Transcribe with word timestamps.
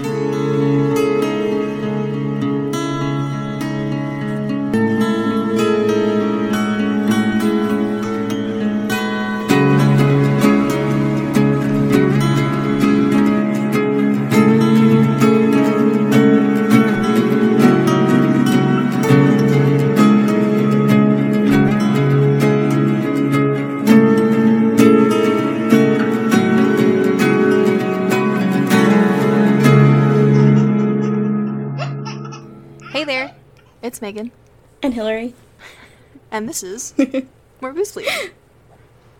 Hey 0.00 0.29
is 36.50 36.94
More 37.60 37.72
Booze 37.72 37.92
Please. 37.92 38.30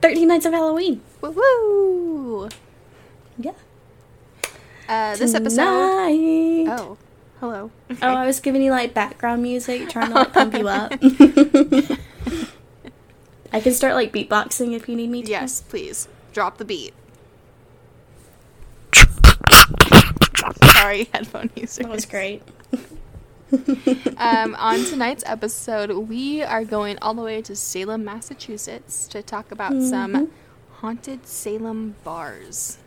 13 0.03 0.29
Nights 0.29 0.47
of 0.47 0.53
Halloween. 0.53 1.03
Woo 1.21 1.31
woo! 1.31 2.49
Yeah. 3.39 3.53
Uh, 4.89 5.15
this 5.17 5.35
episode. 5.35 5.63
Oh, 5.63 6.97
hello. 7.39 7.71
Oh, 7.91 7.97
I 8.01 8.27
was 8.27 8.41
giving 8.41 8.63
you 8.63 8.71
like 8.73 8.93
background 8.95 9.43
music, 9.43 9.89
trying 9.89 10.09
to 10.09 10.15
like 10.15 10.33
pump 10.33 10.55
you 10.55 10.69
up. 10.69 10.93
I 13.53 13.61
can 13.61 13.73
start 13.73 13.95
like 13.95 14.13
beatboxing 14.13 14.73
if 14.75 14.89
you 14.89 14.97
need 14.97 15.11
me 15.11 15.23
to. 15.23 15.31
Yes, 15.31 15.61
please 15.61 16.09
drop 16.33 16.59
the 16.59 16.65
beat. 16.65 16.95
Sorry, 20.73 21.09
headphone 21.13 21.51
users. 21.55 21.77
That 21.77 21.89
was 21.89 22.07
great. 22.07 22.43
um, 24.19 24.55
on 24.59 24.85
tonight's 24.85 25.25
episode, 25.27 25.91
we 26.09 26.43
are 26.43 26.65
going 26.65 26.99
all 27.03 27.15
the 27.15 27.23
way 27.23 27.43
to 27.43 27.57
Salem, 27.57 28.05
Massachusetts 28.05 29.07
to 29.09 29.23
talk 29.23 29.51
about 29.51 29.73
Mm-hmm. 29.73 29.89
some 29.89 30.31
haunted 30.81 31.27
Salem 31.27 31.95
bars. 32.05 32.79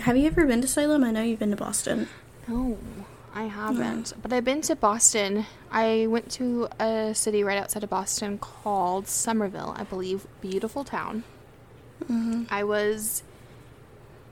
Have 0.00 0.16
you 0.16 0.26
ever 0.26 0.44
been 0.46 0.60
to 0.60 0.66
Salem? 0.68 1.04
I 1.04 1.10
know 1.10 1.22
you've 1.22 1.38
been 1.38 1.50
to 1.50 1.56
Boston. 1.56 2.08
No, 2.48 2.76
I 3.34 3.44
haven't. 3.44 4.12
But 4.20 4.32
I've 4.32 4.44
been 4.44 4.60
to 4.62 4.76
Boston. 4.76 5.46
I 5.70 6.06
went 6.08 6.30
to 6.32 6.68
a 6.80 7.14
city 7.14 7.42
right 7.44 7.58
outside 7.58 7.84
of 7.84 7.90
Boston 7.90 8.38
called 8.38 9.06
Somerville, 9.08 9.74
I 9.78 9.84
believe. 9.84 10.26
Beautiful 10.40 10.84
town. 10.84 11.24
I 12.50 12.64
was 12.64 13.22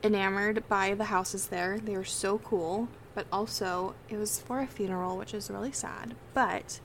enamored 0.03 0.69
by 0.69 0.95
the 0.95 1.05
houses 1.05 1.47
there. 1.47 1.79
They 1.79 1.97
were 1.97 2.05
so 2.05 2.39
cool. 2.39 2.89
But 3.15 3.27
also, 3.33 3.95
it 4.09 4.17
was 4.17 4.41
for 4.41 4.61
a 4.61 4.67
funeral, 4.67 5.17
which 5.19 5.35
is 5.35 5.51
really 5.51 5.73
sad. 5.73 6.15
But 6.33 6.81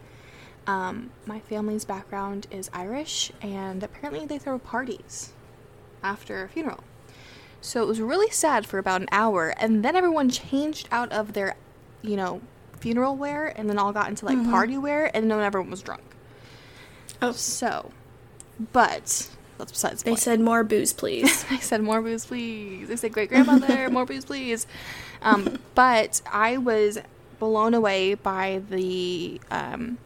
um, 0.66 1.12
my 1.26 1.40
family's 1.40 1.86
background 1.86 2.48
is 2.52 2.70
Irish, 2.74 3.32
and 3.42 3.82
apparently 3.84 4.26
they 4.26 4.38
throw 4.38 4.60
parties 4.60 5.32
after 6.04 6.44
a 6.44 6.50
funeral. 6.50 6.84
So 7.62 7.82
it 7.82 7.88
was 7.88 8.00
really 8.02 8.30
sad 8.30 8.66
for 8.66 8.78
about 8.78 9.02
an 9.02 9.08
hour, 9.12 9.54
and 9.58 9.84
then 9.86 9.96
everyone 9.96 10.30
changed 10.30 10.88
out 10.92 11.12
of 11.12 11.34
their, 11.34 11.56
you 12.02 12.16
know, 12.18 12.42
funeral 12.80 13.16
wear, 13.16 13.48
and 13.58 13.70
then 13.70 13.80
all 13.80 13.94
got 13.94 14.10
into 14.10 14.26
like 14.26 14.44
party 14.52 14.78
wear, 14.78 15.10
and 15.16 15.32
then 15.32 15.40
everyone 15.40 15.72
was 15.72 15.82
drunk. 15.82 16.04
Oh, 17.22 17.32
So, 17.32 17.92
but 18.74 19.30
that's 19.58 19.72
besides 19.72 20.02
the 20.02 20.06
they 20.06 20.12
point. 20.12 20.20
said 20.20 20.40
more 20.40 20.64
booze, 20.64 20.94
please. 20.94 21.46
I 21.50 21.58
said 21.58 21.82
more 21.82 22.02
booze, 22.02 22.26
please. 22.26 22.88
They 22.90 22.96
said 22.96 23.12
great 23.14 23.30
grandmother, 23.30 23.90
more 23.90 24.06
booze, 24.06 24.26
please. 24.26 24.68
Um, 25.22 25.60
but 25.76 26.22
I 26.32 26.58
was 26.58 27.00
blown 27.40 27.74
away 27.74 28.14
by 28.16 28.62
the 28.70 29.40
um, 29.52 29.98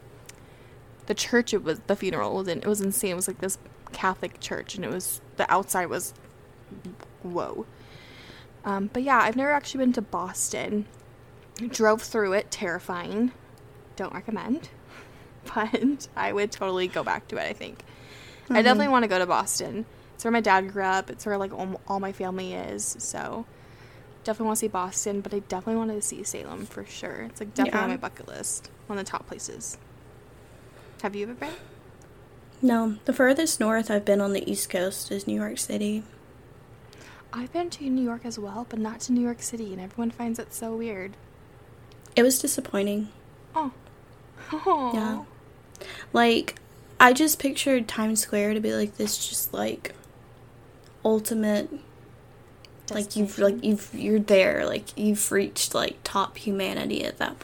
the 1.08 1.14
church. 1.14 1.54
It 1.54 1.64
was 1.64 1.80
the 1.88 1.96
funeral 1.96 2.36
was 2.36 2.48
in. 2.48 2.60
It 2.60 2.68
was 2.68 2.82
insane. 2.82 3.12
It 3.12 3.16
was 3.16 3.28
like 3.28 3.40
this 3.40 3.58
Catholic 3.92 4.40
church, 4.40 4.76
and 4.76 4.86
it 4.86 4.92
was 4.92 5.22
the 5.38 5.52
outside 5.52 5.88
was 5.88 6.14
whoa. 7.24 7.66
Um, 8.64 8.90
but 8.94 9.04
yeah, 9.04 9.20
I've 9.20 9.36
never 9.36 9.52
actually 9.52 9.80
been 9.86 9.94
to 9.94 10.02
Boston. 10.02 10.86
Drove 11.70 12.02
through 12.02 12.34
it, 12.34 12.52
terrifying. 12.52 13.32
Don't 13.96 14.14
recommend. 14.14 14.70
But 15.56 16.08
I 16.16 16.34
would 16.34 16.52
totally 16.52 16.88
go 16.88 17.04
back 17.04 17.28
to 17.30 17.38
it. 17.38 17.50
I 17.50 17.54
think. 17.54 17.84
I 18.52 18.62
definitely 18.62 18.90
want 18.90 19.04
to 19.04 19.08
go 19.08 19.18
to 19.18 19.26
Boston. 19.26 19.88
It's 20.14 20.24
where 20.24 20.32
my 20.32 20.40
dad 20.40 20.72
grew 20.72 20.84
up. 20.84 21.10
It's 21.10 21.26
where 21.26 21.36
like 21.36 21.52
all, 21.52 21.82
all 21.88 22.00
my 22.00 22.12
family 22.12 22.54
is. 22.54 22.96
So 23.00 23.48
definitely 24.24 24.48
want 24.48 24.58
to 24.58 24.60
see 24.62 24.68
Boston, 24.68 25.22
but 25.22 25.34
I 25.34 25.40
definitely 25.40 25.78
wanted 25.78 25.96
to 25.96 26.02
see 26.02 26.24
Salem 26.24 26.66
for 26.66 26.86
sure. 26.86 27.22
It's 27.30 27.40
like 27.40 27.54
definitely 27.54 27.80
on 27.82 27.90
my 27.90 27.98
bucket 27.98 28.28
list. 28.28 28.70
One 28.88 28.98
of 29.00 29.06
the 29.06 29.10
top 29.12 29.28
places. 29.28 29.78
Have 31.02 31.16
you 31.16 31.24
ever 31.24 31.34
been? 31.34 31.54
no, 32.62 32.98
the 33.06 33.14
furthest 33.14 33.60
north 33.60 33.90
I've 33.90 34.06
been 34.06 34.22
on 34.22 34.34
the 34.34 34.50
East 34.50 34.70
Coast 34.70 35.12
is 35.12 35.26
New 35.26 35.40
York 35.40 35.58
City. 35.58 36.04
I've 37.34 37.52
been 37.54 37.70
to 37.72 37.90
New 37.90 38.04
York 38.04 38.26
as 38.26 38.38
well, 38.38 38.68
but 38.70 38.78
not 38.78 39.00
to 39.02 39.14
New 39.14 39.22
York 39.22 39.42
City, 39.42 39.72
and 39.72 39.82
everyone 39.82 40.12
finds 40.12 40.38
it 40.38 40.54
so 40.54 40.76
weird. 40.76 41.16
It 42.16 42.24
was 42.24 42.40
disappointing. 42.40 43.10
Oh. 43.56 43.72
Oh. 44.54 44.92
Yeah. 44.94 45.86
Like, 46.12 46.60
I 47.00 47.14
just 47.14 47.40
pictured 47.40 47.88
Times 47.88 48.20
Square 48.20 48.54
to 48.56 48.60
be 48.60 48.74
like 48.74 48.98
this, 48.98 49.30
just 49.30 49.54
like 49.54 49.96
ultimate. 51.06 51.70
Like 52.94 53.16
you've 53.16 53.38
like 53.40 53.64
you've 53.64 53.90
you're 53.94 54.20
there, 54.20 54.66
like 54.66 54.98
you've 54.98 55.32
reached 55.32 55.74
like 55.74 55.98
top 56.04 56.38
humanity 56.38 57.04
at 57.04 57.18
that. 57.18 57.36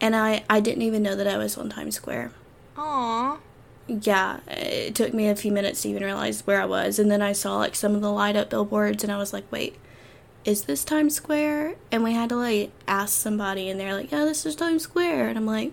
And 0.00 0.14
I 0.16 0.44
I 0.50 0.60
didn't 0.60 0.82
even 0.82 1.02
know 1.02 1.16
that 1.16 1.26
I 1.26 1.36
was 1.36 1.56
on 1.56 1.70
Times 1.70 1.96
Square. 1.96 2.32
Aw. 2.76 3.38
Yeah, 3.86 4.40
it 4.48 4.94
took 4.94 5.12
me 5.12 5.28
a 5.28 5.36
few 5.36 5.52
minutes 5.52 5.82
to 5.82 5.90
even 5.90 6.02
realize 6.02 6.46
where 6.46 6.60
I 6.60 6.64
was, 6.64 6.98
and 6.98 7.10
then 7.10 7.20
I 7.20 7.32
saw 7.32 7.58
like 7.58 7.74
some 7.74 7.94
of 7.94 8.00
the 8.00 8.10
light 8.10 8.34
up 8.36 8.48
billboards, 8.50 9.02
and 9.04 9.12
I 9.12 9.18
was 9.18 9.32
like, 9.32 9.50
wait. 9.50 9.76
Is 10.44 10.64
this 10.64 10.84
Times 10.84 11.14
Square? 11.14 11.76
And 11.90 12.04
we 12.04 12.12
had 12.12 12.28
to 12.28 12.36
like 12.36 12.70
ask 12.86 13.18
somebody, 13.18 13.70
and 13.70 13.80
they're 13.80 13.94
like, 13.94 14.12
"Yeah, 14.12 14.26
this 14.26 14.44
is 14.44 14.54
Times 14.54 14.82
Square." 14.82 15.28
And 15.28 15.38
I'm 15.38 15.46
like, 15.46 15.72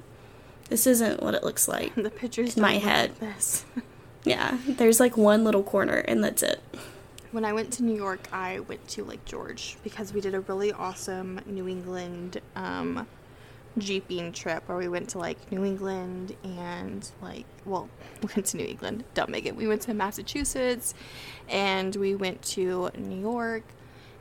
"This 0.70 0.88
isn't 0.88 1.22
what 1.22 1.36
it 1.36 1.44
looks 1.44 1.68
like." 1.68 1.94
The 1.96 2.10
pictures 2.10 2.56
In 2.56 2.62
my 2.62 2.78
head. 2.78 3.10
like 3.10 3.36
this. 3.36 3.66
Yeah, 4.24 4.60
there's 4.68 5.00
like 5.02 5.18
one 5.18 5.44
little 5.44 5.64
corner 5.64 5.96
and 5.98 6.24
that's 6.24 6.42
it. 6.42 6.62
When 7.31 7.46
I 7.46 7.53
went 7.53 7.72
to 7.74 7.84
New 7.84 7.96
York, 7.96 8.28
I 8.34 8.59
went 8.59 8.86
to 8.90 9.03
Lake 9.06 9.24
George 9.25 9.78
because 9.84 10.14
we 10.14 10.19
did 10.19 10.34
a 10.36 10.42
really 10.42 10.74
awesome 10.74 11.40
New 11.46 11.68
England 11.68 12.42
um, 12.58 13.08
jeeping 13.78 14.34
trip 14.34 14.64
where 14.68 14.78
we 14.78 14.90
went 14.90 15.09
to 15.12 15.18
like 15.19 15.50
New 15.50 15.64
England 15.64 16.36
and 16.44 17.09
like 17.22 17.46
well, 17.66 17.88
we 18.22 18.30
went 18.36 18.47
to 18.47 18.58
New 18.58 18.66
England. 18.66 19.06
Don't 19.14 19.30
make 19.30 19.46
it. 19.46 19.56
We 19.56 19.66
went 19.68 19.81
to 19.84 19.94
Massachusetts, 19.94 20.94
and 21.47 21.96
we 21.96 22.16
went 22.16 22.42
to 22.44 22.90
New 22.97 23.19
York, 23.22 23.63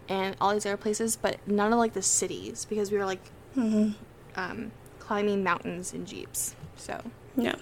and 0.08 0.36
all 0.40 0.52
these 0.52 0.64
other 0.66 0.76
places, 0.76 1.16
but 1.16 1.38
none 1.48 1.72
of 1.72 1.78
like 1.80 1.94
the 1.94 2.02
cities 2.02 2.64
because 2.68 2.90
we 2.92 2.98
were 2.98 3.06
like 3.06 3.20
Mm-hmm. 3.56 3.90
um, 4.40 4.70
climbing 5.00 5.42
mountains 5.42 5.92
in 5.92 6.06
jeeps. 6.06 6.54
So, 6.76 7.00
Yeah. 7.36 7.56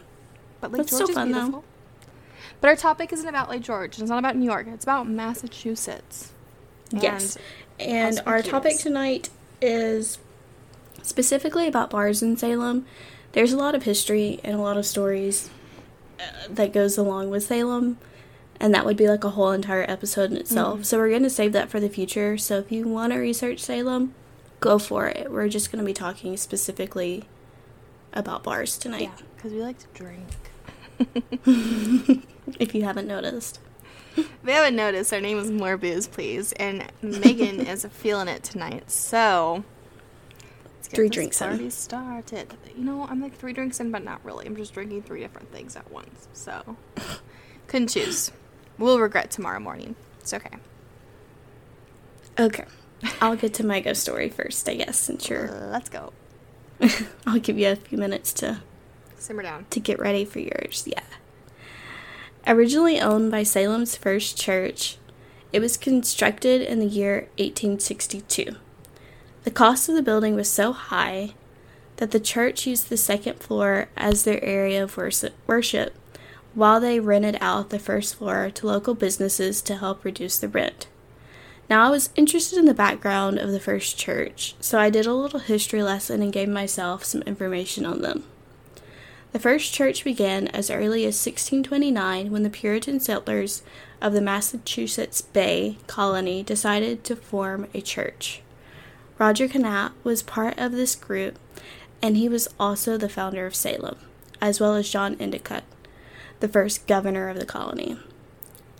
but 0.60 0.70
Lake 0.70 0.80
That's 0.82 0.90
George 0.90 1.02
still 1.04 1.08
is 1.08 1.14
fun, 1.14 1.32
though. 1.32 1.64
But 2.60 2.68
our 2.68 2.76
topic 2.76 3.12
isn't 3.12 3.28
about 3.28 3.48
Lake 3.50 3.62
George. 3.62 3.98
It's 3.98 4.08
not 4.10 4.18
about 4.18 4.36
New 4.36 4.44
York. 4.46 4.66
It's 4.68 4.84
about 4.84 5.08
Massachusetts. 5.08 6.32
yes. 6.92 7.36
And 7.80 8.16
And 8.18 8.22
our 8.26 8.42
topic 8.42 8.78
tonight 8.78 9.30
is 9.62 10.18
specifically 11.02 11.66
about 11.68 11.90
bars 11.90 12.22
in 12.22 12.36
Salem. 12.36 12.84
There's 13.32 13.52
a 13.52 13.56
lot 13.58 13.74
of 13.74 13.84
history 13.84 14.40
and 14.42 14.54
a 14.54 14.58
lot 14.60 14.76
of 14.76 14.84
stories 14.86 15.50
uh, 16.18 16.22
that 16.50 16.72
goes 16.72 16.98
along 16.98 17.30
with 17.30 17.44
Salem, 17.44 17.98
and 18.58 18.74
that 18.74 18.84
would 18.84 18.96
be 18.96 19.06
like 19.08 19.22
a 19.22 19.30
whole 19.30 19.52
entire 19.52 19.84
episode 19.88 20.32
in 20.32 20.36
itself. 20.38 20.80
Mhm. 20.80 20.84
So 20.86 20.98
we're 20.98 21.10
going 21.10 21.22
to 21.22 21.30
save 21.30 21.52
that 21.52 21.68
for 21.68 21.78
the 21.78 21.88
future. 21.88 22.36
So 22.36 22.58
if 22.58 22.72
you 22.72 22.88
want 22.88 23.12
to 23.12 23.18
research 23.20 23.60
Salem, 23.60 24.14
go 24.60 24.78
for 24.78 25.06
it. 25.06 25.30
We're 25.30 25.48
just 25.48 25.70
going 25.70 25.78
to 25.82 25.86
be 25.86 25.94
talking 25.94 26.36
specifically 26.36 27.24
about 28.12 28.42
bars 28.42 28.76
tonight. 28.76 29.02
Yeah, 29.02 29.24
because 29.36 29.52
we 29.52 29.62
like 29.62 29.78
to 29.78 29.86
drink. 29.94 30.47
if 32.58 32.74
you 32.74 32.82
haven't 32.84 33.06
noticed. 33.06 33.60
If 34.16 34.28
you 34.44 34.50
haven't 34.52 34.76
noticed, 34.76 35.12
our 35.12 35.20
name 35.20 35.38
is 35.38 35.50
More 35.50 35.76
Booze, 35.76 36.08
Please, 36.08 36.52
and 36.52 36.84
Megan 37.02 37.60
is 37.66 37.86
feeling 37.90 38.28
it 38.28 38.42
tonight. 38.42 38.90
So, 38.90 39.64
Three 40.82 41.08
drinks 41.10 41.40
in. 41.42 41.70
started. 41.70 42.54
You 42.74 42.84
know, 42.84 43.06
I'm 43.08 43.20
like 43.20 43.36
three 43.36 43.52
drinks 43.52 43.78
in, 43.78 43.90
but 43.90 44.02
not 44.02 44.24
really. 44.24 44.46
I'm 44.46 44.56
just 44.56 44.72
drinking 44.72 45.02
three 45.02 45.20
different 45.20 45.52
things 45.52 45.76
at 45.76 45.90
once. 45.90 46.28
So, 46.32 46.76
couldn't 47.66 47.88
choose. 47.88 48.32
We'll 48.78 48.98
regret 48.98 49.30
tomorrow 49.30 49.60
morning. 49.60 49.96
It's 50.20 50.32
okay. 50.32 50.56
Okay. 52.40 52.64
I'll 53.20 53.36
get 53.36 53.54
to 53.54 53.66
my 53.66 53.80
ghost 53.80 54.02
story 54.02 54.28
first, 54.30 54.68
I 54.68 54.74
guess, 54.76 54.96
since 54.98 55.28
you're. 55.28 55.48
Let's 55.70 55.88
go. 55.90 56.12
I'll 57.26 57.38
give 57.40 57.58
you 57.58 57.68
a 57.68 57.76
few 57.76 57.98
minutes 57.98 58.32
to 58.34 58.60
Simmer 59.18 59.42
down. 59.42 59.66
to 59.70 59.80
get 59.80 59.98
ready 59.98 60.24
for 60.24 60.38
yours. 60.38 60.84
Yeah. 60.86 61.02
Originally 62.46 63.00
owned 63.00 63.30
by 63.30 63.42
Salem's 63.42 63.96
First 63.96 64.38
Church, 64.38 64.96
it 65.52 65.60
was 65.60 65.76
constructed 65.76 66.62
in 66.62 66.78
the 66.78 66.86
year 66.86 67.28
1862. 67.38 68.56
The 69.44 69.50
cost 69.50 69.88
of 69.88 69.94
the 69.94 70.02
building 70.02 70.34
was 70.34 70.50
so 70.50 70.72
high 70.72 71.34
that 71.96 72.10
the 72.10 72.20
church 72.20 72.66
used 72.66 72.88
the 72.88 72.96
second 72.96 73.40
floor 73.40 73.88
as 73.96 74.24
their 74.24 74.42
area 74.44 74.82
of 74.82 74.96
worship, 75.46 75.94
while 76.54 76.80
they 76.80 77.00
rented 77.00 77.36
out 77.40 77.70
the 77.70 77.78
first 77.78 78.16
floor 78.16 78.50
to 78.50 78.66
local 78.66 78.94
businesses 78.94 79.60
to 79.62 79.76
help 79.76 80.04
reduce 80.04 80.38
the 80.38 80.48
rent. 80.48 80.86
Now, 81.68 81.86
I 81.86 81.90
was 81.90 82.10
interested 82.16 82.58
in 82.58 82.64
the 82.64 82.72
background 82.74 83.38
of 83.38 83.50
the 83.50 83.60
first 83.60 83.98
church, 83.98 84.54
so 84.60 84.78
I 84.78 84.90
did 84.90 85.06
a 85.06 85.12
little 85.12 85.40
history 85.40 85.82
lesson 85.82 86.22
and 86.22 86.32
gave 86.32 86.48
myself 86.48 87.04
some 87.04 87.22
information 87.22 87.84
on 87.84 88.00
them. 88.00 88.24
The 89.32 89.38
first 89.38 89.74
church 89.74 90.04
began 90.04 90.48
as 90.48 90.70
early 90.70 91.04
as 91.04 91.14
1629 91.14 92.30
when 92.30 92.42
the 92.44 92.50
Puritan 92.50 92.98
settlers 92.98 93.62
of 94.00 94.14
the 94.14 94.22
Massachusetts 94.22 95.20
Bay 95.20 95.76
colony 95.86 96.42
decided 96.42 97.04
to 97.04 97.16
form 97.16 97.66
a 97.74 97.82
church. 97.82 98.40
Roger 99.18 99.46
Conant 99.46 99.92
was 100.02 100.22
part 100.22 100.58
of 100.58 100.72
this 100.72 100.94
group, 100.94 101.38
and 102.00 102.16
he 102.16 102.28
was 102.28 102.48
also 102.58 102.96
the 102.96 103.08
founder 103.08 103.44
of 103.44 103.54
Salem, 103.54 103.98
as 104.40 104.60
well 104.60 104.74
as 104.74 104.88
John 104.88 105.16
Endicott, 105.20 105.64
the 106.40 106.48
first 106.48 106.86
governor 106.86 107.28
of 107.28 107.38
the 107.38 107.46
colony. 107.46 107.98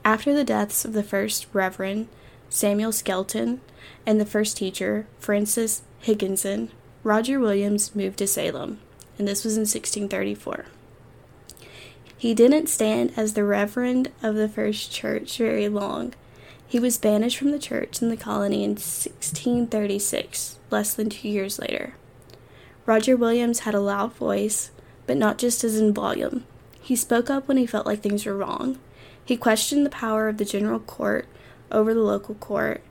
After 0.03 0.33
the 0.33 0.45
deaths 0.45 0.85
of 0.85 0.95
the 0.95 1.03
first 1.03 1.47
Reverend 1.53 2.09
Samuel 2.49 2.93
Skelton 2.93 3.61
and 4.07 4.19
the 4.19 4.25
first 4.25 4.57
teacher, 4.57 5.07
Francis 5.19 5.83
Higginson, 5.99 6.71
Roger 7.03 7.39
Williams 7.39 7.95
moved 7.95 8.19
to 8.19 8.27
Salem, 8.27 8.81
and 9.19 9.27
this 9.27 9.45
was 9.45 9.57
in 9.57 9.63
1634. 9.63 10.67
He 12.17 12.35
didn't 12.35 12.69
stand 12.69 13.13
as 13.17 13.35
the 13.35 13.45
reverend 13.45 14.11
of 14.23 14.35
the 14.35 14.49
first 14.49 14.91
church 14.91 15.39
very 15.39 15.69
long. 15.69 16.15
He 16.67 16.81
was 16.81 16.99
banished 16.99 17.39
from 17.39 17.51
the 17.51 17.59
church 17.59 18.03
in 18.03 18.09
the 18.09 18.17
colony 18.17 18.65
in 18.65 18.73
1636, 18.73 20.59
less 20.71 20.95
than 20.95 21.11
two 21.11 21.29
years 21.29 21.59
later. 21.59 21.95
Roger 22.87 23.17
Williams 23.17 23.61
had 23.61 23.75
a 23.75 23.81
loud 23.81 24.15
voice, 24.15 24.71
but 25.07 25.17
not 25.17 25.39
just 25.39 25.63
as 25.63 25.79
in 25.79 25.95
volume. 25.95 26.45
He 26.81 26.97
spoke 26.97 27.31
up 27.31 27.47
when 27.47 27.57
he 27.57 27.67
felt 27.67 27.87
like 27.87 28.01
things 28.01 28.27
were 28.27 28.37
wrong. 28.37 28.79
He 29.25 29.37
questioned 29.37 29.87
the 29.87 29.91
power 29.91 30.29
of 30.29 30.39
the 30.39 30.45
general 30.45 30.81
court 30.81 31.27
over 31.71 31.95
the 31.95 32.01
local 32.01 32.35
court, 32.35 32.83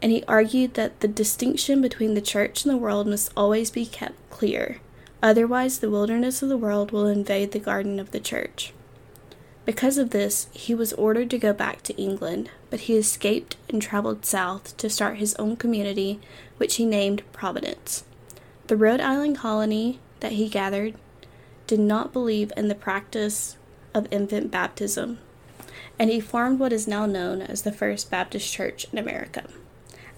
and 0.00 0.12
he 0.12 0.24
argued 0.28 0.74
that 0.74 1.00
the 1.00 1.08
distinction 1.08 1.82
between 1.82 2.14
the 2.14 2.20
church 2.20 2.64
and 2.64 2.72
the 2.72 2.78
world 2.78 3.06
must 3.06 3.32
always 3.36 3.70
be 3.70 3.84
kept 3.84 4.14
clear. 4.30 4.80
Otherwise, 5.26 5.80
the 5.80 5.90
wilderness 5.90 6.40
of 6.40 6.48
the 6.48 6.56
world 6.56 6.92
will 6.92 7.08
invade 7.08 7.50
the 7.50 7.58
garden 7.58 7.98
of 7.98 8.12
the 8.12 8.20
church. 8.20 8.72
Because 9.64 9.98
of 9.98 10.10
this, 10.10 10.46
he 10.52 10.72
was 10.72 10.92
ordered 10.92 11.30
to 11.30 11.38
go 11.38 11.52
back 11.52 11.82
to 11.82 11.96
England, 11.96 12.48
but 12.70 12.82
he 12.82 12.96
escaped 12.96 13.56
and 13.68 13.82
traveled 13.82 14.24
south 14.24 14.76
to 14.76 14.88
start 14.88 15.16
his 15.16 15.34
own 15.34 15.56
community, 15.56 16.20
which 16.58 16.76
he 16.76 16.86
named 16.86 17.24
Providence. 17.32 18.04
The 18.68 18.76
Rhode 18.76 19.00
Island 19.00 19.36
colony 19.36 19.98
that 20.20 20.30
he 20.30 20.48
gathered 20.48 20.94
did 21.66 21.80
not 21.80 22.12
believe 22.12 22.52
in 22.56 22.68
the 22.68 22.76
practice 22.76 23.56
of 23.92 24.06
infant 24.12 24.52
baptism, 24.52 25.18
and 25.98 26.08
he 26.08 26.20
formed 26.20 26.60
what 26.60 26.72
is 26.72 26.86
now 26.86 27.04
known 27.04 27.42
as 27.42 27.62
the 27.62 27.72
First 27.72 28.12
Baptist 28.12 28.52
Church 28.54 28.86
in 28.92 28.98
America. 29.00 29.42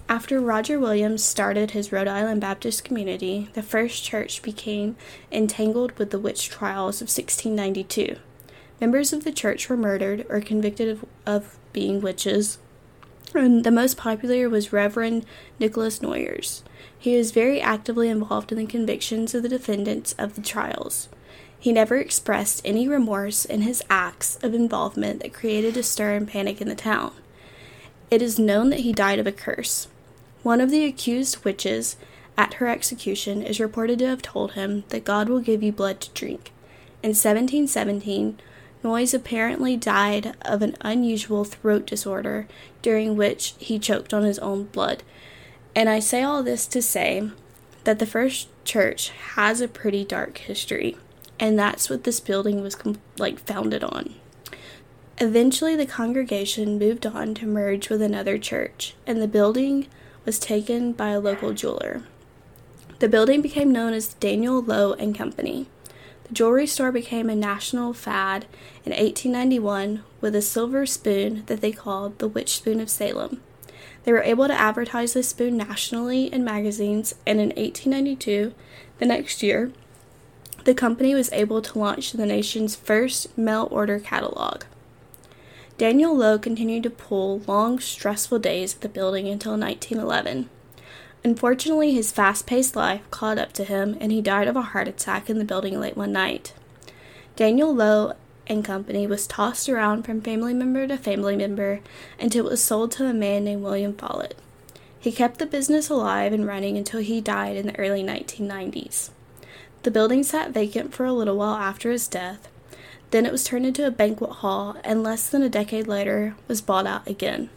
After 0.09 0.41
Roger 0.41 0.79
Williams 0.79 1.23
started 1.23 1.69
his 1.69 1.91
Rhode 1.91 2.07
Island 2.07 2.41
Baptist 2.41 2.83
community, 2.83 3.47
the 3.53 3.61
First 3.61 4.03
Church 4.03 4.41
became 4.41 4.95
entangled 5.31 5.95
with 5.99 6.09
the 6.09 6.17
witch 6.17 6.49
trials 6.49 6.99
of 6.99 7.09
1692. 7.09 8.15
Members 8.81 9.13
of 9.13 9.23
the 9.23 9.31
church 9.31 9.69
were 9.69 9.77
murdered 9.77 10.25
or 10.27 10.41
convicted 10.41 10.89
of, 10.89 11.05
of 11.27 11.59
being 11.73 12.01
witches, 12.01 12.57
and 13.35 13.63
the 13.63 13.69
most 13.69 13.97
popular 13.97 14.49
was 14.49 14.73
Reverend 14.73 15.27
Nicholas 15.59 16.01
Noyes. 16.01 16.63
He 16.97 17.15
was 17.15 17.29
very 17.29 17.61
actively 17.61 18.09
involved 18.09 18.51
in 18.51 18.57
the 18.57 18.65
convictions 18.65 19.35
of 19.35 19.43
the 19.43 19.49
defendants 19.49 20.13
of 20.13 20.33
the 20.33 20.41
trials. 20.41 21.07
He 21.59 21.71
never 21.71 21.97
expressed 21.97 22.63
any 22.65 22.87
remorse 22.87 23.45
in 23.45 23.61
his 23.61 23.83
acts 23.91 24.39
of 24.41 24.55
involvement 24.55 25.21
that 25.21 25.35
created 25.35 25.77
a 25.77 25.83
stir 25.83 26.15
and 26.15 26.27
panic 26.27 26.61
in 26.61 26.67
the 26.67 26.73
town. 26.73 27.11
It 28.09 28.23
is 28.23 28.39
known 28.39 28.71
that 28.71 28.79
he 28.79 28.91
died 28.91 29.19
of 29.19 29.27
a 29.27 29.31
curse. 29.31 29.87
One 30.49 30.61
of 30.61 30.71
the 30.71 30.83
accused 30.83 31.45
witches 31.45 31.95
at 32.35 32.55
her 32.55 32.67
execution 32.67 33.43
is 33.43 33.59
reported 33.59 33.99
to 33.99 34.07
have 34.07 34.23
told 34.23 34.53
him 34.53 34.83
that 34.89 35.03
God 35.03 35.29
will 35.29 35.41
give 35.41 35.61
you 35.61 35.71
blood 35.71 36.01
to 36.01 36.09
drink. 36.15 36.51
In 37.03 37.09
1717, 37.09 38.39
Noyes 38.81 39.13
apparently 39.13 39.77
died 39.77 40.35
of 40.41 40.63
an 40.63 40.75
unusual 40.81 41.43
throat 41.43 41.85
disorder 41.85 42.47
during 42.81 43.15
which 43.15 43.53
he 43.59 43.77
choked 43.77 44.11
on 44.11 44.23
his 44.23 44.39
own 44.39 44.63
blood. 44.63 45.03
And 45.75 45.87
I 45.87 45.99
say 45.99 46.23
all 46.23 46.41
this 46.41 46.65
to 46.65 46.81
say 46.81 47.29
that 47.83 47.99
the 47.99 48.07
first 48.07 48.47
church 48.65 49.09
has 49.35 49.61
a 49.61 49.67
pretty 49.67 50.03
dark 50.03 50.39
history 50.39 50.97
and 51.39 51.59
that's 51.59 51.91
what 51.91 52.05
this 52.05 52.19
building 52.19 52.63
was 52.63 52.75
like 53.19 53.37
founded 53.37 53.83
on. 53.83 54.15
Eventually, 55.19 55.75
the 55.75 55.85
congregation 55.85 56.79
moved 56.79 57.05
on 57.05 57.35
to 57.35 57.45
merge 57.45 57.89
with 57.89 58.01
another 58.01 58.37
church, 58.37 58.95
and 59.05 59.21
the 59.21 59.27
building 59.27 59.85
was 60.25 60.39
taken 60.39 60.93
by 60.93 61.09
a 61.09 61.19
local 61.19 61.53
jeweler. 61.53 62.03
The 62.99 63.09
building 63.09 63.41
became 63.41 63.71
known 63.71 63.93
as 63.93 64.13
Daniel 64.15 64.61
Lowe 64.61 64.93
and 64.93 65.17
Company. 65.17 65.67
The 66.25 66.33
jewelry 66.33 66.67
store 66.67 66.91
became 66.91 67.29
a 67.29 67.35
national 67.35 67.93
fad 67.93 68.45
in 68.85 68.91
1891 68.91 70.03
with 70.21 70.35
a 70.35 70.41
silver 70.41 70.85
spoon 70.85 71.43
that 71.47 71.61
they 71.61 71.71
called 71.71 72.19
the 72.19 72.27
Witch 72.27 72.57
Spoon 72.57 72.79
of 72.81 72.89
Salem. 72.89 73.41
They 74.03 74.11
were 74.11 74.21
able 74.21 74.47
to 74.47 74.53
advertise 74.59 75.13
this 75.13 75.29
spoon 75.29 75.57
nationally 75.57 76.25
in 76.25 76.43
magazines, 76.43 77.15
and 77.25 77.39
in 77.39 77.49
1892, 77.49 78.53
the 78.97 79.05
next 79.05 79.41
year, 79.41 79.71
the 80.65 80.73
company 80.73 81.15
was 81.15 81.31
able 81.31 81.61
to 81.61 81.79
launch 81.79 82.11
the 82.11 82.25
nation's 82.25 82.75
first 82.75 83.37
mail 83.37 83.67
order 83.71 83.99
catalog. 83.99 84.63
Daniel 85.79 86.13
Lowe 86.13 86.37
continued 86.37 86.83
to 86.83 86.89
pull 86.89 87.39
long, 87.47 87.79
stressful 87.79 88.39
days 88.39 88.75
at 88.75 88.81
the 88.81 88.89
building 88.89 89.29
until 89.29 89.57
1911. 89.57 90.49
Unfortunately, 91.23 91.93
his 91.93 92.11
fast 92.11 92.45
paced 92.45 92.75
life 92.75 92.99
caught 93.11 93.37
up 93.37 93.53
to 93.53 93.63
him 93.63 93.95
and 94.01 94.11
he 94.11 94.21
died 94.21 94.49
of 94.49 94.57
a 94.57 94.61
heart 94.61 94.89
attack 94.89 95.29
in 95.29 95.39
the 95.39 95.45
building 95.45 95.79
late 95.79 95.95
one 95.95 96.11
night. 96.11 96.53
Daniel 97.37 97.73
Lowe 97.73 98.11
and 98.45 98.65
Company 98.65 99.07
was 99.07 99.25
tossed 99.25 99.69
around 99.69 100.03
from 100.03 100.19
family 100.19 100.53
member 100.53 100.85
to 100.85 100.97
family 100.97 101.37
member 101.37 101.79
until 102.19 102.47
it 102.47 102.51
was 102.51 102.61
sold 102.61 102.91
to 102.91 103.05
a 103.05 103.13
man 103.13 103.45
named 103.45 103.63
William 103.63 103.93
Follett. 103.93 104.37
He 104.99 105.13
kept 105.13 105.39
the 105.39 105.45
business 105.45 105.89
alive 105.89 106.33
and 106.33 106.45
running 106.45 106.77
until 106.77 106.99
he 106.99 107.21
died 107.21 107.55
in 107.55 107.67
the 107.67 107.79
early 107.79 108.03
1990s. 108.03 109.11
The 109.83 109.91
building 109.91 110.23
sat 110.23 110.51
vacant 110.51 110.93
for 110.93 111.05
a 111.05 111.13
little 111.13 111.37
while 111.37 111.55
after 111.55 111.89
his 111.89 112.09
death. 112.09 112.49
Then 113.11 113.25
it 113.25 113.31
was 113.31 113.43
turned 113.43 113.65
into 113.65 113.87
a 113.87 113.91
banquet 113.91 114.29
hall 114.29 114.77
and 114.83 115.03
less 115.03 115.29
than 115.29 115.41
a 115.41 115.49
decade 115.49 115.87
later 115.87 116.35
was 116.47 116.61
bought 116.61 116.85
out 116.85 117.07
again. 117.07 117.49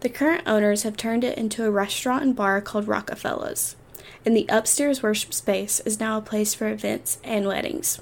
The 0.00 0.08
current 0.08 0.44
owners 0.46 0.84
have 0.84 0.96
turned 0.96 1.24
it 1.24 1.36
into 1.36 1.64
a 1.64 1.70
restaurant 1.70 2.22
and 2.22 2.36
bar 2.36 2.60
called 2.60 2.88
Rockefeller's, 2.88 3.76
and 4.24 4.36
the 4.36 4.46
upstairs 4.48 5.02
worship 5.02 5.34
space 5.34 5.80
is 5.80 6.00
now 6.00 6.16
a 6.16 6.22
place 6.22 6.54
for 6.54 6.68
events 6.68 7.18
and 7.22 7.46
weddings. 7.46 8.00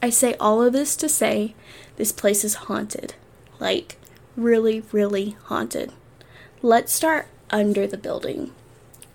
I 0.00 0.10
say 0.10 0.34
all 0.34 0.62
of 0.62 0.72
this 0.72 0.94
to 0.96 1.08
say 1.08 1.54
this 1.96 2.12
place 2.12 2.44
is 2.44 2.54
haunted. 2.54 3.14
Like, 3.58 3.96
really, 4.36 4.84
really 4.92 5.36
haunted. 5.44 5.92
Let's 6.62 6.92
start 6.92 7.26
under 7.50 7.86
the 7.86 7.96
building. 7.96 8.52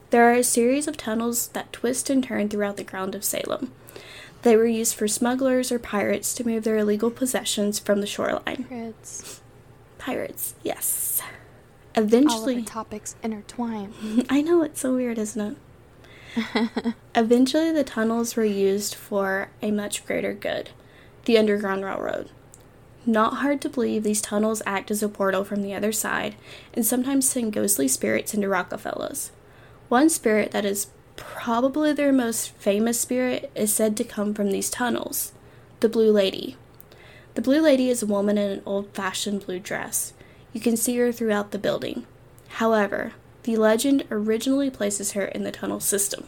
There 0.10 0.30
are 0.30 0.34
a 0.34 0.44
series 0.44 0.88
of 0.88 0.98
tunnels 0.98 1.48
that 1.50 1.72
twist 1.72 2.10
and 2.10 2.24
turn 2.24 2.50
throughout 2.50 2.75
the 2.75 2.84
ground 2.84 3.16
of 3.16 3.24
Salem. 3.24 3.72
They 4.43 4.57
were 4.57 4.67
used 4.67 4.95
for 4.95 5.07
smugglers 5.07 5.71
or 5.71 5.79
pirates 5.79 6.33
to 6.35 6.45
move 6.45 6.65
their 6.65 6.77
illegal 6.77 7.09
possessions 7.09 7.79
from 7.79 8.01
the 8.01 8.07
shoreline. 8.07 8.65
Pirates. 8.65 9.41
Pirates, 9.97 10.55
yes. 10.63 11.21
Eventually, 11.95 12.57
All 12.57 12.63
topics 12.63 13.15
intertwine. 13.23 13.93
I 14.29 14.41
know 14.41 14.62
it's 14.62 14.81
so 14.81 14.95
weird, 14.95 15.17
isn't 15.17 15.57
it? 16.35 16.93
Eventually, 17.15 17.71
the 17.71 17.83
tunnels 17.83 18.35
were 18.35 18.43
used 18.43 18.95
for 18.95 19.50
a 19.62 19.71
much 19.71 20.05
greater 20.05 20.33
good 20.33 20.69
the 21.25 21.38
Underground 21.38 21.85
Railroad. 21.85 22.29
Not 23.05 23.35
hard 23.35 23.62
to 23.62 23.69
believe, 23.69 24.03
these 24.03 24.21
tunnels 24.21 24.62
act 24.65 24.91
as 24.91 25.01
a 25.01 25.07
portal 25.07 25.45
from 25.45 25.62
the 25.62 25.73
other 25.73 25.93
side 25.93 26.35
and 26.73 26.85
sometimes 26.85 27.29
send 27.29 27.53
ghostly 27.53 27.88
spirits 27.88 28.33
into 28.33 28.50
Rockefeller's. 28.50 29.31
One 29.88 30.09
spirit 30.09 30.51
that 30.51 30.65
is 30.65 30.88
probably 31.43 31.91
their 31.91 32.13
most 32.13 32.51
famous 32.51 33.01
spirit 33.01 33.51
is 33.53 33.73
said 33.73 33.97
to 33.97 34.03
come 34.05 34.33
from 34.33 34.50
these 34.50 34.69
tunnels 34.69 35.33
the 35.81 35.89
Blue 35.89 36.09
Lady. 36.09 36.55
The 37.33 37.41
Blue 37.41 37.59
Lady 37.59 37.89
is 37.89 38.01
a 38.01 38.05
woman 38.05 38.38
in 38.38 38.50
an 38.50 38.62
old 38.65 38.88
fashioned 38.93 39.45
blue 39.45 39.59
dress. 39.59 40.13
You 40.53 40.62
can 40.62 40.77
see 40.77 40.95
her 41.00 41.12
throughout 41.12 41.51
the 41.51 41.59
building. 41.59 42.05
However, 42.47 43.12
the 43.43 43.57
legend 43.57 44.05
originally 44.09 44.69
places 44.69 45.12
her 45.12 45.25
in 45.25 45.43
the 45.43 45.51
tunnel 45.51 45.81
system. 45.81 46.27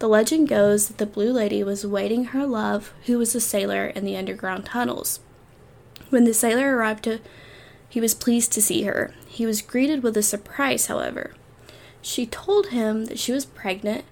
The 0.00 0.08
legend 0.08 0.48
goes 0.48 0.88
that 0.88 0.98
the 0.98 1.06
Blue 1.06 1.32
Lady 1.32 1.62
was 1.62 1.84
awaiting 1.84 2.24
her 2.24 2.44
love, 2.44 2.92
who 3.06 3.18
was 3.18 3.36
a 3.36 3.40
sailor 3.40 3.86
in 3.86 4.04
the 4.04 4.16
underground 4.16 4.64
tunnels. 4.64 5.20
When 6.10 6.24
the 6.24 6.34
sailor 6.34 6.76
arrived 6.76 7.04
to 7.04 7.20
he 7.88 8.00
was 8.00 8.16
pleased 8.16 8.50
to 8.54 8.62
see 8.62 8.82
her. 8.82 9.14
He 9.28 9.46
was 9.46 9.62
greeted 9.62 10.02
with 10.02 10.16
a 10.16 10.24
surprise, 10.24 10.86
however. 10.86 11.34
She 12.02 12.26
told 12.26 12.66
him 12.68 13.06
that 13.06 13.18
she 13.18 13.32
was 13.32 13.46
pregnant 13.46 14.04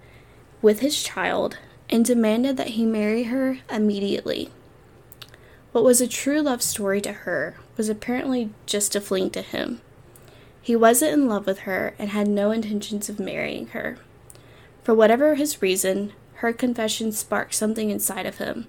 with 0.63 0.79
his 0.79 1.03
child 1.03 1.59
and 1.91 2.05
demanded 2.05 2.57
that 2.57 2.69
he 2.69 2.87
marry 2.87 3.25
her 3.25 3.59
immediately. 3.69 4.51
What 5.73 5.85
was 5.85 6.01
a 6.01 6.07
true 6.07 6.41
love 6.41 6.63
story 6.63 7.01
to 7.01 7.13
her 7.13 7.57
was 7.77 7.89
apparently 7.89 8.51
just 8.65 8.95
a 8.95 9.01
fling 9.01 9.31
to 9.31 9.43
him. 9.43 9.81
He 10.63 10.77
wasn't 10.77 11.13
in 11.15 11.29
love 11.29 11.47
with 11.47 11.61
her 11.61 11.95
and 11.99 12.11
had 12.11 12.29
no 12.29 12.53
intentions 12.53 13.09
of 13.09 13.19
marrying 13.19 13.69
her. 13.69 13.99
For 14.85 14.95
whatever 14.95 15.35
his 15.35 15.61
reason, 15.61 16.13
her 16.35 16.53
confession 16.53 17.13
sparked 17.13 17.55
something 17.55 17.91
inside 17.91 18.27
of 18.27 18.39
him, 18.39 18.69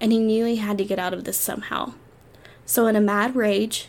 and 0.00 0.12
he 0.12 0.18
knew 0.18 0.44
he 0.44 0.56
had 0.56 0.78
to 0.78 0.84
get 0.84 0.98
out 0.98 1.14
of 1.14 1.24
this 1.24 1.38
somehow. 1.38 1.94
So, 2.66 2.86
in 2.86 2.96
a 2.96 3.00
mad 3.00 3.34
rage, 3.34 3.88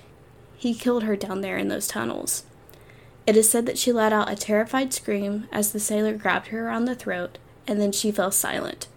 he 0.55 0.73
killed 0.73 1.03
her 1.03 1.15
down 1.15 1.41
there 1.41 1.57
in 1.57 1.67
those 1.67 1.87
tunnels. 1.87 2.43
It 3.29 3.37
is 3.37 3.47
said 3.47 3.67
that 3.67 3.77
she 3.77 3.91
let 3.91 4.11
out 4.11 4.31
a 4.31 4.35
terrified 4.35 4.91
scream 4.91 5.47
as 5.51 5.71
the 5.71 5.79
sailor 5.79 6.15
grabbed 6.15 6.47
her 6.47 6.65
around 6.65 6.85
the 6.85 6.95
throat, 6.95 7.37
and 7.67 7.79
then 7.79 7.91
she 7.91 8.11
fell 8.11 8.31
silent. 8.31 8.87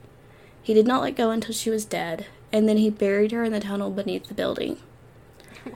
He 0.62 0.72
did 0.72 0.86
not 0.86 1.02
let 1.02 1.16
go 1.16 1.30
until 1.30 1.52
she 1.52 1.68
was 1.68 1.84
dead, 1.84 2.24
and 2.50 2.66
then 2.66 2.78
he 2.78 2.88
buried 2.88 3.32
her 3.32 3.44
in 3.44 3.52
the 3.52 3.60
tunnel 3.60 3.90
beneath 3.90 4.28
the 4.28 4.34
building. 4.34 4.78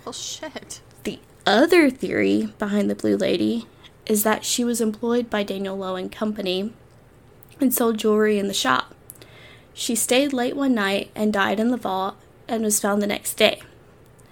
Well, 0.06 0.14
shit. 0.14 0.80
The 1.04 1.18
other 1.44 1.90
theory 1.90 2.48
behind 2.58 2.88
the 2.88 2.94
Blue 2.94 3.18
Lady 3.18 3.66
is 4.06 4.22
that 4.22 4.42
she 4.42 4.64
was 4.64 4.80
employed 4.80 5.28
by 5.28 5.42
Daniel 5.42 5.76
Lowe 5.76 5.96
and 5.96 6.10
Company 6.10 6.72
and 7.60 7.74
sold 7.74 7.98
jewelry 7.98 8.38
in 8.38 8.48
the 8.48 8.54
shop. 8.54 8.94
She 9.74 9.94
stayed 9.94 10.32
late 10.32 10.56
one 10.56 10.74
night 10.74 11.10
and 11.14 11.30
died 11.30 11.60
in 11.60 11.70
the 11.70 11.76
vault 11.76 12.16
and 12.48 12.64
was 12.64 12.80
found 12.80 13.02
the 13.02 13.06
next 13.06 13.34
day. 13.34 13.60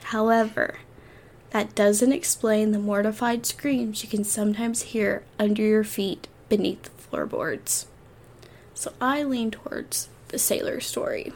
However, 0.05 0.79
that 1.55 1.77
doesn't 1.77 2.13
explain 2.13 2.73
the 2.73 2.81
mortified 2.81 3.47
screams 3.47 4.03
you 4.03 4.09
can 4.09 4.25
sometimes 4.25 4.83
hear 4.83 5.23
under 5.39 5.63
your 5.63 5.85
feet 5.85 6.27
beneath 6.49 6.83
the 6.83 6.91
floorboards. 6.91 7.87
So 8.75 8.93
I 9.01 9.23
lean 9.23 9.53
towards 9.53 10.09
the 10.29 10.39
sailor 10.41 10.81
story. 10.81 11.33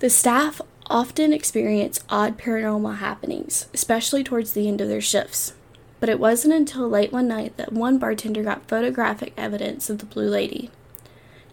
The 0.00 0.10
staff 0.10 0.60
often 0.86 1.32
experience 1.32 2.02
odd 2.10 2.36
paranormal 2.36 2.96
happenings, 2.96 3.68
especially 3.72 4.24
towards 4.24 4.52
the 4.52 4.66
end 4.66 4.80
of 4.80 4.88
their 4.88 5.00
shifts. 5.00 5.52
But 6.00 6.08
it 6.08 6.18
wasn't 6.18 6.54
until 6.54 6.88
late 6.88 7.12
one 7.12 7.28
night 7.28 7.56
that 7.56 7.72
one 7.72 7.98
bartender 7.98 8.42
got 8.42 8.66
photographic 8.66 9.32
evidence 9.36 9.88
of 9.88 9.98
the 9.98 10.06
Blue 10.06 10.28
Lady. 10.28 10.72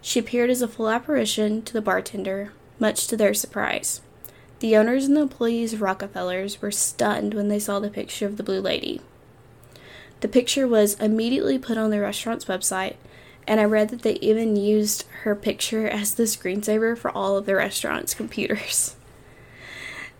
She 0.01 0.19
appeared 0.19 0.49
as 0.49 0.63
a 0.63 0.67
full 0.67 0.89
apparition 0.89 1.61
to 1.61 1.73
the 1.73 1.79
bartender, 1.79 2.53
much 2.79 3.05
to 3.05 3.15
their 3.15 3.35
surprise. 3.35 4.01
The 4.61 4.77
owners 4.77 5.05
and 5.05 5.17
the 5.17 5.21
employees 5.21 5.73
of 5.73 5.81
Rockefellers 5.81 6.61
were 6.61 6.69
stunned 6.69 7.33
when 7.33 7.47
they 7.47 7.57
saw 7.57 7.79
the 7.79 7.89
picture 7.89 8.27
of 8.27 8.37
the 8.37 8.43
Blue 8.43 8.61
Lady. 8.61 9.01
The 10.19 10.27
picture 10.27 10.67
was 10.67 10.93
immediately 10.99 11.57
put 11.57 11.79
on 11.79 11.89
the 11.89 11.99
restaurant's 11.99 12.45
website, 12.45 12.97
and 13.47 13.59
I 13.59 13.63
read 13.63 13.89
that 13.89 14.03
they 14.03 14.19
even 14.19 14.55
used 14.55 15.05
her 15.23 15.33
picture 15.33 15.87
as 15.87 16.13
the 16.13 16.23
screensaver 16.23 16.95
for 16.95 17.09
all 17.09 17.37
of 17.37 17.47
the 17.47 17.55
restaurant's 17.55 18.13
computers. 18.13 18.95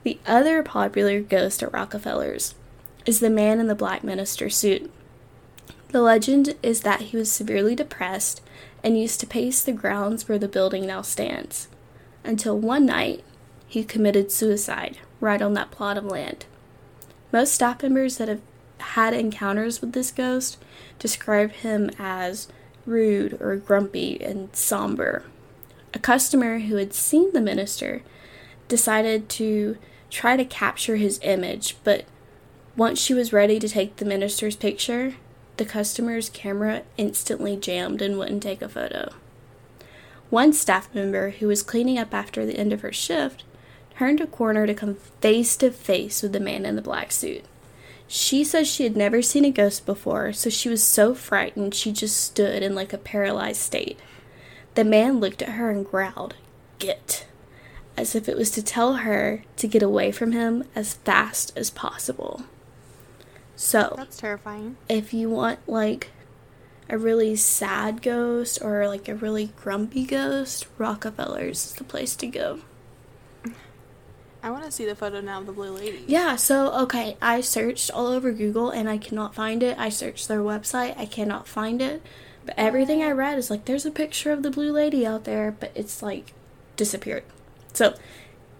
The 0.03 0.17
other 0.25 0.63
popular 0.63 1.21
ghost 1.21 1.61
at 1.61 1.71
Rockefeller's 1.71 2.55
is 3.05 3.19
the 3.19 3.29
man 3.29 3.59
in 3.59 3.67
the 3.67 3.75
black 3.75 4.03
minister 4.03 4.49
suit. 4.49 4.91
The 5.89 6.01
legend 6.01 6.55
is 6.63 6.81
that 6.81 7.01
he 7.01 7.17
was 7.17 7.31
severely 7.31 7.75
depressed 7.75 8.41
and 8.83 8.99
used 8.99 9.19
to 9.19 9.27
pace 9.27 9.61
the 9.61 9.73
grounds 9.73 10.27
where 10.27 10.39
the 10.39 10.47
building 10.47 10.87
now 10.87 11.03
stands, 11.03 11.67
until 12.23 12.57
one 12.57 12.87
night 12.87 13.23
he 13.71 13.85
committed 13.85 14.29
suicide 14.29 14.97
right 15.21 15.41
on 15.41 15.53
that 15.53 15.71
plot 15.71 15.97
of 15.97 16.03
land. 16.03 16.43
Most 17.31 17.53
staff 17.53 17.81
members 17.81 18.17
that 18.17 18.27
have 18.27 18.41
had 18.79 19.13
encounters 19.13 19.79
with 19.79 19.93
this 19.93 20.11
ghost 20.11 20.61
describe 20.99 21.53
him 21.53 21.89
as 21.97 22.49
rude 22.85 23.41
or 23.41 23.55
grumpy 23.55 24.21
and 24.21 24.53
somber. 24.53 25.23
A 25.93 25.99
customer 25.99 26.59
who 26.59 26.75
had 26.75 26.93
seen 26.93 27.31
the 27.31 27.39
minister 27.39 28.01
decided 28.67 29.29
to 29.29 29.77
try 30.09 30.35
to 30.35 30.43
capture 30.43 30.97
his 30.97 31.21
image, 31.23 31.77
but 31.85 32.03
once 32.75 32.99
she 32.99 33.13
was 33.13 33.31
ready 33.31 33.57
to 33.57 33.69
take 33.69 33.95
the 33.95 34.05
minister's 34.05 34.57
picture, 34.57 35.15
the 35.55 35.63
customer's 35.63 36.27
camera 36.27 36.81
instantly 36.97 37.55
jammed 37.55 38.01
and 38.01 38.17
wouldn't 38.17 38.43
take 38.43 38.61
a 38.61 38.67
photo. 38.67 39.13
One 40.29 40.51
staff 40.51 40.93
member 40.93 41.29
who 41.29 41.47
was 41.47 41.63
cleaning 41.63 41.97
up 41.97 42.13
after 42.13 42.45
the 42.45 42.57
end 42.57 42.73
of 42.73 42.81
her 42.81 42.91
shift 42.91 43.45
turned 44.01 44.19
a 44.19 44.25
corner 44.25 44.65
to 44.65 44.73
come 44.73 44.95
face 44.95 45.55
to 45.55 45.69
face 45.69 46.23
with 46.23 46.33
the 46.33 46.39
man 46.39 46.65
in 46.65 46.75
the 46.75 46.81
black 46.81 47.11
suit. 47.11 47.45
She 48.07 48.43
says 48.43 48.67
she 48.67 48.83
had 48.83 48.97
never 48.97 49.21
seen 49.21 49.45
a 49.45 49.51
ghost 49.51 49.85
before, 49.85 50.33
so 50.33 50.49
she 50.49 50.69
was 50.69 50.81
so 50.81 51.13
frightened 51.13 51.75
she 51.75 51.91
just 51.91 52.19
stood 52.19 52.63
in 52.63 52.73
like 52.73 52.93
a 52.93 52.97
paralyzed 52.97 53.61
state. 53.61 53.99
The 54.73 54.83
man 54.83 55.19
looked 55.19 55.43
at 55.43 55.49
her 55.49 55.69
and 55.69 55.85
growled, 55.85 56.33
Get, 56.79 57.27
as 57.95 58.15
if 58.15 58.27
it 58.27 58.35
was 58.35 58.49
to 58.51 58.63
tell 58.63 58.95
her 58.95 59.43
to 59.57 59.67
get 59.67 59.83
away 59.83 60.11
from 60.11 60.31
him 60.31 60.63
as 60.73 60.95
fast 60.95 61.55
as 61.55 61.69
possible. 61.69 62.45
So, 63.55 63.93
That's 63.97 64.17
terrifying. 64.17 64.77
if 64.89 65.13
you 65.13 65.29
want 65.29 65.59
like 65.69 66.09
a 66.89 66.97
really 66.97 67.35
sad 67.35 68.01
ghost 68.01 68.57
or 68.63 68.87
like 68.87 69.07
a 69.07 69.13
really 69.13 69.51
grumpy 69.57 70.05
ghost, 70.05 70.65
Rockefeller's 70.79 71.67
is 71.67 71.73
the 71.73 71.83
place 71.83 72.15
to 72.15 72.25
go. 72.25 72.61
I 74.43 74.49
want 74.49 74.65
to 74.65 74.71
see 74.71 74.85
the 74.85 74.95
photo 74.95 75.21
now 75.21 75.39
of 75.39 75.45
the 75.45 75.51
blue 75.51 75.71
lady. 75.71 76.03
Yeah, 76.07 76.35
so 76.35 76.71
okay, 76.83 77.15
I 77.21 77.41
searched 77.41 77.91
all 77.91 78.07
over 78.07 78.31
Google 78.31 78.71
and 78.71 78.89
I 78.89 78.97
cannot 78.97 79.35
find 79.35 79.61
it. 79.61 79.77
I 79.77 79.89
searched 79.89 80.27
their 80.27 80.39
website, 80.39 80.97
I 80.97 81.05
cannot 81.05 81.47
find 81.47 81.81
it. 81.81 82.01
But 82.45 82.55
everything 82.57 83.03
I 83.03 83.11
read 83.11 83.37
is 83.37 83.51
like 83.51 83.65
there's 83.65 83.85
a 83.85 83.91
picture 83.91 84.31
of 84.31 84.41
the 84.41 84.49
blue 84.49 84.71
lady 84.71 85.05
out 85.05 85.25
there, 85.25 85.51
but 85.51 85.71
it's 85.75 86.01
like 86.01 86.33
disappeared. 86.75 87.23
So, 87.73 87.95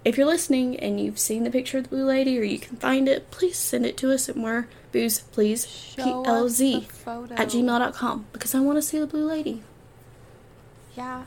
if 0.06 0.18
you're 0.18 0.28
listening 0.28 0.80
and 0.80 1.00
you've 1.00 1.20
seen 1.20 1.44
the 1.44 1.52
picture 1.52 1.80
of 1.80 1.86
the 1.86 1.90
blue 1.90 2.06
lady 2.06 2.38
or 2.38 2.44
you 2.44 2.60
can 2.60 2.78
find 2.78 3.08
it, 3.08 3.32
please 3.32 3.58
send 3.58 3.86
it 3.86 3.98
to 3.98 4.12
us 4.12 4.30
at 4.30 4.36
more 4.36 4.68
booze, 4.92 5.20
please. 5.20 5.68
Show 5.68 6.24
PLZ 6.24 6.86
at 7.32 7.50
gmail.com 7.50 8.26
because 8.34 8.54
I 8.54 8.60
want 8.60 8.78
to 8.78 8.82
see 8.82 9.00
the 9.00 9.08
blue 9.08 9.26
lady. 9.26 9.64
Yeah. 10.96 11.24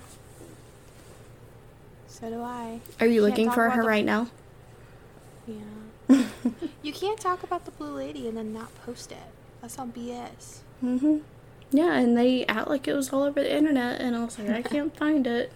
So 2.06 2.30
do 2.30 2.40
I. 2.40 2.80
Are 3.00 3.06
you 3.06 3.22
looking 3.22 3.50
for 3.50 3.68
her 3.70 3.82
right 3.82 4.04
now? 4.04 4.28
Yeah. 5.46 6.24
you 6.82 6.92
can't 6.92 7.18
talk 7.18 7.42
about 7.42 7.64
the 7.64 7.70
blue 7.70 7.94
lady 7.94 8.28
and 8.28 8.36
then 8.36 8.52
not 8.52 8.74
post 8.84 9.12
it. 9.12 9.18
That's 9.60 9.78
all 9.78 9.86
BS. 9.86 10.58
hmm 10.80 11.18
Yeah, 11.70 11.94
and 11.98 12.16
they 12.16 12.44
act 12.46 12.68
like 12.68 12.86
it 12.88 12.94
was 12.94 13.10
all 13.12 13.22
over 13.22 13.40
the 13.42 13.54
internet, 13.56 14.00
and 14.00 14.14
I 14.16 14.24
was 14.24 14.38
like, 14.38 14.50
I 14.50 14.62
can't 14.74 14.94
find 14.96 15.26
it. 15.26 15.52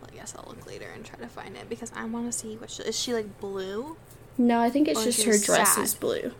Well, 0.00 0.10
I 0.12 0.16
guess 0.16 0.34
I'll 0.36 0.46
look 0.48 0.66
later 0.66 0.88
and 0.94 1.04
try 1.04 1.18
to 1.18 1.26
find 1.28 1.56
it 1.56 1.68
because 1.68 1.92
I 1.94 2.04
want 2.04 2.30
to 2.30 2.32
see 2.36 2.56
what 2.56 2.70
she, 2.70 2.82
is 2.82 2.98
she 2.98 3.14
like 3.14 3.40
blue? 3.40 3.96
No, 4.36 4.60
I 4.60 4.68
think 4.70 4.88
it's 4.88 5.00
Or 5.00 5.04
just 5.04 5.22
her 5.24 5.38
dress 5.38 5.74
sad. 5.76 5.84
is 5.84 5.94
blue. 5.94 6.32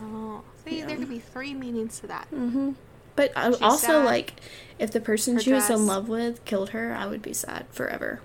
Oh, 0.00 0.42
see, 0.64 0.82
there 0.82 0.96
could 0.96 1.08
be 1.08 1.18
three 1.18 1.54
meanings 1.54 1.98
to 2.00 2.06
that. 2.06 2.26
hmm 2.28 2.72
But 3.16 3.32
I, 3.36 3.46
also, 3.62 3.76
sad. 3.76 4.04
like, 4.04 4.34
if 4.78 4.90
the 4.90 5.00
person 5.00 5.34
Her 5.36 5.40
she 5.40 5.52
was 5.52 5.70
in 5.70 5.86
love 5.86 6.08
with 6.08 6.44
killed 6.44 6.70
her, 6.70 6.94
I 6.94 7.06
would 7.06 7.22
be 7.22 7.32
sad 7.32 7.66
forever. 7.70 8.20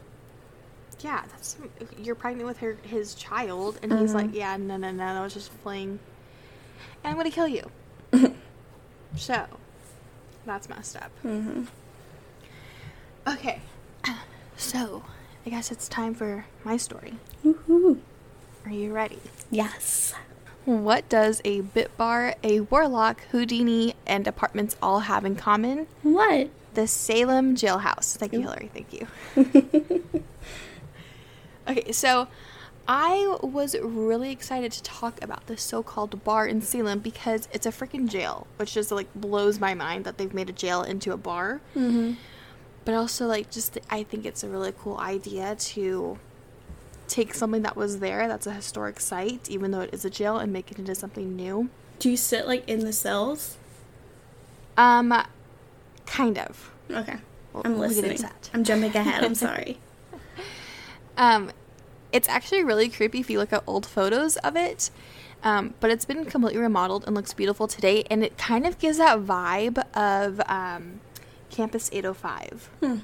Yeah, 1.03 1.24
that's 1.31 1.58
you're 1.98 2.15
pregnant 2.15 2.48
with 2.48 2.58
her 2.60 2.77
his 2.84 3.15
child, 3.15 3.79
and 3.81 3.91
he's 3.91 4.12
Mhm. 4.12 4.15
like, 4.15 4.34
yeah, 4.34 4.55
no, 4.58 4.77
no, 4.77 4.91
no, 4.91 4.98
that 4.98 5.22
was 5.22 5.34
just 5.34 5.51
fling, 5.63 6.00
and 7.03 7.12
I'm 7.12 7.15
gonna 7.17 7.31
kill 7.31 7.48
you. 7.48 7.72
so, 9.15 9.46
that's 10.46 10.70
messed 10.70 10.96
up. 10.98 11.12
hmm 11.22 11.63
Okay, 13.27 13.62
so 14.58 15.03
I 15.46 15.50
guess 15.50 15.72
it's 15.72 15.88
time 15.88 16.13
for 16.13 16.46
my 16.63 16.77
story. 16.77 17.13
Woohoo. 17.46 18.00
Are 18.65 18.72
you 18.72 18.93
ready? 18.93 19.20
Yes. 19.50 20.13
What 20.65 21.10
does 21.10 21.41
a 21.43 21.62
bit 21.62 21.96
bar, 21.98 22.36
a 22.43 22.60
warlock, 22.62 23.22
Houdini, 23.31 23.96
and 24.05 24.27
apartments 24.27 24.75
all 24.81 25.00
have 25.01 25.25
in 25.25 25.36
common? 25.36 25.88
What? 26.03 26.50
The 26.75 26.86
Salem 26.88 27.55
jailhouse. 27.55 28.15
Thank 28.17 28.34
you, 28.34 28.41
Hillary. 28.41 28.70
Thank 28.72 28.93
you. 28.93 30.24
Okay, 31.72 31.92
so 31.92 32.28
I 32.88 33.38
was 33.42 33.75
really 33.82 34.32
excited 34.32 34.72
to 34.74 34.84
talk 34.84 35.22
about 35.24 35.48
this 35.48 35.62
so-called 35.62 36.24
bar 36.24 36.46
in 36.48 36.62
Salem 36.62 37.00
because 37.00 37.48
it's 37.54 37.66
a 37.66 37.70
freaking 37.72 38.10
jail, 38.10 38.48
which 38.58 38.74
just 38.74 38.92
like 38.92 39.08
blows 39.16 39.60
my 39.60 39.74
mind 39.74 40.04
that 40.06 40.18
they've 40.18 40.34
made 40.34 40.50
a 40.50 40.54
jail 40.54 40.82
into 40.84 41.12
a 41.13 41.18
bar. 41.18 41.62
hmm 41.74 42.13
But 42.84 42.96
also, 42.96 43.28
like, 43.28 43.50
just 43.51 43.78
I 43.90 44.04
think 44.04 44.25
it's 44.25 44.44
a 44.44 44.50
really 44.50 44.74
cool 44.78 44.98
idea 44.98 45.56
to 45.56 46.18
take 47.08 47.34
something 47.34 47.62
that 47.62 47.75
was 47.75 48.00
there, 48.00 48.28
that's 48.28 48.48
a 48.48 48.54
historic 48.54 49.00
site, 49.00 49.50
even 49.50 49.72
though 49.72 49.82
it 49.82 49.94
is 49.94 50.04
a 50.06 50.10
jail, 50.10 50.38
and 50.38 50.51
make 50.51 50.72
it 50.72 50.80
into 50.80 50.96
something 50.96 51.36
new. 51.36 51.70
Do 52.00 52.10
you 52.10 52.18
sit, 52.18 52.48
like, 52.48 52.68
in 52.68 52.80
the 52.80 52.94
cells? 52.94 53.58
Um, 54.78 55.13
kind 56.06 56.38
of. 56.40 56.72
Okay. 56.90 57.18
We'll- 57.54 57.63
I'm 57.66 57.78
we'll 57.78 57.90
get 57.90 57.98
into 58.00 58.10
listening. 58.10 58.32
that. 58.32 58.50
I'm 58.54 58.63
jumping 58.63 58.96
ahead. 58.96 59.24
I'm 59.24 59.36
sorry. 59.48 59.78
Um, 61.18 61.51
it's 62.12 62.27
actually 62.27 62.63
really 62.63 62.89
creepy 62.89 63.20
if 63.20 63.30
you 63.30 63.39
look 63.39 63.53
at 63.53 63.63
old 63.68 63.86
photos 63.86 64.38
of 64.38 64.56
it. 64.56 64.89
Um, 65.44 65.74
but 65.80 65.89
it's 65.89 66.06
been 66.06 66.25
completely 66.25 66.62
remodeled 66.62 67.06
and 67.06 67.15
looks 67.15 67.34
beautiful 67.34 67.68
today, 67.68 68.03
and 68.12 68.24
it 68.24 68.38
kind 68.38 68.68
of 68.68 68.77
gives 68.77 69.00
that 69.00 69.20
vibe 69.20 69.84
of 69.96 70.39
um, 70.48 71.01
Campus 71.50 71.89
805. 71.91 72.70
Hmm. 72.80 72.98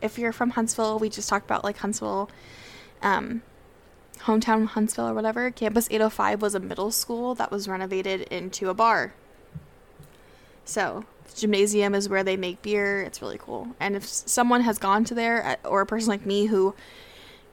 If 0.00 0.18
you're 0.18 0.32
from 0.32 0.50
Huntsville, 0.50 0.98
we 0.98 1.10
just 1.10 1.28
talked 1.28 1.44
about 1.44 1.64
like 1.64 1.78
Huntsville, 1.78 2.30
um, 3.02 3.42
hometown 4.20 4.66
Huntsville 4.66 5.08
or 5.08 5.14
whatever. 5.14 5.50
Campus 5.50 5.86
805 5.90 6.40
was 6.40 6.54
a 6.54 6.60
middle 6.60 6.90
school 6.90 7.34
that 7.34 7.50
was 7.50 7.68
renovated 7.68 8.22
into 8.22 8.70
a 8.70 8.74
bar. 8.74 9.12
So 10.64 11.04
the 11.26 11.40
gymnasium 11.40 11.94
is 11.94 12.08
where 12.08 12.24
they 12.24 12.36
make 12.36 12.62
beer. 12.62 13.02
It's 13.02 13.20
really 13.20 13.38
cool. 13.38 13.68
And 13.78 13.96
if 13.96 14.04
someone 14.04 14.62
has 14.62 14.78
gone 14.78 15.04
to 15.04 15.14
there, 15.14 15.44
uh, 15.64 15.68
or 15.68 15.82
a 15.82 15.86
person 15.86 16.08
like 16.08 16.24
me 16.24 16.46
who 16.46 16.74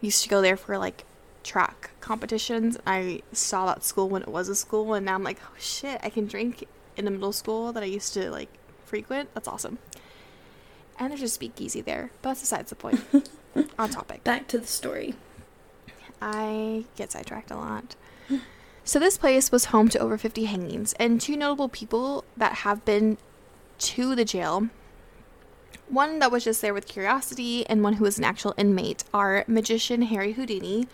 used 0.01 0.23
to 0.23 0.29
go 0.29 0.41
there 0.41 0.57
for 0.57 0.77
like 0.77 1.05
track 1.43 1.91
competitions, 2.01 2.77
I 2.85 3.21
saw 3.31 3.65
that 3.67 3.83
school 3.83 4.09
when 4.09 4.21
it 4.21 4.27
was 4.27 4.49
a 4.49 4.55
school, 4.55 4.93
and 4.93 5.05
now 5.05 5.15
I'm 5.15 5.23
like, 5.23 5.39
oh 5.43 5.55
shit, 5.57 5.99
I 6.03 6.09
can 6.09 6.27
drink 6.27 6.65
in 6.97 7.07
a 7.07 7.11
middle 7.11 7.31
school 7.31 7.71
that 7.73 7.83
I 7.83 7.87
used 7.87 8.13
to 8.15 8.29
like 8.31 8.49
frequent. 8.85 9.33
That's 9.33 9.47
awesome. 9.47 9.79
And 10.97 11.11
there's 11.11 11.21
a 11.21 11.29
speakeasy 11.29 11.81
there, 11.81 12.11
but 12.21 12.29
that's 12.29 12.41
besides 12.41 12.69
the 12.69 12.75
point. 12.75 13.01
On 13.79 13.89
topic. 13.89 14.23
Back 14.23 14.47
to 14.49 14.57
the 14.59 14.67
story. 14.67 15.15
I 16.21 16.85
get 16.97 17.11
sidetracked 17.11 17.51
a 17.51 17.55
lot. 17.55 17.95
So 18.83 18.99
this 18.99 19.17
place 19.17 19.51
was 19.51 19.65
home 19.65 19.89
to 19.89 19.99
over 19.99 20.17
50 20.17 20.45
hangings, 20.45 20.93
and 20.93 21.21
two 21.21 21.37
notable 21.37 21.69
people 21.69 22.25
that 22.35 22.53
have 22.53 22.83
been 22.85 23.17
to 23.79 24.15
the 24.15 24.25
jail. 24.25 24.69
One 25.87 26.19
that 26.19 26.31
was 26.31 26.43
just 26.43 26.61
there 26.61 26.73
with 26.73 26.87
curiosity, 26.87 27.65
and 27.67 27.83
one 27.83 27.93
who 27.93 28.03
was 28.03 28.17
an 28.17 28.23
actual 28.23 28.53
inmate, 28.57 29.03
are 29.13 29.43
magician 29.47 30.03
Harry 30.03 30.33
Houdini, 30.33 30.87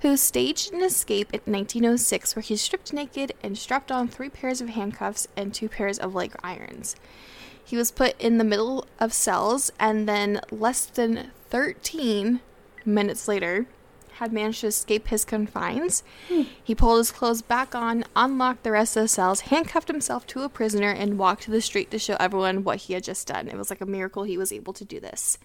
who 0.00 0.16
staged 0.16 0.72
an 0.72 0.82
escape 0.82 1.32
in 1.32 1.40
1906 1.52 2.34
where 2.34 2.42
he 2.42 2.56
stripped 2.56 2.92
naked 2.92 3.32
and 3.42 3.56
strapped 3.56 3.92
on 3.92 4.08
three 4.08 4.28
pairs 4.28 4.60
of 4.60 4.70
handcuffs 4.70 5.28
and 5.36 5.54
two 5.54 5.68
pairs 5.68 5.98
of 5.98 6.14
leg 6.14 6.34
irons. 6.42 6.96
He 7.64 7.76
was 7.76 7.92
put 7.92 8.20
in 8.20 8.38
the 8.38 8.44
middle 8.44 8.86
of 8.98 9.12
cells, 9.12 9.70
and 9.78 10.08
then 10.08 10.40
less 10.50 10.86
than 10.86 11.30
13 11.50 12.40
minutes 12.84 13.28
later, 13.28 13.66
had 14.22 14.32
managed 14.32 14.60
to 14.60 14.68
escape 14.68 15.08
his 15.08 15.24
confines. 15.24 16.02
Hmm. 16.28 16.42
He 16.62 16.74
pulled 16.74 16.98
his 16.98 17.10
clothes 17.10 17.42
back 17.42 17.74
on, 17.74 18.04
unlocked 18.14 18.62
the 18.62 18.70
rest 18.70 18.96
of 18.96 19.02
the 19.02 19.08
cells, 19.08 19.40
handcuffed 19.40 19.88
himself 19.88 20.26
to 20.28 20.42
a 20.42 20.48
prisoner, 20.48 20.90
and 20.90 21.18
walked 21.18 21.42
to 21.42 21.50
the 21.50 21.60
street 21.60 21.90
to 21.90 21.98
show 21.98 22.16
everyone 22.20 22.64
what 22.64 22.78
he 22.78 22.94
had 22.94 23.04
just 23.04 23.26
done. 23.26 23.48
It 23.48 23.56
was 23.56 23.70
like 23.70 23.80
a 23.80 23.86
miracle 23.86 24.22
he 24.22 24.38
was 24.38 24.52
able 24.52 24.72
to 24.74 24.84
do 24.84 25.00
this. 25.00 25.38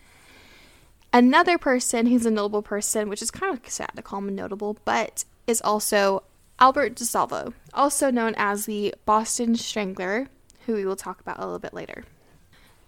Another 1.12 1.58
person 1.58 2.06
who's 2.06 2.26
a 2.26 2.32
notable 2.32 2.62
person, 2.62 3.10
which 3.10 3.22
is 3.22 3.32
kind 3.32 3.58
of 3.58 3.68
sad 3.70 3.92
to 3.96 4.02
call 4.02 4.20
him 4.20 4.36
notable, 4.36 4.78
but 4.86 5.26
is 5.48 5.62
also 5.62 6.24
Albert 6.60 6.96
DeSalvo, 6.96 7.54
also 7.74 8.12
known 8.12 8.36
as 8.38 8.66
the 8.66 8.94
Boston 9.06 9.56
Strangler, 9.56 10.28
who 10.66 10.76
we 10.76 10.86
will 10.86 10.96
talk 10.96 11.20
about 11.20 11.40
a 11.40 11.46
little 11.46 11.60
bit 11.60 11.74
later. 11.74 12.04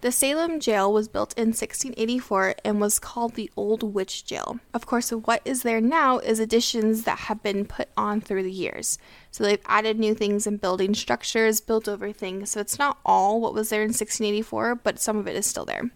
The 0.00 0.10
Salem 0.10 0.60
jail 0.60 0.90
was 0.90 1.08
built 1.08 1.34
in 1.36 1.48
1684 1.48 2.54
and 2.64 2.80
was 2.80 2.98
called 2.98 3.34
the 3.34 3.50
Old 3.54 3.82
Witch 3.82 4.24
Jail. 4.24 4.58
Of 4.72 4.86
course, 4.86 5.10
what 5.10 5.42
is 5.44 5.62
there 5.62 5.80
now 5.80 6.18
is 6.18 6.38
additions 6.38 7.02
that 7.04 7.18
have 7.18 7.42
been 7.42 7.66
put 7.66 7.90
on 7.98 8.22
through 8.22 8.44
the 8.44 8.50
years. 8.50 8.96
So 9.30 9.44
they've 9.44 9.60
added 9.66 9.98
new 9.98 10.14
things 10.14 10.46
and 10.46 10.58
building 10.58 10.94
structures, 10.94 11.60
built 11.60 11.86
over 11.86 12.12
things. 12.12 12.50
So 12.50 12.60
it's 12.60 12.78
not 12.78 12.98
all 13.04 13.42
what 13.42 13.52
was 13.52 13.68
there 13.68 13.82
in 13.82 13.88
1684, 13.88 14.76
but 14.76 14.98
some 14.98 15.18
of 15.18 15.28
it 15.28 15.36
is 15.36 15.44
still 15.44 15.66
there. 15.66 15.90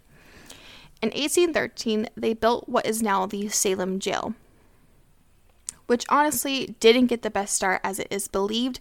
In 1.01 1.09
1813, 1.11 2.11
they 2.15 2.35
built 2.35 2.69
what 2.69 2.85
is 2.85 3.03
now 3.03 3.25
the 3.25 3.49
Salem 3.49 3.99
jail, 4.01 4.35
which 5.87 6.05
honestly 6.11 6.77
didn't 6.79 7.07
get 7.07 7.23
the 7.23 7.31
best 7.31 7.55
start 7.55 7.81
as 7.83 7.99
it 7.99 8.09
is 8.11 8.29
believed 8.29 8.81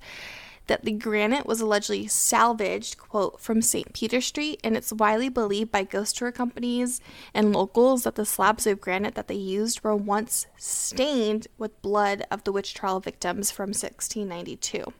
that 0.67 0.85
the 0.85 0.91
granite 0.91 1.45
was 1.45 1.61
allegedly 1.61 2.07
salvaged, 2.07 2.97
quote, 2.97 3.39
from 3.39 3.61
St. 3.61 3.93
Peter 3.93 4.21
Street, 4.21 4.59
and 4.63 4.77
it's 4.77 4.93
widely 4.93 5.29
believed 5.29 5.71
by 5.71 5.83
ghost 5.83 6.17
tour 6.17 6.31
companies 6.31 7.01
and 7.33 7.53
locals 7.53 8.03
that 8.03 8.15
the 8.15 8.25
slabs 8.25 8.65
of 8.65 8.79
granite 8.79 9.15
that 9.15 9.27
they 9.27 9.35
used 9.35 9.83
were 9.83 9.95
once 9.95 10.47
stained 10.57 11.47
with 11.57 11.81
blood 11.81 12.25
of 12.31 12.43
the 12.43 12.51
witch 12.51 12.73
trial 12.73 12.99
victims 12.99 13.51
from 13.51 13.69
1692. 13.69 14.93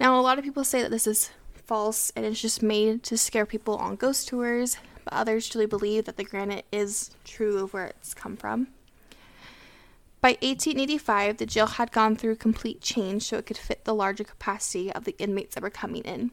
Now, 0.00 0.18
a 0.18 0.22
lot 0.22 0.38
of 0.38 0.44
people 0.44 0.64
say 0.64 0.82
that 0.82 0.90
this 0.90 1.06
is 1.06 1.30
false 1.66 2.10
and 2.16 2.26
it's 2.26 2.40
just 2.40 2.62
made 2.62 3.02
to 3.04 3.16
scare 3.16 3.46
people 3.46 3.76
on 3.76 3.96
ghost 3.96 4.28
tours, 4.28 4.76
but 5.04 5.14
others 5.14 5.48
truly 5.48 5.66
believe 5.66 6.04
that 6.06 6.16
the 6.16 6.24
granite 6.24 6.66
is 6.72 7.10
true 7.24 7.58
of 7.58 7.72
where 7.72 7.86
it's 7.86 8.14
come 8.14 8.36
from. 8.36 8.68
By 10.22 10.38
1885, 10.40 11.38
the 11.38 11.46
jail 11.46 11.66
had 11.66 11.90
gone 11.90 12.14
through 12.14 12.36
complete 12.36 12.80
change 12.80 13.24
so 13.24 13.38
it 13.38 13.46
could 13.46 13.58
fit 13.58 13.84
the 13.84 13.92
larger 13.92 14.22
capacity 14.22 14.92
of 14.92 15.02
the 15.02 15.16
inmates 15.18 15.56
that 15.56 15.64
were 15.64 15.68
coming 15.68 16.02
in. 16.04 16.30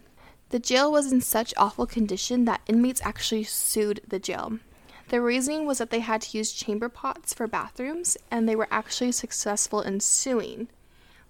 The 0.49 0.60
jail 0.60 0.91
was 0.91 1.12
in 1.12 1.21
such 1.21 1.56
awful 1.58 1.88
condition 1.88 2.45
that 2.45 2.62
inmates 2.67 3.02
actually 3.04 3.45
sued 3.45 4.02
the 4.08 4.19
jail. 4.19 4.60
The 5.08 5.21
reasoning 5.21 5.65
was 5.65 5.80
that 5.80 5.89
they 5.89 6.02
had 6.02 6.21
to 6.21 6.38
use 6.38 6.54
chamber 6.54 6.88
pots 6.88 7.34
for 7.34 7.47
bathrooms, 7.47 8.15
and 8.30 8.47
they 8.47 8.56
were 8.56 8.67
actually 8.69 9.12
successful 9.12 9.82
in 9.82 10.02
suing, 10.02 10.67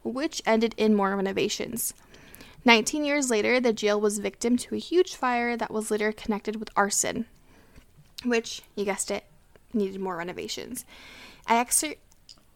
which 0.04 0.42
ended 0.46 0.76
in 0.76 0.96
more 0.96 1.16
renovations. 1.16 1.94
19 2.66 3.06
years 3.06 3.30
later, 3.30 3.62
the 3.62 3.72
jail 3.72 4.02
was 4.02 4.20
victim 4.20 4.58
to 4.58 4.76
a 4.76 4.80
huge 4.80 5.16
fire 5.16 5.56
that 5.56 5.72
was 5.72 5.92
later 5.92 6.12
connected 6.12 6.58
with 6.58 6.72
arson, 6.76 7.26
which, 8.26 8.64
you 8.76 8.84
guessed 8.84 9.12
it, 9.12 9.24
needed 9.74 10.02
more 10.02 10.18
renovations. 10.18 10.84
I 11.48 11.56
actually, 11.56 12.00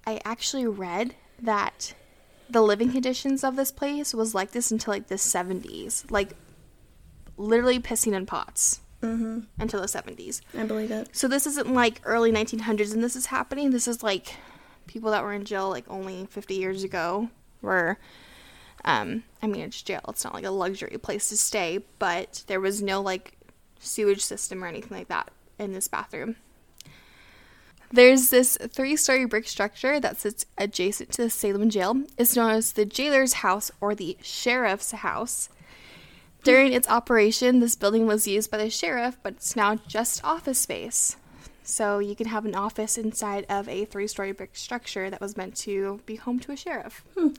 I 0.05 0.19
actually 0.25 0.67
read 0.67 1.15
that 1.41 1.93
the 2.49 2.61
living 2.61 2.91
conditions 2.91 3.43
of 3.43 3.55
this 3.55 3.71
place 3.71 4.13
was 4.13 4.35
like 4.35 4.51
this 4.51 4.69
until 4.71 4.93
like 4.93 5.07
the 5.07 5.15
70s, 5.15 6.09
like 6.11 6.33
literally 7.37 7.79
pissing 7.79 8.13
in 8.13 8.25
pots 8.25 8.79
Mm-hmm. 9.01 9.39
until 9.59 9.81
the 9.81 9.87
70s. 9.87 10.39
I 10.57 10.63
believe 10.63 10.89
it. 10.89 11.09
So 11.11 11.27
this 11.27 11.45
isn't 11.45 11.73
like 11.73 11.99
early 12.05 12.31
1900s 12.31 12.93
and 12.93 13.03
this 13.03 13.17
is 13.17 13.25
happening. 13.25 13.71
This 13.71 13.85
is 13.85 14.01
like 14.01 14.35
people 14.87 15.11
that 15.11 15.23
were 15.23 15.33
in 15.33 15.43
jail 15.43 15.69
like 15.69 15.83
only 15.89 16.25
50 16.27 16.53
years 16.55 16.85
ago 16.85 17.27
were 17.61 17.97
um 18.85 19.23
I 19.41 19.47
mean 19.47 19.63
it's 19.63 19.81
jail. 19.81 19.99
It's 20.07 20.23
not 20.23 20.33
like 20.33 20.45
a 20.45 20.51
luxury 20.51 20.97
place 20.97 21.27
to 21.29 21.37
stay, 21.37 21.79
but 21.99 22.45
there 22.47 22.61
was 22.61 22.81
no 22.81 23.01
like 23.01 23.37
sewage 23.79 24.23
system 24.23 24.63
or 24.63 24.67
anything 24.67 24.97
like 24.97 25.09
that 25.09 25.31
in 25.59 25.73
this 25.73 25.89
bathroom. 25.89 26.37
There's 27.93 28.31
this 28.31 28.57
three-story 28.57 29.25
brick 29.25 29.47
structure 29.47 29.99
that 29.99 30.19
sits 30.19 30.47
adjacent 30.57 31.11
to 31.11 31.21
the 31.21 31.29
Salem 31.29 31.69
jail. 31.69 32.01
It's 32.17 32.35
known 32.35 32.49
as 32.49 32.71
the 32.71 32.85
jailer's 32.85 33.33
house 33.33 33.69
or 33.79 33.93
the 33.93 34.17
sheriff's 34.19 34.89
house. 34.89 35.47
During 36.43 36.73
its 36.73 36.89
operation, 36.89 37.59
this 37.59 37.75
building 37.75 38.07
was 38.07 38.27
used 38.27 38.49
by 38.49 38.57
the 38.57 38.71
sheriff, 38.71 39.19
but 39.21 39.33
it's 39.33 39.55
now 39.55 39.75
just 39.75 40.25
office 40.25 40.57
space. 40.57 41.17
So 41.61 41.99
you 41.99 42.15
can 42.15 42.25
have 42.25 42.45
an 42.45 42.55
office 42.55 42.97
inside 42.97 43.45
of 43.47 43.69
a 43.69 43.85
three 43.85 44.07
story 44.07 44.31
brick 44.31 44.55
structure 44.55 45.11
that 45.11 45.21
was 45.21 45.37
meant 45.37 45.55
to 45.57 46.01
be 46.07 46.15
home 46.15 46.39
to 46.39 46.51
a 46.51 46.57
sheriff. 46.57 47.05
Hmm. 47.15 47.29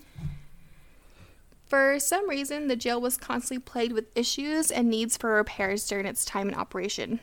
For 1.66 1.98
some 1.98 2.30
reason, 2.30 2.68
the 2.68 2.76
jail 2.76 3.00
was 3.00 3.16
constantly 3.16 3.58
plagued 3.60 3.92
with 3.92 4.16
issues 4.16 4.70
and 4.70 4.88
needs 4.88 5.16
for 5.16 5.34
repairs 5.34 5.84
during 5.88 6.06
its 6.06 6.24
time 6.24 6.48
in 6.48 6.54
operation. 6.54 7.18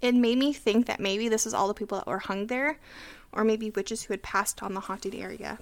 It 0.00 0.14
made 0.14 0.38
me 0.38 0.52
think 0.52 0.86
that 0.86 1.00
maybe 1.00 1.28
this 1.28 1.46
is 1.46 1.54
all 1.54 1.68
the 1.68 1.74
people 1.74 1.98
that 1.98 2.06
were 2.06 2.18
hung 2.18 2.46
there, 2.46 2.78
or 3.32 3.44
maybe 3.44 3.70
witches 3.70 4.04
who 4.04 4.12
had 4.12 4.22
passed 4.22 4.62
on 4.62 4.74
the 4.74 4.80
haunted 4.80 5.14
area. 5.14 5.58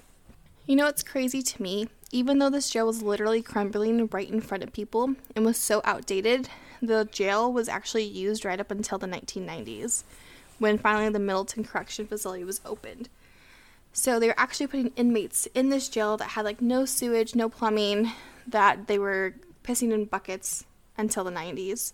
You 0.65 0.75
know 0.75 0.87
it's 0.87 1.03
crazy 1.03 1.41
to 1.41 1.61
me? 1.61 1.87
Even 2.11 2.39
though 2.39 2.49
this 2.49 2.69
jail 2.69 2.87
was 2.87 3.03
literally 3.03 3.41
crumbling 3.41 4.07
right 4.07 4.29
in 4.29 4.41
front 4.41 4.63
of 4.63 4.73
people 4.73 5.15
and 5.35 5.45
was 5.45 5.57
so 5.57 5.81
outdated, 5.85 6.49
the 6.81 7.05
jail 7.11 7.51
was 7.51 7.69
actually 7.69 8.03
used 8.03 8.45
right 8.45 8.59
up 8.59 8.71
until 8.71 8.97
the 8.97 9.07
1990s, 9.07 10.03
when 10.59 10.77
finally 10.77 11.09
the 11.09 11.19
Middleton 11.19 11.63
Correction 11.63 12.07
Facility 12.07 12.43
was 12.43 12.61
opened. 12.65 13.09
So 13.93 14.19
they 14.19 14.27
were 14.27 14.39
actually 14.39 14.67
putting 14.67 14.91
inmates 14.95 15.47
in 15.53 15.69
this 15.69 15.87
jail 15.87 16.17
that 16.17 16.29
had 16.29 16.45
like 16.45 16.61
no 16.61 16.85
sewage, 16.85 17.35
no 17.35 17.47
plumbing, 17.47 18.11
that 18.47 18.87
they 18.87 18.99
were 18.99 19.35
pissing 19.63 19.93
in 19.93 20.05
buckets 20.05 20.65
until 20.97 21.23
the 21.23 21.31
90s. 21.31 21.93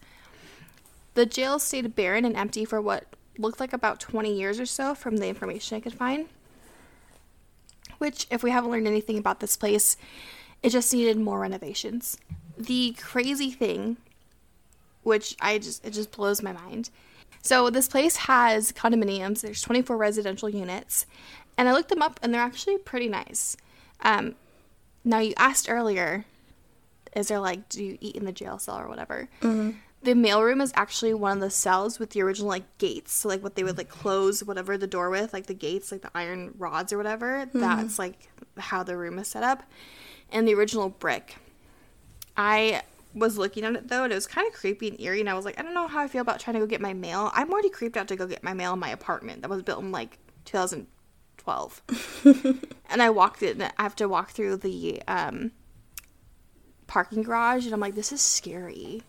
The 1.13 1.26
jail 1.26 1.60
stayed 1.60 1.95
barren 1.95 2.26
and 2.26 2.36
empty 2.36 2.65
for 2.65 2.82
what 2.82 3.06
looked 3.38 3.60
like 3.60 3.74
about 3.74 4.00
20 4.00 4.34
years 4.34 4.60
or 4.60 4.65
so 4.65 4.95
from 4.95 5.17
the 5.17 5.28
information 5.28 5.78
I 5.78 5.82
could 5.82 5.93
find 5.93 6.28
which, 8.02 8.26
if 8.32 8.41
we 8.41 8.50
haven't 8.50 8.71
learned 8.71 8.88
anything 8.88 9.19
about 9.19 9.41
this 9.41 9.56
place, 9.56 9.95
it 10.63 10.71
just 10.71 10.91
needed 10.91 11.19
more 11.19 11.39
renovations. 11.39 12.17
The 12.58 12.95
crazy 13.00 13.52
thing, 13.52 13.97
which 15.04 15.36
I 15.39 15.60
just, 15.60 15.86
it 15.86 15.91
just 15.91 16.12
blows 16.12 16.41
my 16.41 16.52
mind. 16.52 16.89
So, 17.43 17.69
this 17.69 17.88
place 17.88 18.15
has 18.17 18.71
condominiums, 18.71 19.41
there's 19.41 19.62
24 19.62 19.95
residential 19.95 20.50
units, 20.50 21.06
and 21.60 21.69
I 21.69 21.74
looked 21.74 21.89
them 21.89 22.02
up 22.02 22.19
and 22.24 22.34
they're 22.34 22.41
actually 22.41 22.80
pretty 22.80 23.08
nice. 23.08 23.56
Um, 24.02 24.34
now, 25.06 25.19
you 25.19 25.36
asked 25.38 25.69
earlier, 25.69 26.26
is 27.15 27.28
there 27.28 27.39
like, 27.39 27.69
do 27.69 27.84
you 27.84 28.00
eat 28.02 28.15
in 28.15 28.26
the 28.26 28.32
jail 28.32 28.58
cell 28.58 28.80
or 28.80 28.88
whatever? 28.88 29.30
The 30.03 30.13
mailroom 30.13 30.61
is 30.61 30.71
actually 30.75 31.13
one 31.13 31.37
of 31.37 31.41
the 31.41 31.49
cells 31.49 31.99
with 31.99 32.11
the 32.11 32.21
original 32.21 32.47
like 32.47 32.77
gates. 32.77 33.13
So 33.13 33.29
like 33.29 33.43
what 33.43 33.55
they 33.55 33.63
would 33.63 33.77
like 33.77 33.89
close 33.89 34.43
whatever 34.43 34.77
the 34.77 34.87
door 34.87 35.09
with, 35.09 35.33
like 35.33 35.45
the 35.45 35.53
gates, 35.53 35.91
like 35.91 36.01
the 36.01 36.11
iron 36.15 36.55
rods 36.57 36.91
or 36.91 36.97
whatever. 36.97 37.47
That's 37.53 37.99
like 37.99 38.29
how 38.57 38.83
the 38.83 38.97
room 38.97 39.19
is 39.19 39.27
set 39.27 39.43
up. 39.43 39.63
And 40.31 40.47
the 40.47 40.55
original 40.55 40.89
brick. 40.89 41.35
I 42.35 42.81
was 43.13 43.37
looking 43.37 43.63
at 43.63 43.75
it 43.75 43.89
though, 43.89 44.03
and 44.03 44.11
it 44.11 44.15
was 44.15 44.25
kind 44.25 44.47
of 44.47 44.53
creepy 44.53 44.87
and 44.87 44.99
eerie. 44.99 45.19
And 45.19 45.29
I 45.29 45.33
was 45.33 45.45
like, 45.45 45.59
I 45.59 45.63
don't 45.63 45.73
know 45.73 45.87
how 45.87 45.99
I 45.99 46.07
feel 46.07 46.21
about 46.21 46.39
trying 46.39 46.55
to 46.55 46.61
go 46.61 46.65
get 46.65 46.81
my 46.81 46.93
mail. 46.93 47.29
I'm 47.33 47.51
already 47.51 47.69
creeped 47.69 47.97
out 47.97 48.07
to 48.07 48.15
go 48.15 48.25
get 48.25 48.43
my 48.43 48.53
mail 48.53 48.73
in 48.73 48.79
my 48.79 48.89
apartment 48.89 49.41
that 49.41 49.49
was 49.49 49.61
built 49.61 49.81
in 49.81 49.91
like 49.91 50.17
2012. 50.45 51.81
and 52.89 53.01
I 53.01 53.09
walked 53.11 53.43
in. 53.43 53.61
I 53.61 53.71
have 53.77 53.95
to 53.97 54.07
walk 54.07 54.31
through 54.31 54.57
the 54.57 55.03
um, 55.07 55.51
parking 56.87 57.21
garage, 57.21 57.65
and 57.65 57.73
I'm 57.73 57.79
like, 57.79 57.95
this 57.95 58.11
is 58.11 58.21
scary. 58.21 59.03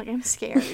Like 0.00 0.08
I'm 0.08 0.22
scared. 0.22 0.64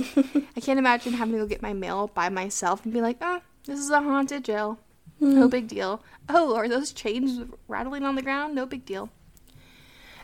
I 0.56 0.60
can't 0.60 0.78
imagine 0.78 1.14
having 1.14 1.32
to 1.32 1.40
go 1.40 1.46
get 1.46 1.60
my 1.60 1.72
mail 1.72 2.12
by 2.14 2.28
myself 2.28 2.84
and 2.84 2.94
be 2.94 3.00
like, 3.00 3.16
oh, 3.20 3.40
this 3.64 3.80
is 3.80 3.90
a 3.90 4.00
haunted 4.00 4.44
jail. 4.44 4.78
No 5.18 5.28
mm-hmm. 5.28 5.48
big 5.48 5.66
deal. 5.66 6.00
Oh, 6.28 6.54
are 6.54 6.68
those 6.68 6.92
chains 6.92 7.44
rattling 7.66 8.04
on 8.04 8.14
the 8.14 8.22
ground? 8.22 8.54
No 8.54 8.66
big 8.66 8.84
deal. 8.84 9.10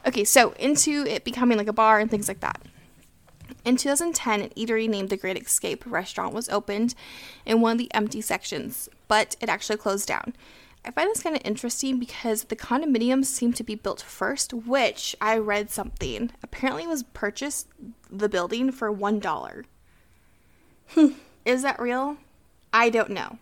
Okay, 0.06 0.22
so 0.22 0.52
into 0.52 1.04
it 1.04 1.24
becoming 1.24 1.58
like 1.58 1.66
a 1.66 1.72
bar 1.72 1.98
and 1.98 2.12
things 2.12 2.28
like 2.28 2.38
that. 2.40 2.62
In 3.64 3.76
2010, 3.76 4.40
an 4.40 4.50
eatery 4.50 4.88
named 4.88 5.08
The 5.08 5.16
Great 5.16 5.36
Escape 5.36 5.82
restaurant 5.84 6.32
was 6.32 6.48
opened 6.48 6.94
in 7.44 7.60
one 7.60 7.72
of 7.72 7.78
the 7.78 7.92
empty 7.92 8.20
sections, 8.20 8.88
but 9.08 9.34
it 9.40 9.48
actually 9.48 9.78
closed 9.78 10.06
down. 10.06 10.32
I 10.84 10.90
find 10.90 11.08
this 11.08 11.22
kind 11.22 11.36
of 11.36 11.42
interesting 11.44 11.98
because 11.98 12.44
the 12.44 12.56
condominiums 12.56 13.26
seem 13.26 13.52
to 13.52 13.62
be 13.62 13.76
built 13.76 14.02
first, 14.02 14.52
which 14.52 15.14
I 15.20 15.38
read 15.38 15.70
something 15.70 16.30
apparently 16.42 16.86
was 16.86 17.04
purchased 17.04 17.68
the 18.10 18.28
building 18.28 18.72
for 18.72 18.90
one 18.90 19.20
dollar. 19.20 19.64
Is 21.44 21.62
that 21.62 21.80
real? 21.80 22.16
I 22.72 22.90
don't 22.90 23.10
know, 23.10 23.38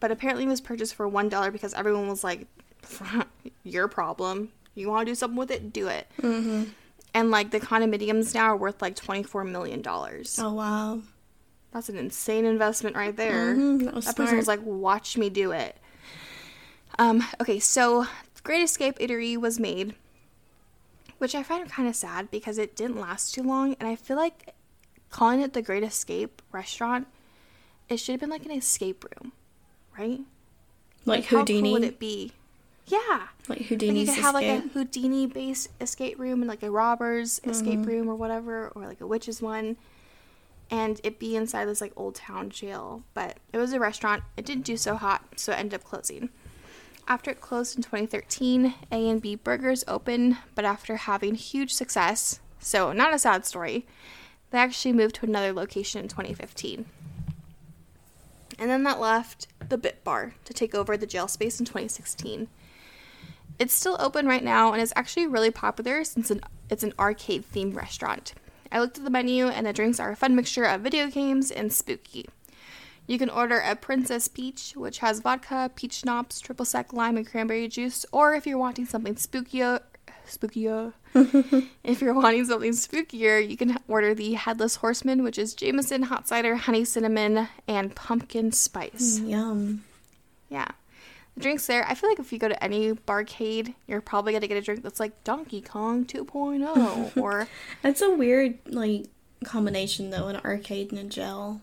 but 0.00 0.10
apparently 0.10 0.44
it 0.44 0.48
was 0.48 0.60
purchased 0.60 0.94
for 0.94 1.08
one 1.08 1.28
dollar 1.28 1.50
because 1.50 1.72
everyone 1.74 2.08
was 2.08 2.22
like, 2.22 2.46
"Your 3.64 3.88
problem. 3.88 4.52
You 4.74 4.88
want 4.88 5.06
to 5.06 5.10
do 5.10 5.14
something 5.14 5.38
with 5.38 5.50
it? 5.50 5.72
Do 5.72 5.88
it." 5.88 6.08
Mm-hmm. 6.20 6.64
And 7.14 7.30
like 7.30 7.50
the 7.50 7.60
condominiums 7.60 8.34
now 8.34 8.44
are 8.44 8.56
worth 8.56 8.82
like 8.82 8.96
twenty 8.96 9.22
four 9.22 9.44
million 9.44 9.80
dollars. 9.80 10.38
Oh 10.38 10.52
wow. 10.52 11.00
That's 11.72 11.88
an 11.88 11.96
insane 11.96 12.44
investment 12.44 12.96
right 12.96 13.16
there. 13.16 13.54
Mhm, 13.54 13.84
that 13.84 14.04
that 14.04 14.16
person 14.16 14.36
was 14.36 14.48
like, 14.48 14.60
watch 14.62 15.16
me 15.16 15.30
do 15.30 15.52
it. 15.52 15.76
Um, 16.98 17.24
okay, 17.40 17.58
so 17.58 18.06
Great 18.42 18.62
Escape 18.62 18.98
Eatery 18.98 19.36
was 19.36 19.58
made, 19.58 19.94
which 21.18 21.34
I 21.34 21.42
find 21.42 21.68
kind 21.70 21.88
of 21.88 21.96
sad 21.96 22.30
because 22.30 22.58
it 22.58 22.76
didn't 22.76 23.00
last 23.00 23.34
too 23.34 23.42
long, 23.42 23.76
and 23.78 23.88
I 23.88 23.96
feel 23.96 24.16
like 24.16 24.54
calling 25.10 25.40
it 25.40 25.52
the 25.52 25.62
Great 25.62 25.82
Escape 25.82 26.42
restaurant, 26.52 27.06
it 27.88 27.98
should 27.98 28.12
have 28.12 28.20
been 28.20 28.30
like 28.30 28.44
an 28.44 28.52
escape 28.52 29.04
room, 29.04 29.32
right? 29.98 30.20
Like, 31.04 31.24
how 31.26 31.38
Houdini. 31.38 31.62
cool 31.62 31.72
would 31.72 31.84
it 31.84 31.98
be? 31.98 32.32
Yeah. 32.86 33.28
like 33.48 33.48
Like 33.48 33.70
you 33.70 33.78
could 33.78 34.08
have 34.08 34.34
like 34.34 34.46
a. 34.46 34.60
Houdini 34.60 35.26
based 35.26 35.68
escape 35.80 36.18
room 36.18 36.42
and 36.42 36.48
like 36.48 36.62
a 36.62 36.70
robber's 36.70 37.40
escape 37.44 37.86
room 37.86 38.08
or 38.08 38.14
whatever, 38.14 38.68
or 38.74 38.86
like 38.86 39.00
a 39.00 39.06
witch's 39.06 39.40
one, 39.40 39.76
and 40.70 41.00
it 41.04 41.18
be 41.18 41.36
inside 41.36 41.66
this 41.66 41.80
like 41.80 41.92
old 41.96 42.16
town 42.16 42.50
jail. 42.50 43.02
But 43.14 43.38
it 43.52 43.58
was 43.58 43.72
a 43.72 43.80
restaurant. 43.80 44.24
It 44.36 44.44
didn't 44.44 44.64
do 44.64 44.76
so 44.76 44.96
hot, 44.96 45.22
so 45.36 45.52
it 45.52 45.58
ended 45.58 45.80
up 45.80 45.84
closing. 45.84 46.30
After 47.10 47.32
it 47.32 47.40
closed 47.40 47.74
in 47.76 47.82
2013, 47.82 48.72
A 48.92 49.08
and 49.08 49.20
B 49.20 49.34
Burgers 49.34 49.82
opened, 49.88 50.36
but 50.54 50.64
after 50.64 50.94
having 50.94 51.34
huge 51.34 51.74
success, 51.74 52.38
so 52.60 52.92
not 52.92 53.12
a 53.12 53.18
sad 53.18 53.44
story, 53.44 53.84
they 54.52 54.58
actually 54.58 54.92
moved 54.92 55.16
to 55.16 55.26
another 55.26 55.52
location 55.52 56.00
in 56.00 56.06
2015. 56.06 56.86
And 58.60 58.70
then 58.70 58.84
that 58.84 59.00
left 59.00 59.48
the 59.68 59.76
Bit 59.76 60.04
Bar 60.04 60.34
to 60.44 60.54
take 60.54 60.72
over 60.72 60.96
the 60.96 61.04
jail 61.04 61.26
space 61.26 61.58
in 61.58 61.66
2016. 61.66 62.46
It's 63.58 63.74
still 63.74 63.96
open 63.98 64.28
right 64.28 64.44
now 64.44 64.72
and 64.72 64.80
is 64.80 64.92
actually 64.94 65.26
really 65.26 65.50
popular 65.50 66.04
since 66.04 66.30
it's 66.70 66.84
an 66.84 66.94
arcade 66.96 67.44
themed 67.52 67.74
restaurant. 67.74 68.34
I 68.70 68.78
looked 68.78 68.98
at 68.98 69.04
the 69.04 69.10
menu 69.10 69.48
and 69.48 69.66
the 69.66 69.72
drinks 69.72 69.98
are 69.98 70.12
a 70.12 70.16
fun 70.16 70.36
mixture 70.36 70.62
of 70.62 70.82
video 70.82 71.08
games 71.08 71.50
and 71.50 71.72
spooky. 71.72 72.28
You 73.10 73.18
can 73.18 73.28
order 73.28 73.58
a 73.58 73.74
Princess 73.74 74.28
Peach, 74.28 74.74
which 74.76 74.98
has 74.98 75.18
vodka, 75.18 75.72
peach 75.74 75.94
schnapps, 75.94 76.38
triple 76.38 76.64
sec 76.64 76.92
lime, 76.92 77.16
and 77.16 77.26
cranberry 77.26 77.66
juice, 77.66 78.06
or 78.12 78.34
if 78.34 78.46
you're 78.46 78.56
wanting 78.56 78.86
something 78.86 79.16
spookier, 79.16 79.80
spookier, 80.28 80.92
if 81.82 82.00
you're 82.00 82.14
wanting 82.14 82.44
something 82.44 82.70
spookier, 82.70 83.40
you 83.44 83.56
can 83.56 83.78
order 83.88 84.14
the 84.14 84.34
Headless 84.34 84.76
Horseman, 84.76 85.24
which 85.24 85.38
is 85.38 85.54
Jameson, 85.54 86.04
hot 86.04 86.28
cider, 86.28 86.54
honey 86.54 86.84
cinnamon, 86.84 87.48
and 87.66 87.96
pumpkin 87.96 88.52
spice. 88.52 89.18
Yum. 89.18 89.82
Yeah. 90.48 90.68
The 91.34 91.40
drinks 91.40 91.66
there, 91.66 91.84
I 91.88 91.96
feel 91.96 92.10
like 92.10 92.20
if 92.20 92.32
you 92.32 92.38
go 92.38 92.48
to 92.48 92.62
any 92.62 92.92
barcade, 92.92 93.74
you're 93.88 94.00
probably 94.00 94.34
going 94.34 94.42
to 94.42 94.46
get 94.46 94.56
a 94.56 94.62
drink 94.62 94.84
that's 94.84 95.00
like 95.00 95.24
Donkey 95.24 95.62
Kong 95.62 96.04
2.0 96.04 97.16
or 97.20 97.48
That's 97.82 98.02
a 98.02 98.10
weird 98.10 98.60
like 98.66 99.06
combination 99.44 100.10
though, 100.10 100.28
an 100.28 100.36
arcade 100.36 100.92
and 100.92 101.00
a 101.00 101.04
gel. 101.04 101.60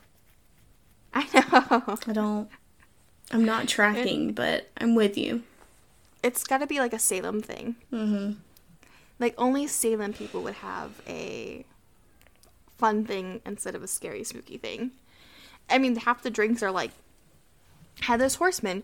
I 1.13 1.23
know. 1.33 1.97
I 2.07 2.13
don't. 2.13 2.49
I'm 3.31 3.45
not 3.45 3.67
tracking, 3.67 4.33
but 4.33 4.69
I'm 4.77 4.95
with 4.95 5.17
you. 5.17 5.43
It's 6.23 6.43
got 6.43 6.59
to 6.59 6.67
be 6.67 6.79
like 6.79 6.93
a 6.93 6.99
Salem 6.99 7.41
thing. 7.41 7.75
Mm-hmm. 7.91 8.33
Like 9.19 9.33
only 9.37 9.67
Salem 9.67 10.13
people 10.13 10.41
would 10.43 10.55
have 10.55 11.01
a 11.07 11.65
fun 12.77 13.05
thing 13.05 13.41
instead 13.45 13.75
of 13.75 13.83
a 13.83 13.87
scary 13.87 14.23
spooky 14.23 14.57
thing. 14.57 14.91
I 15.69 15.77
mean, 15.77 15.95
half 15.97 16.21
the 16.21 16.29
drinks 16.29 16.63
are 16.63 16.71
like 16.71 16.91
Headless 18.01 18.35
Horseman, 18.35 18.83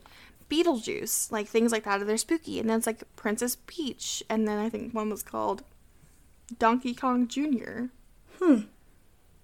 Beetlejuice, 0.49 1.31
like 1.31 1.47
things 1.47 1.71
like 1.71 1.83
that. 1.85 2.05
They're 2.05 2.17
spooky, 2.17 2.59
and 2.59 2.69
then 2.69 2.77
it's 2.77 2.87
like 2.87 3.03
Princess 3.15 3.57
Peach, 3.67 4.23
and 4.29 4.47
then 4.47 4.57
I 4.57 4.69
think 4.69 4.93
one 4.93 5.09
was 5.09 5.23
called 5.23 5.63
Donkey 6.59 6.93
Kong 6.93 7.27
Junior. 7.27 7.89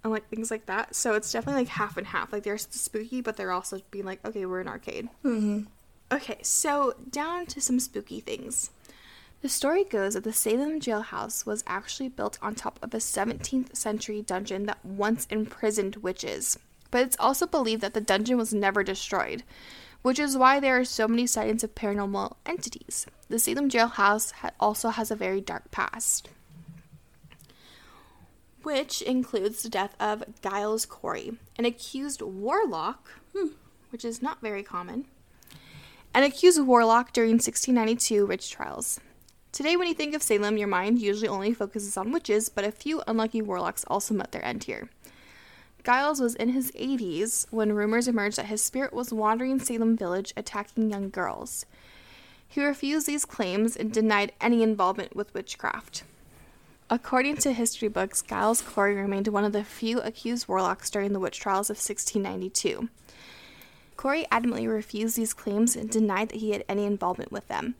And 0.04 0.14
like 0.14 0.30
things 0.30 0.50
like 0.50 0.66
that. 0.68 0.96
So 0.96 1.14
it's 1.14 1.32
definitely 1.32 1.64
like 1.64 1.70
half 1.70 1.98
and 1.98 2.08
half. 2.08 2.32
Like 2.32 2.44
they're 2.44 2.58
spooky, 2.58 3.22
but 3.22 3.36
they're 3.36 3.52
also 3.52 3.80
being 3.92 4.06
like, 4.06 4.26
okay, 4.26 4.46
we're 4.46 4.62
an 4.62 4.68
arcade. 4.68 5.10
Mm-hmm. 5.26 5.64
Okay, 6.12 6.40
so 6.42 6.96
down 7.10 7.46
to 7.48 7.62
some 7.62 7.80
spooky 7.80 8.20
things. 8.20 8.72
The 9.42 9.50
story 9.50 9.84
goes 9.84 10.16
that 10.16 10.24
the 10.24 10.34
Salem 10.34 10.80
jailhouse 10.80 11.46
was 11.46 11.64
actually 11.68 12.10
built 12.10 12.38
on 12.42 12.56
top 12.56 12.80
of 12.82 12.94
a 12.94 12.98
17th 12.98 13.76
century 13.76 14.22
dungeon 14.22 14.66
that 14.66 14.84
once 14.84 15.28
imprisoned 15.30 15.98
witches. 15.98 16.58
But 16.92 17.04
it's 17.04 17.18
also 17.20 17.46
believed 17.46 17.82
that 17.82 17.94
the 17.94 18.02
dungeon 18.02 18.38
was 18.38 18.54
never 18.54 18.84
destroyed, 18.84 19.44
which 20.02 20.20
is 20.20 20.38
why 20.38 20.60
there 20.60 20.80
are 20.80 20.86
so 20.86 21.08
many 21.08 21.28
sightings 21.28 21.64
of 21.64 21.76
paranormal 21.76 22.36
entities. 22.46 23.06
The 23.30 23.40
Salem 23.40 23.70
jailhouse 23.70 24.32
ha- 24.32 24.52
also 24.60 24.90
has 24.90 25.12
a 25.12 25.16
very 25.16 25.40
dark 25.40 25.72
past 25.72 26.30
which 28.64 29.02
includes 29.02 29.64
the 29.64 29.70
death 29.70 29.96
of 30.00 30.24
Giles 30.42 30.86
Corey, 30.86 31.34
an 31.58 31.66
accused 31.66 32.22
warlock, 32.22 33.10
hmm, 33.36 33.50
which 33.92 34.04
is 34.04 34.22
not 34.22 34.42
very 34.42 34.64
common, 34.64 35.06
an 36.14 36.24
accused 36.24 36.62
warlock 36.62 37.14
during 37.14 37.34
1692 37.34 38.26
witch 38.26 38.50
trials. 38.52 39.00
Today, 39.52 39.76
when 39.76 39.88
you 39.88 39.94
think 39.94 40.14
of 40.14 40.22
Salem, 40.22 40.58
your 40.58 40.68
mind 40.68 41.00
usually 41.00 41.28
only 41.28 41.54
focuses 41.54 41.98
on 41.98 42.12
witches, 42.12 42.50
but 42.50 42.64
a 42.64 42.72
few 42.72 43.02
unlucky 43.08 43.42
warlocks 43.42 43.84
also 43.88 44.14
met 44.14 44.32
their 44.32 44.46
end 44.46 44.66
here. 44.66 44.90
Giles 45.84 46.20
was 46.20 46.36
in 46.36 46.50
his 46.50 46.72
80s 46.74 47.48
when 47.50 47.74
rumors 47.74 48.08
emerged 48.08 48.38
that 48.38 48.46
his 48.46 48.62
spirit 48.62 48.94
was 48.94 49.14
wandering 49.14 49.60
Salem 49.60 49.96
village 49.96 50.34
attacking 50.38 50.92
young 50.92 51.10
girls. 51.10 51.66
He 52.48 52.64
refused 52.64 53.08
these 53.08 53.26
claims 53.26 53.76
and 53.76 53.92
denied 53.92 54.34
any 54.42 54.62
involvement 54.62 55.16
with 55.16 55.34
witchcraft. 55.34 56.04
According 56.92 57.38
to 57.38 57.54
history 57.54 57.88
books, 57.88 58.24
Giles 58.24 58.64
Corey 58.64 58.96
remained 58.96 59.28
one 59.28 59.46
of 59.46 59.52
the 59.52 59.64
few 59.64 60.00
accused 60.02 60.48
warlocks 60.48 60.90
during 60.90 61.14
the 61.14 61.20
witch 61.20 61.40
trials 61.40 61.70
of 61.70 61.76
1692. 61.76 62.90
Corey 63.96 64.26
adamantly 64.32 64.68
refused 64.68 65.16
these 65.16 65.36
claims 65.36 65.76
and 65.76 65.88
denied 65.88 66.30
that 66.30 66.40
he 66.40 66.50
had 66.50 66.64
any 66.68 66.86
involvement 66.86 67.32
with 67.32 67.48
them. 67.48 67.76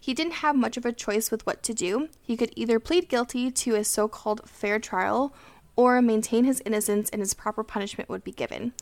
He 0.00 0.14
didn't 0.14 0.40
have 0.44 0.56
much 0.56 0.78
of 0.78 0.86
a 0.86 0.92
choice 0.92 1.30
with 1.30 1.44
what 1.44 1.62
to 1.64 1.74
do. 1.74 2.08
He 2.22 2.34
could 2.34 2.50
either 2.56 2.80
plead 2.80 3.10
guilty 3.10 3.50
to 3.50 3.74
a 3.74 3.84
so 3.84 4.08
called 4.08 4.48
fair 4.48 4.78
trial 4.78 5.34
or 5.74 6.00
maintain 6.00 6.44
his 6.44 6.62
innocence 6.64 7.10
and 7.10 7.20
his 7.20 7.34
proper 7.34 7.62
punishment 7.62 8.08
would 8.08 8.24
be 8.24 8.32
given. 8.32 8.72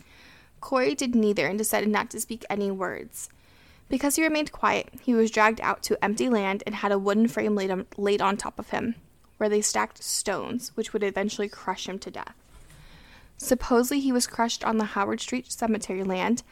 Corey 0.61 0.95
did 0.95 1.17
neither 1.17 1.49
and 1.49 1.59
decided 1.59 1.89
not 1.89 2.11
to 2.11 2.21
speak 2.21 2.45
any 2.49 2.71
words. 2.71 3.29
Because 3.89 4.15
he 4.15 4.23
remained 4.23 4.53
quiet, 4.53 4.91
he 5.03 5.15
was 5.15 5.33
dragged 5.33 5.61
out 5.63 5.83
to 5.85 6.03
empty 6.05 6.29
land 6.29 6.63
and 6.65 6.77
had 6.77 6.93
a 6.93 6.99
wooden 6.99 7.27
frame 7.27 7.57
laid 7.57 7.73
on, 7.73 7.87
laid 7.97 8.23
on 8.23 8.37
top 8.37 8.59
of 8.59 8.71
him, 8.71 8.95
where 9.37 9.49
they 9.49 9.61
stacked 9.61 10.03
stones, 10.03 10.73
which 10.75 10.93
would 10.93 11.03
eventually 11.03 11.49
crush 11.49 11.89
him 11.89 11.99
to 11.99 12.11
death. 12.11 12.35
Supposedly, 13.37 14.01
he 14.01 14.13
was 14.13 14.27
crushed 14.27 14.65
on 14.65 14.79
the 14.79 14.85
Howard 14.85 15.21
Street 15.21 15.51
cemetery 15.51 16.05
land, 16.05 16.43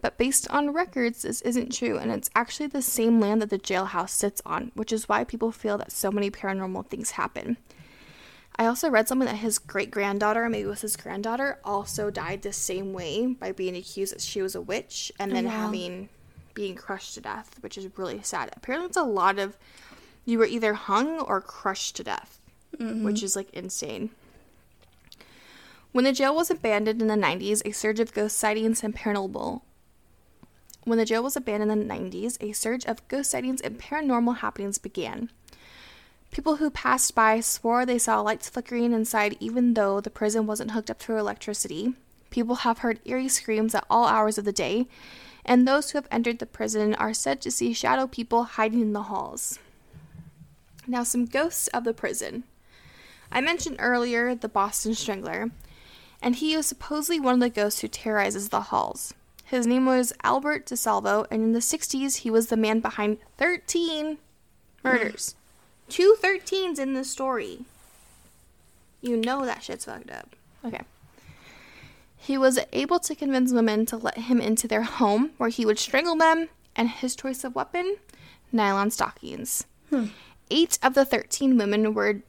but 0.00 0.16
based 0.16 0.48
on 0.50 0.72
records, 0.72 1.22
this 1.22 1.40
isn't 1.42 1.74
true, 1.74 1.98
and 1.98 2.10
it's 2.10 2.30
actually 2.34 2.68
the 2.68 2.82
same 2.82 3.20
land 3.20 3.42
that 3.42 3.50
the 3.50 3.58
jailhouse 3.58 4.10
sits 4.10 4.40
on, 4.46 4.72
which 4.74 4.92
is 4.92 5.08
why 5.08 5.24
people 5.24 5.52
feel 5.52 5.76
that 5.78 5.92
so 5.92 6.10
many 6.10 6.30
paranormal 6.30 6.86
things 6.86 7.12
happen. 7.12 7.56
I 8.56 8.66
also 8.66 8.90
read 8.90 9.08
something 9.08 9.26
that 9.26 9.36
his 9.36 9.58
great 9.58 9.90
granddaughter, 9.90 10.48
maybe 10.48 10.64
it 10.64 10.70
was 10.70 10.82
his 10.82 10.96
granddaughter, 10.96 11.58
also 11.64 12.10
died 12.10 12.42
the 12.42 12.52
same 12.52 12.92
way 12.92 13.26
by 13.26 13.52
being 13.52 13.76
accused 13.76 14.14
that 14.14 14.20
she 14.20 14.42
was 14.42 14.54
a 14.54 14.60
witch 14.60 15.12
and 15.18 15.32
then 15.32 15.46
oh, 15.46 15.48
wow. 15.48 15.54
having 15.56 16.08
being 16.52 16.74
crushed 16.74 17.14
to 17.14 17.20
death, 17.20 17.56
which 17.60 17.78
is 17.78 17.88
really 17.96 18.20
sad. 18.22 18.50
Apparently, 18.56 18.86
it's 18.88 18.96
a 18.96 19.02
lot 19.02 19.38
of 19.38 19.56
you 20.24 20.38
were 20.38 20.46
either 20.46 20.74
hung 20.74 21.20
or 21.20 21.40
crushed 21.40 21.96
to 21.96 22.04
death, 22.04 22.40
mm-hmm. 22.78 23.04
which 23.04 23.22
is 23.22 23.36
like 23.36 23.50
insane. 23.52 24.10
When 25.92 26.04
the 26.04 26.12
jail 26.12 26.34
was 26.34 26.50
abandoned 26.50 27.02
in 27.02 27.08
the 27.08 27.14
90s, 27.14 27.62
a 27.64 27.72
surge 27.72 27.98
of 27.98 28.14
ghost 28.14 28.38
sightings 28.38 28.84
and 28.84 28.94
paranormal. 28.94 29.62
When 30.84 30.98
the 30.98 31.04
jail 31.04 31.22
was 31.22 31.36
abandoned 31.36 31.72
in 31.72 31.88
the 31.88 31.94
90s, 31.94 32.40
a 32.40 32.52
surge 32.52 32.84
of 32.84 33.06
ghost 33.08 33.30
sightings 33.30 33.60
and 33.60 33.78
paranormal 33.78 34.38
happenings 34.38 34.78
began. 34.78 35.30
People 36.30 36.56
who 36.56 36.70
passed 36.70 37.14
by 37.14 37.40
swore 37.40 37.84
they 37.84 37.98
saw 37.98 38.20
lights 38.20 38.48
flickering 38.48 38.92
inside 38.92 39.36
even 39.40 39.74
though 39.74 40.00
the 40.00 40.10
prison 40.10 40.46
wasn't 40.46 40.70
hooked 40.70 40.90
up 40.90 41.00
to 41.00 41.16
electricity. 41.16 41.94
People 42.30 42.56
have 42.56 42.78
heard 42.78 43.00
eerie 43.04 43.28
screams 43.28 43.74
at 43.74 43.84
all 43.90 44.06
hours 44.06 44.38
of 44.38 44.44
the 44.44 44.52
day, 44.52 44.86
and 45.44 45.66
those 45.66 45.90
who 45.90 45.98
have 45.98 46.06
entered 46.10 46.38
the 46.38 46.46
prison 46.46 46.94
are 46.94 47.12
said 47.12 47.40
to 47.40 47.50
see 47.50 47.72
shadow 47.72 48.06
people 48.06 48.44
hiding 48.44 48.80
in 48.80 48.92
the 48.92 49.04
halls. 49.04 49.58
Now, 50.90 51.04
some 51.04 51.26
ghosts 51.26 51.68
of 51.68 51.84
the 51.84 51.94
prison. 51.94 52.42
I 53.30 53.40
mentioned 53.40 53.76
earlier 53.78 54.34
the 54.34 54.48
Boston 54.48 54.96
Strangler, 54.96 55.52
and 56.20 56.34
he 56.34 56.56
was 56.56 56.66
supposedly 56.66 57.20
one 57.20 57.34
of 57.34 57.40
the 57.40 57.48
ghosts 57.48 57.80
who 57.80 57.86
terrorizes 57.86 58.48
the 58.48 58.60
halls. 58.60 59.14
His 59.44 59.68
name 59.68 59.86
was 59.86 60.12
Albert 60.24 60.66
DeSalvo, 60.66 61.28
and 61.30 61.44
in 61.44 61.52
the 61.52 61.60
60s, 61.60 62.18
he 62.18 62.30
was 62.30 62.48
the 62.48 62.56
man 62.56 62.80
behind 62.80 63.18
13 63.38 64.18
murders. 64.82 65.36
Mm. 65.86 65.92
Two 65.92 66.16
13s 66.20 66.80
in 66.80 66.94
the 66.94 67.04
story. 67.04 67.60
You 69.00 69.16
know 69.16 69.46
that 69.46 69.62
shit's 69.62 69.84
fucked 69.84 70.10
up. 70.10 70.34
Okay. 70.64 70.82
He 72.16 72.36
was 72.36 72.58
able 72.72 72.98
to 72.98 73.14
convince 73.14 73.52
women 73.52 73.86
to 73.86 73.96
let 73.96 74.18
him 74.18 74.40
into 74.40 74.66
their 74.66 74.82
home 74.82 75.30
where 75.36 75.50
he 75.50 75.64
would 75.64 75.78
strangle 75.78 76.16
them, 76.16 76.48
and 76.74 76.88
his 76.88 77.14
choice 77.14 77.44
of 77.44 77.54
weapon? 77.54 77.94
Nylon 78.50 78.90
stockings. 78.90 79.66
Hmm. 79.88 80.06
Eight 80.50 80.78
of 80.82 80.94
the 80.94 81.04
13 81.04 81.56
women 81.56 81.94
were 81.94 82.22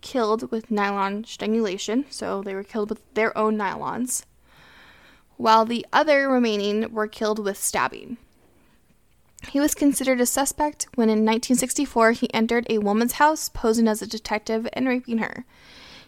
killed 0.00 0.50
with 0.50 0.70
nylon 0.70 1.24
strangulation, 1.24 2.04
so 2.10 2.42
they 2.42 2.54
were 2.54 2.64
killed 2.64 2.90
with 2.90 3.02
their 3.14 3.36
own 3.36 3.56
nylons, 3.56 4.24
while 5.36 5.64
the 5.64 5.86
other 5.92 6.28
remaining 6.28 6.92
were 6.92 7.06
killed 7.06 7.38
with 7.38 7.56
stabbing. 7.56 8.16
He 9.48 9.60
was 9.60 9.74
considered 9.74 10.20
a 10.20 10.26
suspect 10.26 10.86
when 10.94 11.08
in 11.08 11.20
1964 11.20 12.12
he 12.12 12.34
entered 12.34 12.66
a 12.68 12.78
woman's 12.78 13.14
house 13.14 13.48
posing 13.48 13.88
as 13.88 14.02
a 14.02 14.06
detective 14.06 14.68
and 14.72 14.86
raping 14.86 15.18
her. 15.18 15.44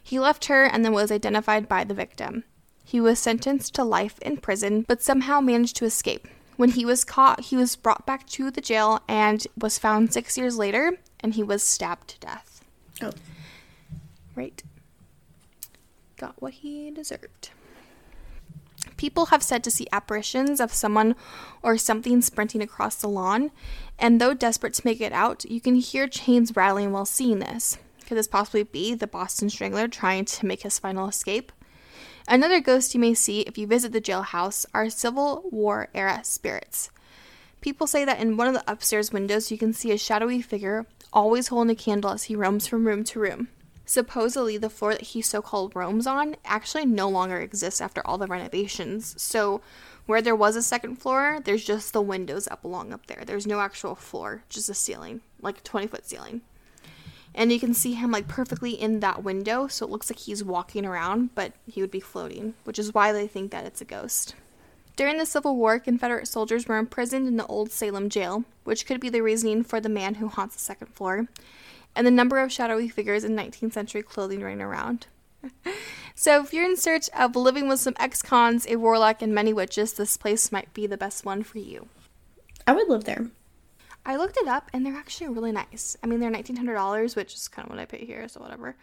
He 0.02 0.18
left 0.18 0.46
her 0.46 0.64
and 0.64 0.84
then 0.84 0.92
was 0.92 1.10
identified 1.10 1.68
by 1.68 1.84
the 1.84 1.94
victim. 1.94 2.44
He 2.84 3.00
was 3.00 3.18
sentenced 3.18 3.74
to 3.74 3.84
life 3.84 4.18
in 4.20 4.36
prison, 4.38 4.84
but 4.86 5.02
somehow 5.02 5.40
managed 5.40 5.76
to 5.76 5.84
escape. 5.84 6.28
When 6.56 6.70
he 6.70 6.84
was 6.84 7.04
caught, 7.04 7.44
he 7.44 7.56
was 7.56 7.76
brought 7.76 8.04
back 8.04 8.26
to 8.30 8.50
the 8.50 8.60
jail 8.60 9.00
and 9.08 9.46
was 9.58 9.78
found 9.78 10.12
six 10.12 10.36
years 10.36 10.58
later, 10.58 10.98
and 11.22 11.34
he 11.34 11.42
was 11.42 11.62
stabbed 11.62 12.08
to 12.08 12.20
death. 12.20 12.64
Oh. 13.00 13.12
Right. 14.34 14.62
Got 16.16 16.40
what 16.40 16.54
he 16.54 16.90
deserved. 16.90 17.50
People 18.96 19.26
have 19.26 19.42
said 19.42 19.64
to 19.64 19.70
see 19.70 19.86
apparitions 19.92 20.60
of 20.60 20.72
someone 20.72 21.14
or 21.62 21.76
something 21.76 22.20
sprinting 22.20 22.62
across 22.62 22.96
the 22.96 23.08
lawn, 23.08 23.50
and 23.98 24.20
though 24.20 24.34
desperate 24.34 24.74
to 24.74 24.82
make 24.84 25.00
it 25.00 25.12
out, 25.12 25.44
you 25.44 25.60
can 25.60 25.76
hear 25.76 26.06
chains 26.08 26.56
rattling 26.56 26.92
while 26.92 27.04
seeing 27.04 27.38
this. 27.38 27.78
Could 28.06 28.16
this 28.16 28.28
possibly 28.28 28.62
be 28.62 28.94
the 28.94 29.06
Boston 29.06 29.50
Strangler 29.50 29.88
trying 29.88 30.24
to 30.26 30.46
make 30.46 30.62
his 30.62 30.78
final 30.78 31.08
escape? 31.08 31.52
Another 32.28 32.60
ghost 32.60 32.94
you 32.94 33.00
may 33.00 33.14
see 33.14 33.40
if 33.40 33.58
you 33.58 33.66
visit 33.66 33.92
the 33.92 34.00
jailhouse 34.00 34.66
are 34.74 34.88
Civil 34.90 35.44
War 35.50 35.88
era 35.94 36.20
spirits. 36.22 36.90
People 37.62 37.86
say 37.86 38.04
that 38.04 38.18
in 38.18 38.36
one 38.36 38.48
of 38.48 38.54
the 38.54 38.64
upstairs 38.70 39.12
windows 39.12 39.52
you 39.52 39.56
can 39.56 39.72
see 39.72 39.92
a 39.92 39.96
shadowy 39.96 40.42
figure 40.42 40.84
always 41.12 41.46
holding 41.48 41.70
a 41.70 41.76
candle 41.76 42.10
as 42.10 42.24
he 42.24 42.34
roams 42.34 42.66
from 42.66 42.86
room 42.86 43.04
to 43.04 43.20
room. 43.20 43.48
Supposedly, 43.84 44.58
the 44.58 44.68
floor 44.68 44.92
that 44.92 45.02
he 45.02 45.22
so 45.22 45.40
called 45.40 45.76
roams 45.76 46.06
on 46.06 46.36
actually 46.44 46.86
no 46.86 47.08
longer 47.08 47.38
exists 47.38 47.80
after 47.80 48.04
all 48.04 48.18
the 48.18 48.26
renovations. 48.26 49.14
So, 49.20 49.60
where 50.06 50.20
there 50.22 50.34
was 50.34 50.56
a 50.56 50.62
second 50.62 50.96
floor, 50.96 51.38
there's 51.44 51.64
just 51.64 51.92
the 51.92 52.02
windows 52.02 52.48
up 52.48 52.64
along 52.64 52.92
up 52.92 53.06
there. 53.06 53.22
There's 53.24 53.46
no 53.46 53.60
actual 53.60 53.94
floor, 53.94 54.42
just 54.48 54.68
a 54.68 54.74
ceiling, 54.74 55.20
like 55.40 55.58
a 55.58 55.62
20 55.62 55.86
foot 55.86 56.06
ceiling. 56.08 56.40
And 57.34 57.52
you 57.52 57.60
can 57.60 57.74
see 57.74 57.94
him 57.94 58.10
like 58.10 58.26
perfectly 58.26 58.72
in 58.72 59.00
that 59.00 59.22
window, 59.22 59.68
so 59.68 59.86
it 59.86 59.92
looks 59.92 60.10
like 60.10 60.18
he's 60.18 60.42
walking 60.42 60.84
around, 60.84 61.34
but 61.34 61.52
he 61.66 61.80
would 61.80 61.92
be 61.92 62.00
floating, 62.00 62.54
which 62.64 62.78
is 62.78 62.92
why 62.92 63.12
they 63.12 63.28
think 63.28 63.52
that 63.52 63.66
it's 63.66 63.80
a 63.80 63.84
ghost. 63.84 64.34
During 64.94 65.18
the 65.18 65.26
Civil 65.26 65.56
War, 65.56 65.78
Confederate 65.78 66.28
soldiers 66.28 66.66
were 66.66 66.76
imprisoned 66.76 67.26
in 67.26 67.36
the 67.36 67.46
old 67.46 67.70
Salem 67.70 68.10
jail, 68.10 68.44
which 68.64 68.86
could 68.86 69.00
be 69.00 69.08
the 69.08 69.22
reasoning 69.22 69.64
for 69.64 69.80
the 69.80 69.88
man 69.88 70.16
who 70.16 70.28
haunts 70.28 70.54
the 70.54 70.60
second 70.60 70.88
floor, 70.88 71.28
and 71.96 72.06
the 72.06 72.10
number 72.10 72.38
of 72.38 72.52
shadowy 72.52 72.88
figures 72.88 73.24
in 73.24 73.34
19th 73.34 73.72
century 73.72 74.02
clothing 74.02 74.42
running 74.42 74.60
around. 74.60 75.06
so, 76.14 76.42
if 76.42 76.52
you're 76.52 76.64
in 76.64 76.76
search 76.76 77.08
of 77.10 77.34
living 77.34 77.68
with 77.68 77.80
some 77.80 77.96
ex 77.98 78.22
cons, 78.22 78.66
a 78.68 78.76
warlock, 78.76 79.22
and 79.22 79.34
many 79.34 79.52
witches, 79.52 79.94
this 79.94 80.16
place 80.16 80.52
might 80.52 80.72
be 80.74 80.86
the 80.86 80.96
best 80.96 81.24
one 81.24 81.42
for 81.42 81.58
you. 81.58 81.88
I 82.66 82.72
would 82.72 82.88
live 82.88 83.04
there. 83.04 83.30
I 84.04 84.16
looked 84.16 84.36
it 84.36 84.48
up 84.48 84.68
and 84.72 84.84
they're 84.84 84.96
actually 84.96 85.28
really 85.28 85.52
nice. 85.52 85.96
I 86.02 86.06
mean, 86.06 86.20
they're 86.20 86.30
$1,900, 86.30 87.16
which 87.16 87.34
is 87.34 87.48
kind 87.48 87.66
of 87.66 87.70
what 87.70 87.78
I 87.78 87.84
pay 87.84 88.04
here, 88.04 88.26
so 88.28 88.40
whatever. 88.40 88.76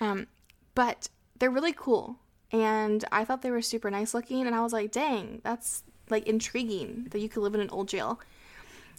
Um, 0.00 0.26
but 0.74 1.08
they're 1.38 1.50
really 1.50 1.72
cool. 1.72 2.16
And 2.52 3.04
I 3.12 3.24
thought 3.24 3.42
they 3.42 3.50
were 3.50 3.62
super 3.62 3.90
nice 3.90 4.12
looking. 4.14 4.46
And 4.46 4.54
I 4.54 4.60
was 4.60 4.72
like, 4.72 4.90
dang, 4.90 5.40
that's 5.44 5.82
like 6.08 6.26
intriguing 6.26 7.06
that 7.10 7.20
you 7.20 7.28
could 7.28 7.42
live 7.42 7.54
in 7.54 7.60
an 7.60 7.70
old 7.70 7.88
jail. 7.88 8.20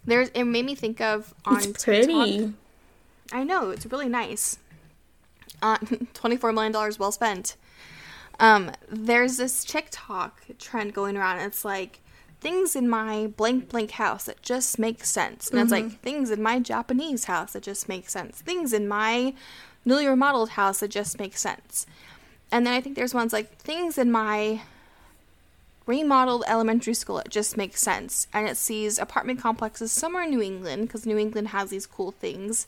There's, 0.05 0.29
it 0.29 0.45
made 0.45 0.65
me 0.65 0.75
think 0.75 1.01
of 1.01 1.33
on 1.45 1.57
It's 1.63 1.83
pretty. 1.83 2.37
TikTok- 2.37 2.53
I 3.33 3.43
know, 3.43 3.69
it's 3.69 3.85
really 3.85 4.09
nice. 4.09 4.57
Uh, 5.61 5.77
$24 5.79 6.53
million 6.53 6.73
well 6.99 7.11
spent. 7.11 7.55
Um, 8.39 8.71
there's 8.89 9.37
this 9.37 9.63
TikTok 9.63 10.41
trend 10.57 10.93
going 10.93 11.15
around. 11.15 11.39
It's 11.39 11.63
like 11.63 11.99
things 12.39 12.75
in 12.75 12.89
my 12.89 13.27
blank 13.37 13.69
blank 13.69 13.91
house 13.91 14.25
that 14.25 14.41
just 14.41 14.79
make 14.79 15.05
sense. 15.05 15.49
And 15.51 15.59
it's 15.59 15.71
like 15.71 16.01
things 16.01 16.31
in 16.31 16.41
my 16.41 16.59
Japanese 16.59 17.25
house 17.25 17.53
that 17.53 17.61
just 17.63 17.87
make 17.87 18.09
sense. 18.09 18.41
Things 18.41 18.73
in 18.73 18.87
my 18.87 19.35
newly 19.85 20.07
remodeled 20.07 20.49
house 20.49 20.79
that 20.79 20.89
just 20.89 21.19
make 21.19 21.37
sense. 21.37 21.85
And 22.51 22.65
then 22.65 22.73
I 22.73 22.81
think 22.81 22.95
there's 22.95 23.13
ones 23.13 23.33
like 23.33 23.57
things 23.57 23.97
in 23.97 24.11
my 24.11 24.61
remodeled 25.85 26.43
elementary 26.47 26.93
school 26.93 27.17
it 27.19 27.29
just 27.29 27.57
makes 27.57 27.81
sense. 27.81 28.27
And 28.33 28.47
it 28.47 28.57
sees 28.57 28.99
apartment 28.99 29.39
complexes 29.39 29.91
somewhere 29.91 30.23
in 30.23 30.31
new 30.31 30.41
england 30.41 30.87
because 30.87 31.05
new 31.05 31.17
england 31.17 31.49
has 31.49 31.69
these 31.69 31.85
cool 31.85 32.11
things. 32.11 32.67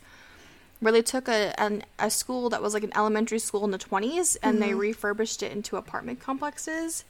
Where 0.80 0.92
they 0.92 1.02
took 1.02 1.30
a, 1.30 1.58
an, 1.58 1.84
a 1.98 2.10
school 2.10 2.50
that 2.50 2.62
was 2.62 2.74
like 2.74 2.84
an 2.84 2.92
elementary 2.96 3.40
school 3.40 3.64
in 3.64 3.72
the 3.72 3.78
20s 3.78 4.36
and 4.44 4.62
they 4.62 4.72
mm-hmm. 4.72 4.80
refurbished 4.80 5.42
it 5.42 5.52
into 5.52 5.78
apartment 5.78 6.20
complexes. 6.20 7.06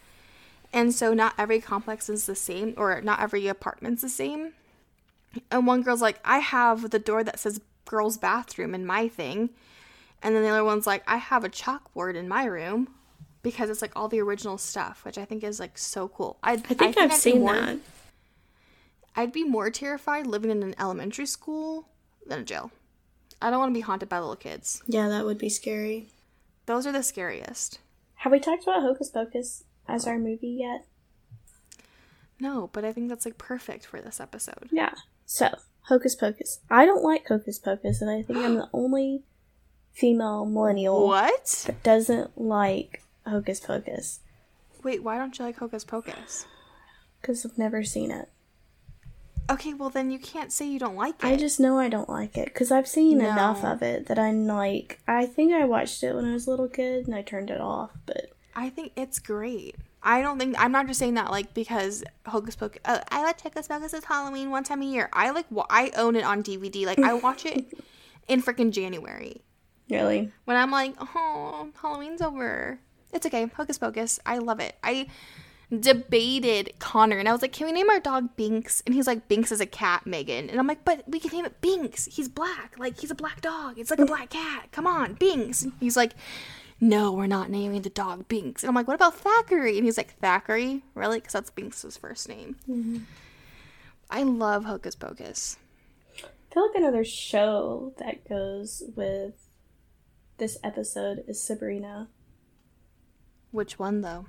And 0.71 0.93
so 0.93 1.13
not 1.15 1.33
every 1.39 1.59
complex 1.59 2.07
is 2.07 2.25
the 2.27 2.35
same 2.35 2.75
or 2.77 3.01
not 3.01 3.19
every 3.19 3.47
apartment's 3.47 4.03
the 4.03 4.09
same. 4.09 4.53
And 5.49 5.65
one 5.65 5.81
girl's 5.81 6.01
like 6.01 6.19
i 6.25 6.39
have 6.39 6.89
the 6.89 6.99
door 6.99 7.23
that 7.23 7.39
says 7.39 7.61
girls 7.85 8.17
bathroom 8.17 8.73
in 8.73 8.85
my 8.85 9.07
thing 9.07 9.49
and 10.23 10.33
then 10.35 10.41
the 10.43 10.49
other 10.49 10.63
one's 10.63 10.87
like 10.87 11.03
i 11.07 11.17
have 11.17 11.43
a 11.43 11.49
chalkboard 11.49 12.15
in 12.15 12.27
my 12.27 12.45
room 12.45 12.87
because 13.43 13.69
it's 13.69 13.81
like 13.81 13.91
all 13.95 14.07
the 14.07 14.19
original 14.21 14.57
stuff 14.57 15.03
which 15.05 15.17
i 15.17 15.25
think 15.25 15.43
is 15.43 15.59
like 15.59 15.77
so 15.77 16.07
cool 16.07 16.37
i, 16.43 16.53
I 16.53 16.55
think, 16.57 16.81
I'd 16.81 16.97
I've 16.97 17.09
be 17.11 17.15
seen 17.15 17.39
more- 17.41 17.53
that. 17.55 17.77
i'd 19.15 19.31
be 19.31 19.43
more 19.43 19.69
terrified 19.69 20.25
living 20.27 20.49
in 20.51 20.63
an 20.63 20.75
elementary 20.79 21.25
school 21.25 21.87
than 22.25 22.39
a 22.39 22.43
jail 22.43 22.71
i 23.41 23.49
don't 23.49 23.59
want 23.59 23.69
to 23.69 23.77
be 23.77 23.81
haunted 23.81 24.09
by 24.09 24.19
little 24.19 24.35
kids 24.35 24.81
Yeah, 24.87 25.09
that 25.09 25.25
would 25.25 25.37
be 25.37 25.49
scary. 25.49 26.07
those 26.65 26.87
are 26.87 26.91
the 26.93 27.03
scariest 27.03 27.79
Have 28.15 28.31
we 28.31 28.39
talked 28.39 28.63
about 28.63 28.81
Hocus 28.81 29.09
Pocus 29.09 29.63
as 29.87 30.07
our 30.07 30.17
movie 30.17 30.57
yet? 30.61 30.85
no 32.39 32.69
but 32.73 32.83
i 32.85 32.91
think 32.93 33.09
that's 33.09 33.25
like 33.25 33.37
perfect 33.37 33.85
for 33.85 34.01
this 34.01 34.19
episode 34.19 34.69
Yeah. 34.71 34.93
So, 35.25 35.49
Hocus 35.87 36.15
Pocus. 36.15 36.59
I 36.69 36.85
don't 36.85 37.03
like 37.03 37.27
Hocus 37.27 37.57
Pocus, 37.57 38.01
and 38.01 38.09
I 38.11 38.21
think 38.21 38.39
I'm 38.39 38.55
the 38.55 38.69
only 38.73 39.23
female 39.93 40.45
millennial 40.45 41.07
what 41.07 41.63
that 41.67 41.83
doesn't 41.83 42.39
like 42.39 43.01
Hocus 43.25 43.59
Pocus 43.59 44.19
wait 44.83 45.03
why 45.03 45.17
don't 45.17 45.37
you 45.39 45.45
like 45.45 45.57
hocus 45.57 45.83
pocus 45.85 46.45
because 47.21 47.45
I've 47.45 47.57
never 47.57 47.83
seen 47.83 48.11
it. 48.11 48.27
okay 49.49 49.73
well 49.73 49.89
then 49.89 50.11
you 50.11 50.19
can't 50.19 50.51
say 50.51 50.67
you 50.67 50.79
don't 50.79 50.95
like 50.97 51.15
it 51.23 51.25
I 51.25 51.35
just 51.37 51.59
know 51.59 51.77
I 51.79 51.87
don't 51.89 52.09
like 52.09 52.37
it 52.37 52.45
because 52.45 52.71
I've 52.71 52.87
seen 52.87 53.19
No. 53.19 53.29
enough 53.29 53.63
of 53.63 53.81
it 53.81 54.07
that 54.07 54.19
I'm 54.19 54.45
like, 54.47 54.99
I 55.07 55.25
think 55.25 55.53
I 55.53 55.63
watched 55.65 56.03
it 56.03 56.13
when 56.15 56.25
I 56.25 56.33
was 56.33 56.47
a 56.47 56.49
little 56.49 56.67
kid 56.67 57.05
and 57.05 57.15
I 57.15 57.21
turned 57.21 57.49
it 57.49 57.61
off, 57.61 57.91
but 58.05 58.31
I 58.55 58.69
think 58.69 58.91
it's 58.95 59.19
great. 59.19 59.75
I 60.01 60.21
don't 60.21 60.37
think 60.37 60.55
I'm 60.59 60.71
not 60.73 60.87
just 60.87 60.99
saying 60.99 61.13
that 61.13 61.31
like 61.31 61.53
because 61.53 62.03
Hocus 62.25 62.55
Pocus. 62.57 62.81
Uh, 62.83 62.99
I 63.09 63.23
like 63.23 63.39
Hocus 63.41 63.67
Pocus 63.69 63.93
is 63.93 64.03
Halloween 64.03 64.51
one 64.51 64.63
time 64.65 64.81
a 64.81 64.85
year. 64.85 65.09
I 65.13 65.29
like 65.31 65.45
I 65.69 65.91
own 65.95 66.15
it 66.17 66.25
on 66.25 66.43
DVD. 66.43 66.85
Like 66.85 66.99
I 66.99 67.13
watch 67.13 67.45
it 67.45 67.65
in 68.27 68.41
freaking 68.43 68.71
January. 68.71 69.41
Really? 69.93 70.31
When 70.45 70.57
I'm 70.57 70.71
like, 70.71 70.95
oh, 70.99 71.69
Halloween's 71.81 72.21
over. 72.21 72.79
It's 73.11 73.25
okay. 73.25 73.45
Hocus 73.45 73.77
Pocus. 73.77 74.19
I 74.25 74.39
love 74.39 74.59
it. 74.59 74.75
I 74.83 75.07
debated 75.79 76.71
Connor 76.79 77.17
and 77.17 77.27
I 77.27 77.31
was 77.31 77.41
like, 77.41 77.51
can 77.51 77.65
we 77.65 77.73
name 77.73 77.89
our 77.89 77.99
dog 77.99 78.35
Binx? 78.37 78.81
And 78.85 78.93
he's 78.93 79.07
like, 79.07 79.27
Binx 79.27 79.51
is 79.51 79.61
a 79.61 79.65
cat, 79.65 80.05
Megan. 80.05 80.49
And 80.49 80.59
I'm 80.59 80.67
like, 80.67 80.85
but 80.85 81.03
we 81.07 81.19
can 81.19 81.31
name 81.31 81.45
it 81.45 81.61
Binx. 81.61 82.07
He's 82.07 82.27
black. 82.29 82.75
Like, 82.77 82.99
he's 82.99 83.11
a 83.11 83.15
black 83.15 83.41
dog. 83.41 83.79
It's 83.79 83.89
like 83.89 83.99
a 83.99 84.05
black 84.05 84.29
cat. 84.29 84.71
Come 84.71 84.85
on, 84.85 85.15
Binx. 85.15 85.63
And 85.63 85.73
he's 85.79 85.97
like, 85.97 86.13
no, 86.79 87.11
we're 87.11 87.27
not 87.27 87.49
naming 87.49 87.81
the 87.81 87.89
dog 87.89 88.27
Binx. 88.27 88.61
And 88.61 88.69
I'm 88.69 88.75
like, 88.75 88.87
what 88.87 88.95
about 88.95 89.17
Thackery? 89.17 89.77
And 89.77 89.85
he's 89.85 89.97
like, 89.97 90.19
Thackery? 90.19 90.81
Really? 90.95 91.19
Because 91.19 91.33
that's 91.33 91.51
Binx's 91.51 91.97
first 91.97 92.27
name. 92.27 92.57
Mm-hmm. 92.69 92.97
I 94.09 94.23
love 94.23 94.65
Hocus 94.65 94.95
Pocus. 94.95 95.57
I 96.17 96.53
feel 96.53 96.67
like 96.67 96.75
another 96.75 97.03
show 97.03 97.93
that 97.97 98.27
goes 98.27 98.83
with 98.95 99.33
this 100.43 100.57
episode 100.61 101.23
is 101.25 101.41
Sabrina. 101.41 102.09
Which 103.51 103.79
one, 103.79 104.01
though? 104.01 104.25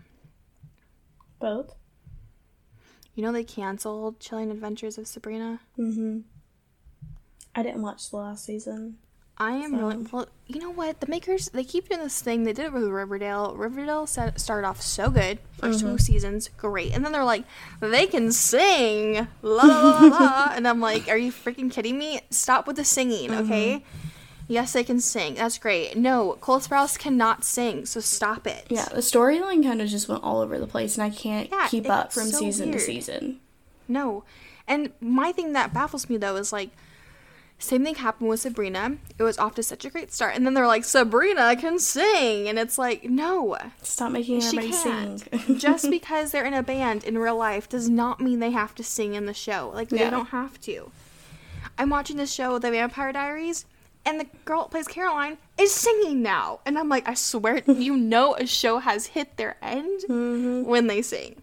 Both. 1.40 1.74
You 3.16 3.24
know 3.24 3.33
they 3.33 3.42
canceled 3.42 4.20
Chilling 4.20 4.53
Adventures 4.53 4.96
of 4.96 5.09
Sabrina? 5.09 5.59
Mm-hmm. 5.77 6.20
I 7.57 7.62
didn't 7.64 7.83
watch 7.83 8.11
the 8.11 8.18
last 8.18 8.44
season. 8.44 8.98
I 9.38 9.55
am 9.57 9.74
really 9.74 10.07
well. 10.12 10.29
You 10.46 10.61
know 10.61 10.70
what? 10.70 11.00
The 11.00 11.09
makers 11.09 11.48
they 11.48 11.64
keep 11.64 11.88
doing 11.88 12.00
this 12.00 12.22
thing. 12.22 12.44
They 12.44 12.53
did 12.53 12.66
it 12.66 12.72
with 12.72 12.85
Riverdale. 12.85 13.57
Riverdale 13.57 14.07
set, 14.07 14.40
started 14.40 14.68
off 14.68 14.81
so 14.81 15.11
good, 15.11 15.40
1st 15.59 15.81
two 15.81 15.98
seasons, 15.98 16.48
great, 16.57 16.94
and 16.94 17.05
then 17.05 17.11
they're 17.11 17.24
like, 17.24 17.42
they 17.81 18.07
can 18.07 18.31
sing, 18.31 19.27
la 19.42 19.64
la 19.64 19.98
la, 19.98 20.07
la. 20.07 20.53
and 20.55 20.68
I'm 20.68 20.81
like, 20.81 21.09
are 21.09 21.16
you 21.16 21.33
freaking 21.33 21.72
kidding 21.72 21.98
me? 21.98 22.20
Stop 22.31 22.68
with 22.68 22.77
the 22.77 22.85
singing, 22.85 23.35
okay? 23.35 23.83
Yes, 24.46 24.72
they 24.74 24.85
can 24.85 25.00
sing. 25.00 25.35
That's 25.35 25.57
great. 25.59 25.96
No, 25.96 26.37
Cole 26.40 26.61
Sprouse 26.61 26.98
cannot 26.98 27.44
sing, 27.44 27.87
so 27.87 28.00
stop 28.00 28.46
it. 28.46 28.66
Yeah, 28.68 28.85
the 28.90 28.98
storyline 29.00 29.62
kind 29.62 29.80
of 29.80 29.88
just 29.88 30.09
went 30.09 30.22
all 30.22 30.40
over 30.40 30.59
the 30.59 30.66
place, 30.66 30.96
and 30.98 31.02
I 31.02 31.11
can't 31.11 31.48
Yeah, 31.50 31.66
keep 31.68 31.88
up 31.88 32.12
from 32.12 32.26
so 32.26 32.38
season 32.38 32.68
weird. 32.70 32.80
to 32.80 32.85
season. 32.85 33.40
No. 33.88 34.24
And 34.68 34.92
my 35.00 35.33
thing 35.33 35.52
that 35.54 35.72
baffles 35.74 36.09
me 36.09 36.16
though 36.16 36.37
is 36.37 36.52
like 36.52 36.70
same 37.59 37.85
thing 37.85 37.94
happened 37.94 38.28
with 38.28 38.40
Sabrina. 38.40 38.96
It 39.18 39.22
was 39.22 39.38
off 39.38 39.54
to 39.54 39.62
such 39.62 39.85
a 39.85 39.90
great 39.90 40.12
start. 40.12 40.35
And 40.35 40.44
then 40.44 40.52
they're 40.54 40.66
like, 40.66 40.85
Sabrina 40.85 41.54
can 41.57 41.78
sing. 41.78 42.48
And 42.48 42.59
it's 42.59 42.76
like, 42.76 43.04
no. 43.04 43.57
Stop 43.83 44.12
making 44.12 44.42
everybody 44.42 44.72
sing. 44.72 45.22
Just 45.57 45.88
because 45.90 46.30
they're 46.33 46.44
in 46.44 46.52
a 46.52 46.62
band 46.64 47.04
in 47.04 47.16
real 47.16 47.37
life 47.37 47.68
does 47.68 47.88
not 47.88 48.20
mean 48.20 48.40
they 48.40 48.50
have 48.50 48.74
to 48.74 48.85
sing 48.85 49.14
in 49.14 49.24
the 49.26 49.33
show. 49.33 49.70
Like, 49.72 49.88
they 49.88 50.11
don't 50.11 50.26
have 50.26 50.61
to. 50.62 50.90
I'm 51.78 51.90
watching 51.90 52.16
this 52.16 52.33
show, 52.33 52.59
The 52.59 52.70
Vampire 52.70 53.12
Diaries, 53.12 53.64
and 54.07 54.21
the 54.21 54.27
girl 54.45 54.62
that 54.62 54.71
plays 54.71 54.87
Caroline 54.88 55.38
is 55.59 55.73
singing 55.73 56.23
now. 56.23 56.61
And 56.67 56.79
I'm 56.79 56.88
like, 56.88 57.09
I 57.09 57.14
swear, 57.14 57.62
you 57.67 57.97
know, 57.97 58.35
a 58.35 58.47
show 58.47 58.79
has 58.79 59.07
hit 59.07 59.37
their 59.37 59.57
end 59.62 60.03
Mm-hmm. 60.09 60.64
when 60.69 60.87
they 60.87 61.03
sing. 61.03 61.37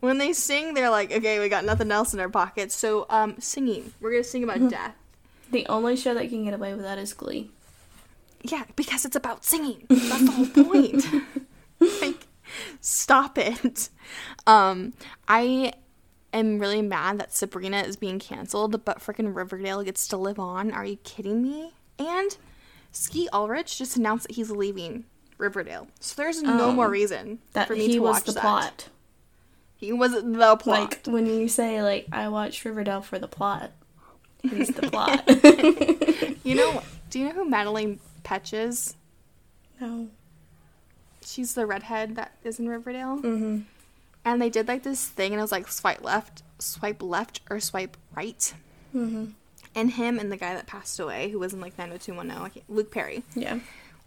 When 0.00 0.18
they 0.18 0.32
sing, 0.32 0.74
they're 0.74 0.90
like, 0.90 1.12
okay, 1.12 1.38
we 1.38 1.48
got 1.48 1.64
nothing 1.64 1.92
else 1.92 2.12
in 2.12 2.18
our 2.20 2.28
pockets. 2.28 2.74
So, 2.74 3.06
um, 3.08 3.36
singing. 3.38 3.92
We're 4.00 4.10
gonna 4.10 4.24
sing 4.24 4.42
about 4.42 4.68
death. 4.68 4.94
the 5.52 5.64
only 5.66 5.94
show 5.96 6.12
that 6.14 6.28
can 6.28 6.44
get 6.44 6.54
away 6.54 6.72
with 6.74 6.82
that 6.82 6.98
is 6.98 7.12
Glee. 7.14 7.50
Yeah, 8.42 8.64
because 8.74 9.04
it's 9.04 9.14
about 9.14 9.44
singing. 9.44 9.86
That's 9.88 10.24
the 10.24 10.30
whole 10.32 10.64
point. 10.64 11.04
like, 12.02 12.26
stop 12.80 13.38
it. 13.38 13.88
Um, 14.46 14.94
I 15.28 15.72
am 16.32 16.58
really 16.58 16.82
mad 16.82 17.18
that 17.20 17.32
Sabrina 17.32 17.82
is 17.82 17.94
being 17.96 18.18
canceled, 18.18 18.84
but 18.84 18.98
freaking 18.98 19.36
Riverdale 19.36 19.84
gets 19.84 20.08
to 20.08 20.16
live 20.16 20.40
on. 20.40 20.72
Are 20.72 20.84
you 20.84 20.96
kidding 21.04 21.40
me? 21.42 21.72
And 22.06 22.36
Skeet 22.90 23.28
Ulrich 23.32 23.78
just 23.78 23.96
announced 23.96 24.28
that 24.28 24.34
he's 24.36 24.50
leaving 24.50 25.04
Riverdale, 25.38 25.88
so 25.98 26.14
there's 26.22 26.40
no 26.42 26.66
Oh, 26.68 26.72
more 26.72 26.88
reason 26.88 27.40
That 27.52 27.66
for 27.66 27.74
me 27.74 27.86
he 27.86 27.92
to 27.94 27.98
was 28.00 28.16
watch 28.16 28.24
the 28.24 28.32
that. 28.32 28.40
plot. 28.42 28.88
He 29.76 29.92
was 29.92 30.12
the 30.12 30.56
plot. 30.56 30.66
Like 30.66 31.06
when 31.06 31.26
you 31.26 31.48
say 31.48 31.82
like 31.82 32.06
I 32.12 32.28
watched 32.28 32.64
Riverdale 32.64 33.00
for 33.02 33.18
the 33.18 33.26
plot, 33.26 33.72
he's 34.42 34.68
the 34.68 34.88
plot. 34.88 35.24
you 36.44 36.54
know? 36.54 36.82
Do 37.10 37.18
you 37.18 37.24
know 37.26 37.32
who 37.32 37.50
Madelaine 37.50 37.98
Petsch 38.24 38.52
is? 38.54 38.94
no. 39.80 40.08
She's 41.24 41.54
the 41.54 41.66
redhead 41.66 42.16
that 42.16 42.32
is 42.42 42.58
in 42.58 42.68
Riverdale. 42.68 43.16
Mm-hmm. 43.18 43.60
and 44.24 44.42
they 44.42 44.50
did 44.50 44.68
like 44.68 44.82
this 44.84 45.06
thing 45.08 45.32
and 45.32 45.38
it 45.40 45.42
was 45.42 45.52
like 45.52 45.66
swipe 45.68 46.02
left 46.04 46.42
swipe 46.58 47.02
left 47.02 47.40
or 47.50 47.58
swipe 47.58 47.96
right 48.14 48.54
Mm-hmm. 48.94 49.26
And 49.74 49.90
him 49.90 50.18
and 50.18 50.30
the 50.30 50.36
guy 50.36 50.54
that 50.54 50.66
passed 50.66 50.98
away 51.00 51.30
who 51.30 51.38
was 51.38 51.52
in 51.52 51.60
like 51.60 51.76
90210 51.78 52.36
I 52.42 52.48
can't- 52.48 52.70
luke 52.70 52.90
perry. 52.90 53.22
Yeah. 53.34 53.58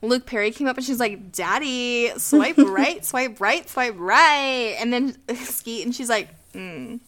luke 0.01 0.25
perry 0.25 0.51
came 0.51 0.67
up 0.67 0.77
and 0.77 0.85
she's 0.85 0.99
like 0.99 1.31
daddy 1.31 2.11
swipe 2.17 2.57
right 2.59 3.03
swipe 3.05 3.39
right 3.41 3.67
swipe 3.69 3.95
right. 3.97 4.75
And 4.79 4.91
then 4.93 5.17
skeet 5.35 5.83
and 5.85 5.95
she's 5.95 6.09
like 6.09 6.29
mm, 6.53 6.99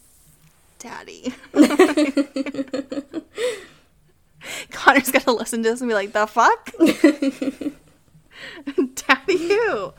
daddy. 0.79 1.33
Connor's 4.71 5.11
gonna 5.11 5.37
listen 5.37 5.63
to 5.63 5.69
this 5.71 5.81
and 5.81 5.89
be 5.89 5.93
like 5.93 6.13
the 6.13 6.25
fuck? 6.27 6.71
Daddy 8.95 9.37
who? 9.47 9.93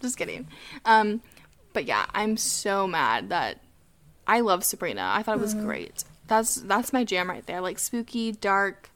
Just 0.00 0.16
kidding. 0.16 0.46
Um 0.84 1.20
but 1.72 1.84
yeah 1.84 2.04
i'm 2.14 2.36
so 2.36 2.84
mad 2.86 3.28
that 3.28 3.60
i 4.26 4.40
love 4.40 4.64
sabrina. 4.64 5.08
I 5.14 5.22
thought 5.22 5.36
it 5.38 5.40
was 5.40 5.54
great 5.54 6.02
that's 6.30 6.54
that's 6.54 6.92
my 6.94 7.04
jam 7.04 7.28
right 7.28 7.44
there. 7.46 7.60
Like 7.60 7.78
spooky 7.78 8.32
dark 8.32 8.88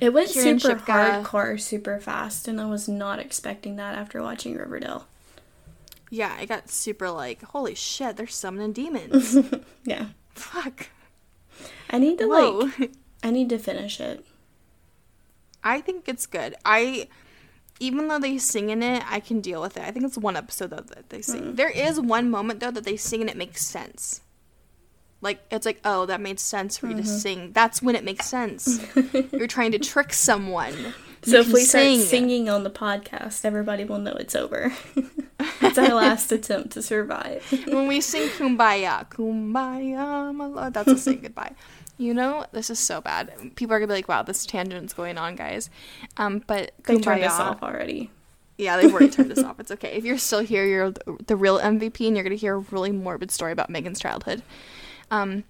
It 0.00 0.12
went 0.12 0.30
Kiernan 0.30 0.60
super 0.60 0.76
Shipka. 0.76 1.24
hardcore, 1.24 1.60
super 1.60 1.98
fast, 1.98 2.46
and 2.46 2.60
I 2.60 2.66
was 2.66 2.86
not 2.88 3.18
expecting 3.18 3.76
that 3.76 3.96
after 3.98 4.22
watching 4.22 4.56
Riverdale. 4.56 5.06
yeah 6.10 6.36
i 6.38 6.44
got 6.44 6.68
super 6.68 7.08
like 7.10 7.40
holy 7.56 7.74
shit 7.74 8.16
they're 8.16 8.26
summoning 8.26 8.72
demons. 8.72 9.36
Yeah. 9.84 10.06
fuck. 10.34 10.88
I 11.90 11.98
need 11.98 12.18
to 12.18 12.26
whoa. 12.28 12.70
Like 12.78 12.92
I 13.24 13.30
need 13.30 13.48
to 13.50 13.58
finish 13.58 13.98
it. 14.00 14.24
i 15.64 15.80
think 15.80 16.08
it's 16.08 16.26
good. 16.26 16.54
I 16.64 17.08
even 17.80 18.06
though 18.08 18.18
they 18.20 18.36
sing 18.38 18.70
in 18.70 18.82
it 18.82 19.02
i 19.10 19.18
can 19.20 19.40
deal 19.40 19.60
with 19.62 19.76
it. 19.76 19.84
I 19.84 19.90
think 19.90 20.04
it's 20.04 20.18
one 20.18 20.36
episode 20.36 20.70
though 20.70 20.86
that 20.94 21.08
they 21.10 21.22
sing. 21.22 21.42
Mm. 21.42 21.56
There 21.56 21.70
is 21.70 21.98
one 22.00 22.30
moment 22.30 22.60
though 22.60 22.70
that 22.70 22.84
they 22.84 22.96
sing 22.96 23.20
and 23.22 23.30
it 23.30 23.36
makes 23.36 23.62
sense 23.64 24.20
like 25.22 25.40
it's 25.50 25.64
like 25.64 25.80
oh 25.84 26.04
that 26.06 26.20
made 26.20 26.38
sense 26.38 26.76
for 26.76 26.88
you 26.88 26.96
to 26.96 27.04
sing. 27.06 27.52
That's 27.52 27.80
when 27.80 27.94
it 27.94 28.04
makes 28.04 28.26
sense. 28.26 28.84
You're 29.32 29.46
trying 29.46 29.72
to 29.72 29.78
trick 29.78 30.12
someone. 30.12 30.74
So 31.22 31.36
You 31.36 31.42
if 31.42 31.52
we 31.52 31.60
start 31.62 31.98
singing 32.00 32.50
on 32.50 32.64
the 32.64 32.70
podcast, 32.70 33.44
everybody 33.44 33.84
will 33.84 33.98
know 33.98 34.12
it's 34.14 34.34
over. 34.34 34.72
it's 35.60 35.78
our 35.78 35.94
last 35.94 36.32
attempt 36.32 36.72
to 36.72 36.82
survive. 36.82 37.44
when 37.68 37.86
we 37.86 38.00
sing 38.00 38.28
kumbaya 38.30 39.08
kumbaya 39.08 40.34
my 40.34 40.46
lord 40.46 40.74
that's 40.74 40.88
a 40.90 40.98
say 40.98 41.14
goodbye. 41.14 41.52
You 41.98 42.14
know 42.14 42.44
this 42.50 42.68
is 42.70 42.80
so 42.80 43.00
bad. 43.00 43.32
People 43.54 43.76
are 43.76 43.78
gonna 43.78 43.86
be 43.86 43.94
like 43.94 44.08
wow 44.08 44.22
this 44.24 44.44
tangent's 44.44 44.92
going 44.92 45.18
on 45.18 45.36
guys. 45.36 45.70
Um 46.16 46.42
but 46.44 46.72
They 46.84 46.98
turned 46.98 47.22
us 47.22 47.38
off 47.38 47.62
already. 47.62 48.10
yeah 48.58 48.76
they've 48.76 48.92
already 48.92 49.10
turned 49.10 49.30
us 49.30 49.44
off. 49.44 49.60
It's 49.60 49.70
okay. 49.70 49.92
If 49.92 50.04
you're 50.04 50.18
still 50.18 50.40
here 50.40 50.66
you're 50.66 50.90
the, 50.90 51.16
the 51.28 51.36
real 51.36 51.60
mvp 51.60 52.04
and 52.08 52.16
you're 52.16 52.24
gonna 52.24 52.34
hear 52.34 52.56
a 52.56 52.64
really 52.72 52.90
morbid 52.90 53.30
story 53.30 53.52
about 53.52 53.70
megan's 53.70 54.00
childhood 54.00 54.42
um 55.12 55.44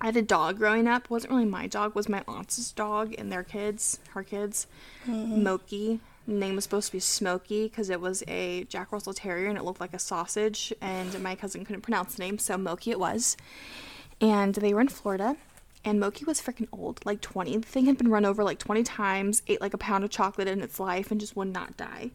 I 0.00 0.06
had 0.06 0.16
a 0.16 0.22
dog 0.22 0.58
growing 0.58 0.88
up. 0.88 1.10
Wasn't 1.10 1.30
really 1.30 1.44
my 1.44 1.66
dog. 1.66 1.94
Was 1.94 2.08
my 2.08 2.24
aunt's 2.26 2.72
dog 2.72 3.14
and 3.18 3.30
their 3.30 3.42
kids, 3.42 3.98
her 4.14 4.22
kids. 4.22 4.66
Moki. 5.06 6.00
The 6.26 6.32
name 6.32 6.54
was 6.54 6.64
supposed 6.64 6.86
to 6.86 6.92
be 6.92 7.00
Smokey 7.00 7.64
because 7.64 7.90
it 7.90 8.00
was 8.00 8.24
a 8.26 8.64
Jack 8.64 8.92
Russell 8.92 9.12
Terrier 9.12 9.48
and 9.48 9.58
it 9.58 9.64
looked 9.64 9.80
like 9.80 9.92
a 9.92 9.98
sausage. 9.98 10.72
And 10.80 11.22
my 11.22 11.34
cousin 11.34 11.66
couldn't 11.66 11.82
pronounce 11.82 12.14
the 12.14 12.22
name, 12.22 12.38
so 12.38 12.56
Moki 12.56 12.90
it 12.90 12.98
was. 12.98 13.36
And 14.22 14.54
they 14.54 14.72
were 14.72 14.80
in 14.80 14.88
Florida. 14.88 15.36
And 15.84 16.00
Moki 16.00 16.24
was 16.24 16.40
freaking 16.40 16.66
old, 16.72 17.04
like 17.04 17.20
20. 17.20 17.58
The 17.58 17.66
thing 17.68 17.84
had 17.84 17.98
been 17.98 18.08
run 18.08 18.24
over 18.24 18.42
like 18.42 18.58
20 18.58 18.82
times, 18.84 19.42
ate 19.48 19.60
like 19.60 19.74
a 19.74 19.78
pound 19.78 20.02
of 20.02 20.08
chocolate 20.08 20.48
in 20.48 20.62
its 20.62 20.80
life, 20.80 21.10
and 21.10 21.20
just 21.20 21.36
would 21.36 21.52
not 21.52 21.76
die. 21.76 22.10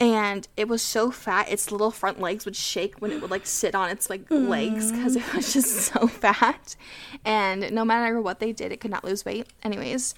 And 0.00 0.46
it 0.56 0.68
was 0.68 0.80
so 0.80 1.10
fat, 1.10 1.50
its 1.50 1.72
little 1.72 1.90
front 1.90 2.20
legs 2.20 2.44
would 2.44 2.54
shake 2.54 3.00
when 3.00 3.10
it 3.10 3.20
would 3.20 3.32
like 3.32 3.46
sit 3.46 3.74
on 3.74 3.90
its 3.90 4.08
like 4.08 4.30
legs 4.30 4.92
because 4.92 5.16
it 5.16 5.34
was 5.34 5.52
just 5.52 5.74
so 5.92 6.06
fat. 6.06 6.76
And 7.24 7.72
no 7.72 7.84
matter 7.84 8.20
what 8.20 8.38
they 8.38 8.52
did, 8.52 8.70
it 8.70 8.80
could 8.80 8.92
not 8.92 9.04
lose 9.04 9.24
weight. 9.24 9.48
Anyways, 9.64 10.14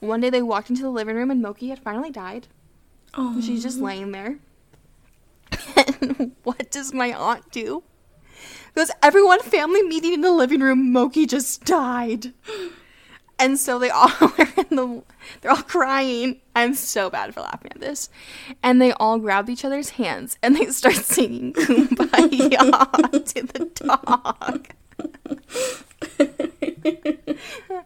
one 0.00 0.20
day 0.20 0.30
they 0.30 0.40
walked 0.40 0.70
into 0.70 0.82
the 0.82 0.90
living 0.90 1.14
room 1.14 1.30
and 1.30 1.42
Moki 1.42 1.68
had 1.68 1.78
finally 1.78 2.10
died. 2.10 2.46
Oh, 3.14 3.40
she's 3.40 3.62
just 3.62 3.78
laying 3.78 4.12
there. 4.12 4.38
And 6.00 6.32
what 6.44 6.70
does 6.70 6.94
my 6.94 7.12
aunt 7.12 7.50
do? 7.50 7.82
Goes, 8.74 8.90
everyone, 9.02 9.40
family 9.40 9.82
meeting 9.82 10.12
in 10.12 10.20
the 10.20 10.30
living 10.30 10.60
room, 10.60 10.92
Moki 10.92 11.26
just 11.26 11.64
died. 11.64 12.32
And 13.38 13.58
so 13.58 13.78
they 13.78 13.90
all 13.90 14.10
are 14.20 14.48
in 14.56 14.76
the, 14.76 15.02
they're 15.40 15.50
all 15.52 15.62
crying. 15.62 16.40
I'm 16.56 16.74
so 16.74 17.08
bad 17.08 17.32
for 17.34 17.40
laughing 17.40 17.70
at 17.72 17.80
this. 17.80 18.08
And 18.62 18.82
they 18.82 18.92
all 18.92 19.18
grab 19.18 19.48
each 19.48 19.64
other's 19.64 19.90
hands 19.90 20.38
and 20.42 20.56
they 20.56 20.66
start 20.66 20.94
singing 20.96 21.52
Kumbaya 21.52 23.10
to 23.24 23.42
the 23.46 23.70
dog. 23.74 24.68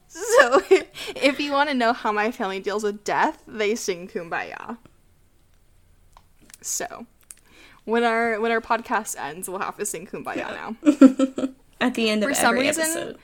So, 0.09 0.63
if 1.17 1.41
you 1.41 1.53
want 1.53 1.69
to 1.71 1.75
know 1.75 1.93
how 1.93 2.13
my 2.13 2.31
family 2.31 2.61
deals 2.61 2.83
with 2.83 3.05
death, 3.05 3.43
they 3.47 3.75
sing 3.75 4.09
"Kumbaya." 4.09 4.77
So, 6.61 7.07
when 7.85 8.05
our 8.05 8.41
when 8.41 8.53
our 8.53 8.61
podcast 8.61 9.17
ends, 9.19 9.49
we'll 9.49 9.59
have 9.61 9.77
to 9.79 9.87
sing 9.87 10.07
"Kumbaya" 10.07 10.37
now. 10.55 11.49
At 11.81 11.95
the 11.95 12.09
end 12.11 12.23
of 12.23 12.31
For 12.31 12.35
some 12.35 12.55
every 12.55 12.67
reason- 12.69 12.83
episode. 12.85 13.19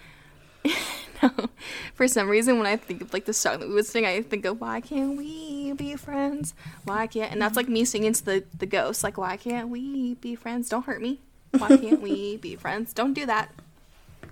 No. 1.23 1.31
For 1.95 2.09
some 2.09 2.29
reason, 2.29 2.59
when 2.59 2.67
I 2.67 2.77
think 2.77 3.03
of 3.03 3.13
like 3.13 3.25
the 3.25 3.33
song 3.33 3.61
that 3.61 3.69
we 3.69 3.75
would 3.75 3.87
sing, 3.87 4.05
I 4.07 4.23
think 4.23 4.45
of 4.45 4.61
"Why 4.61 4.81
can't 4.81 5.17
we 5.17 5.73
be 5.73 5.97
friends? 5.97 6.55
Why 6.85 7.07
can't?" 7.07 7.33
And 7.33 7.41
that's 7.41 7.57
like 7.57 7.69
me 7.69 7.85
singing 7.85 8.13
to 8.13 8.25
the 8.25 8.45
the 8.59 8.67
ghost, 8.67 9.03
like 9.05 9.19
"Why 9.19 9.37
can't 9.37 9.69
we 9.69 10.15
be 10.15 10.35
friends? 10.35 10.69
Don't 10.69 10.85
hurt 10.85 11.01
me. 11.03 11.21
Why 11.57 11.69
can't 11.69 12.01
we 12.01 12.37
be 12.47 12.57
friends? 12.57 12.93
Don't 12.93 13.13
do 13.15 13.27
that." 13.27 13.53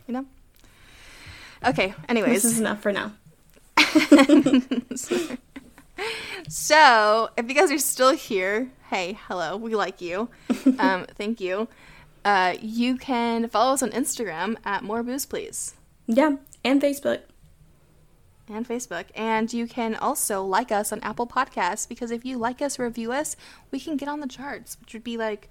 You 0.07 0.14
know. 0.14 0.26
Okay. 1.64 1.95
Anyways, 2.09 2.43
This 2.43 2.53
is 2.53 2.61
enough 2.61 2.80
for 2.80 2.93
now. 2.93 3.12
so 6.49 7.30
if 7.37 7.49
you 7.49 7.55
guys 7.55 7.70
are 7.70 7.78
still 7.78 8.14
here, 8.14 8.70
hey, 8.91 9.18
hello, 9.26 9.57
we 9.57 9.74
like 9.74 10.01
you. 10.01 10.28
Um, 10.78 11.07
thank 11.16 11.41
you. 11.41 11.68
Uh, 12.24 12.55
you 12.61 12.97
can 12.97 13.49
follow 13.49 13.72
us 13.74 13.82
on 13.82 13.91
Instagram 13.91 14.57
at 14.64 14.82
More 14.82 15.03
Booze 15.03 15.26
Please. 15.26 15.74
Yeah, 16.07 16.37
and 16.66 16.80
Facebook. 16.82 17.20
and 18.48 18.66
Facebook. 18.68 19.06
And 19.14 19.52
you 19.52 19.66
can 19.66 19.94
also 19.94 20.42
like 20.44 20.70
us 20.72 20.92
on 20.92 21.00
Apple 21.00 21.26
Podcasts 21.26 21.88
because 21.88 22.10
if 22.10 22.24
you 22.24 22.38
like 22.38 22.60
us, 22.62 22.78
review 22.78 23.12
us, 23.12 23.36
we 23.70 23.80
can 23.80 23.96
get 23.96 24.08
on 24.08 24.20
the 24.20 24.26
charts, 24.26 24.76
which 24.80 24.92
would 24.92 25.04
be 25.04 25.16
like 25.16 25.48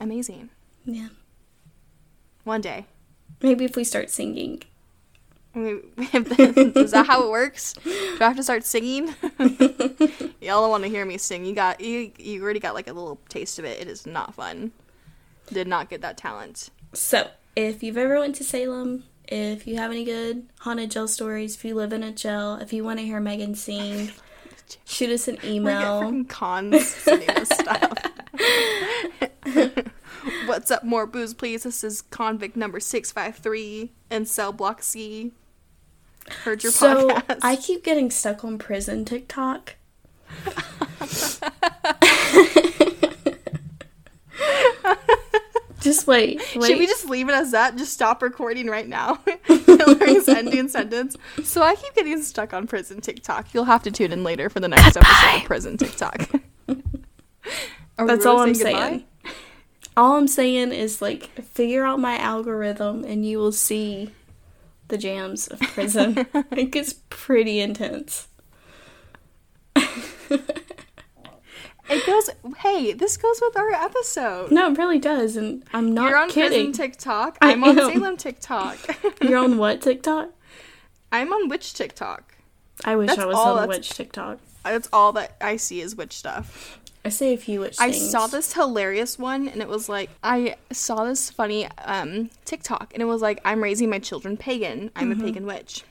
amazing. 0.00 0.50
Yeah. 0.84 1.08
One 2.44 2.60
day. 2.60 2.86
Maybe 3.42 3.64
if 3.64 3.76
we 3.76 3.84
start 3.84 4.10
singing. 4.10 4.62
I 5.54 5.58
mean, 5.58 5.82
if- 5.98 6.76
Is 6.76 6.90
that 6.92 7.06
how 7.06 7.24
it 7.24 7.30
works? 7.30 7.72
Do 7.84 8.18
I 8.20 8.24
have 8.24 8.36
to 8.36 8.42
start 8.42 8.64
singing? 8.64 9.14
Y'all 10.40 10.60
don't 10.62 10.70
want 10.70 10.84
to 10.84 10.88
hear 10.90 11.04
me 11.04 11.18
sing. 11.18 11.44
You 11.44 11.54
got 11.54 11.80
you, 11.80 12.12
you 12.18 12.42
already 12.42 12.60
got 12.60 12.74
like 12.74 12.88
a 12.88 12.92
little 12.92 13.18
taste 13.28 13.58
of 13.58 13.64
it. 13.64 13.80
It 13.80 13.88
is 13.88 14.06
not 14.06 14.34
fun. 14.34 14.72
Did 15.52 15.66
not 15.66 15.88
get 15.88 16.00
that 16.02 16.16
talent. 16.16 16.70
So, 16.92 17.28
if 17.54 17.82
you've 17.82 17.96
ever 17.96 18.18
went 18.18 18.34
to 18.36 18.44
Salem, 18.44 19.04
if 19.28 19.66
you 19.66 19.76
have 19.76 19.90
any 19.90 20.04
good 20.04 20.46
haunted 20.60 20.90
jail 20.90 21.08
stories, 21.08 21.54
if 21.56 21.64
you 21.64 21.74
live 21.74 21.92
in 21.92 22.02
a 22.02 22.12
jail, 22.12 22.56
if 22.60 22.72
you 22.72 22.84
want 22.84 22.98
to 22.98 23.04
hear 23.04 23.20
Megan 23.20 23.54
sing, 23.54 24.10
shoot 24.84 25.10
us 25.10 25.28
an 25.28 25.36
We 25.36 25.40
get 25.42 25.50
email. 25.52 26.24
cons 26.28 26.86
sending 26.88 27.30
us 27.30 27.48
stuff. 27.48 27.92
What's 30.46 30.70
up, 30.70 30.84
more 30.84 31.06
booze, 31.06 31.34
please? 31.34 31.62
This 31.64 31.84
is 31.84 32.02
convict 32.02 32.56
number 32.56 32.80
six 32.80 33.12
five 33.12 33.36
three 33.36 33.92
in 34.10 34.26
cell 34.26 34.52
block 34.52 34.82
C. 34.82 35.32
Heard 36.44 36.62
your 36.64 36.72
So, 36.72 37.08
podcast. 37.10 37.38
I 37.42 37.56
keep 37.56 37.84
getting 37.84 38.10
stuck 38.10 38.44
on 38.44 38.58
prison 38.58 39.04
TikTok. 39.04 39.76
just 45.86 46.06
wait. 46.06 46.38
wait. 46.54 46.66
Should 46.66 46.78
we 46.78 46.86
just 46.86 47.08
leave 47.08 47.28
it 47.28 47.32
as 47.32 47.52
that? 47.52 47.76
Just 47.76 47.92
stop 47.92 48.22
recording 48.22 48.66
right 48.66 48.86
now. 48.86 49.20
Hillary's 49.44 50.28
ending 50.28 50.68
sentence. 50.68 51.16
So 51.42 51.62
I 51.62 51.74
keep 51.76 51.94
getting 51.94 52.20
stuck 52.22 52.52
on 52.52 52.66
prison 52.66 53.00
TikTok. 53.00 53.54
You'll 53.54 53.64
have 53.64 53.82
to 53.84 53.90
tune 53.90 54.12
in 54.12 54.24
later 54.24 54.50
for 54.50 54.60
the 54.60 54.68
next 54.68 54.96
episode 54.96 55.36
of 55.36 55.44
prison 55.44 55.76
TikTok. 55.78 56.28
That's 56.66 58.24
really 58.24 58.26
all 58.26 58.40
I'm 58.40 58.54
saying 58.54 58.76
saying. 58.76 59.04
goodbye? 59.22 59.32
All 59.96 60.16
I'm 60.16 60.28
saying 60.28 60.72
is 60.72 61.00
like 61.00 61.30
figure 61.42 61.84
out 61.84 61.98
my 62.00 62.18
algorithm 62.18 63.04
and 63.04 63.24
you 63.24 63.38
will 63.38 63.52
see 63.52 64.10
the 64.88 64.98
jams 64.98 65.48
of 65.48 65.60
prison. 65.60 66.26
it 66.50 66.70
gets 66.70 66.94
pretty 67.08 67.60
intense. 67.60 68.28
It 71.88 72.04
goes. 72.06 72.30
Hey, 72.58 72.92
this 72.92 73.16
goes 73.16 73.40
with 73.40 73.56
our 73.56 73.70
episode. 73.70 74.50
No, 74.50 74.70
it 74.72 74.78
really 74.78 74.98
does, 74.98 75.36
and 75.36 75.64
I'm 75.72 75.94
not 75.94 76.08
You're 76.08 76.18
on 76.18 76.30
kidding. 76.30 76.50
prison 76.50 76.72
TikTok. 76.72 77.38
I'm 77.40 77.62
on. 77.62 77.76
Salem 77.76 78.16
TikTok. 78.16 78.78
You're 79.22 79.38
on 79.38 79.58
what 79.58 79.82
TikTok? 79.82 80.30
I'm 81.12 81.32
on 81.32 81.48
witch 81.48 81.74
TikTok. 81.74 82.34
I 82.84 82.96
wish 82.96 83.08
That's 83.08 83.20
I 83.20 83.26
was 83.26 83.36
on 83.36 83.68
witch 83.68 83.90
TikTok. 83.90 84.38
That's 84.64 84.88
all 84.92 85.12
that 85.12 85.36
I 85.40 85.56
see 85.56 85.80
is 85.80 85.94
witch 85.94 86.14
stuff. 86.14 86.80
I 87.04 87.08
say 87.08 87.32
a 87.34 87.36
few 87.36 87.60
witch 87.60 87.76
I 87.78 87.92
things. 87.92 88.10
saw 88.10 88.26
this 88.26 88.52
hilarious 88.54 89.16
one, 89.16 89.46
and 89.48 89.62
it 89.62 89.68
was 89.68 89.88
like 89.88 90.10
I 90.24 90.56
saw 90.72 91.04
this 91.04 91.30
funny 91.30 91.68
um, 91.84 92.30
TikTok, 92.44 92.90
and 92.92 93.00
it 93.00 93.06
was 93.06 93.22
like 93.22 93.40
I'm 93.44 93.62
raising 93.62 93.88
my 93.88 94.00
children 94.00 94.36
pagan. 94.36 94.90
I'm 94.96 95.12
a 95.12 95.16
pagan 95.16 95.46
witch, 95.46 95.84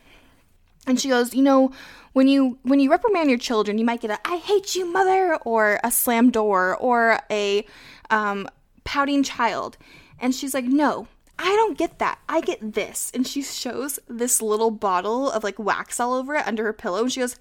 and 0.88 1.00
she 1.00 1.10
goes, 1.10 1.34
you 1.34 1.42
know, 1.42 1.72
when 2.14 2.28
you 2.28 2.58
when 2.64 2.80
you 2.80 2.90
reprimand 2.90 3.30
your 3.30 3.40
children, 3.40 3.78
you 3.78 3.86
might 3.86 4.02
get 4.02 4.12
a 4.12 4.20
"I 4.26 4.38
hate 4.38 4.76
you, 4.76 4.86
mother," 4.86 5.36
or 5.44 5.80
a 5.84 5.92
slam 5.92 6.32
door, 6.32 6.76
or 6.78 7.20
a 7.30 7.66
um, 8.10 8.48
pouting 8.84 9.24
child, 9.24 9.78
and 10.20 10.34
she's 10.34 10.54
like, 10.54 10.66
no. 10.66 11.08
I 11.38 11.50
don't 11.50 11.78
get 11.78 12.00
that. 12.00 12.20
I 12.30 12.40
get 12.40 12.76
this. 12.76 13.12
And 13.14 13.28
she 13.28 13.42
shows 13.42 14.00
this 14.08 14.42
little 14.42 14.72
bottle 14.72 15.30
of 15.30 15.44
like 15.44 15.60
wax 15.60 16.00
all 16.00 16.14
over 16.14 16.36
it 16.36 16.48
under 16.48 16.64
her 16.64 16.72
pillow. 16.72 17.02
And 17.02 17.12
she 17.12 17.20
goes, 17.20 17.36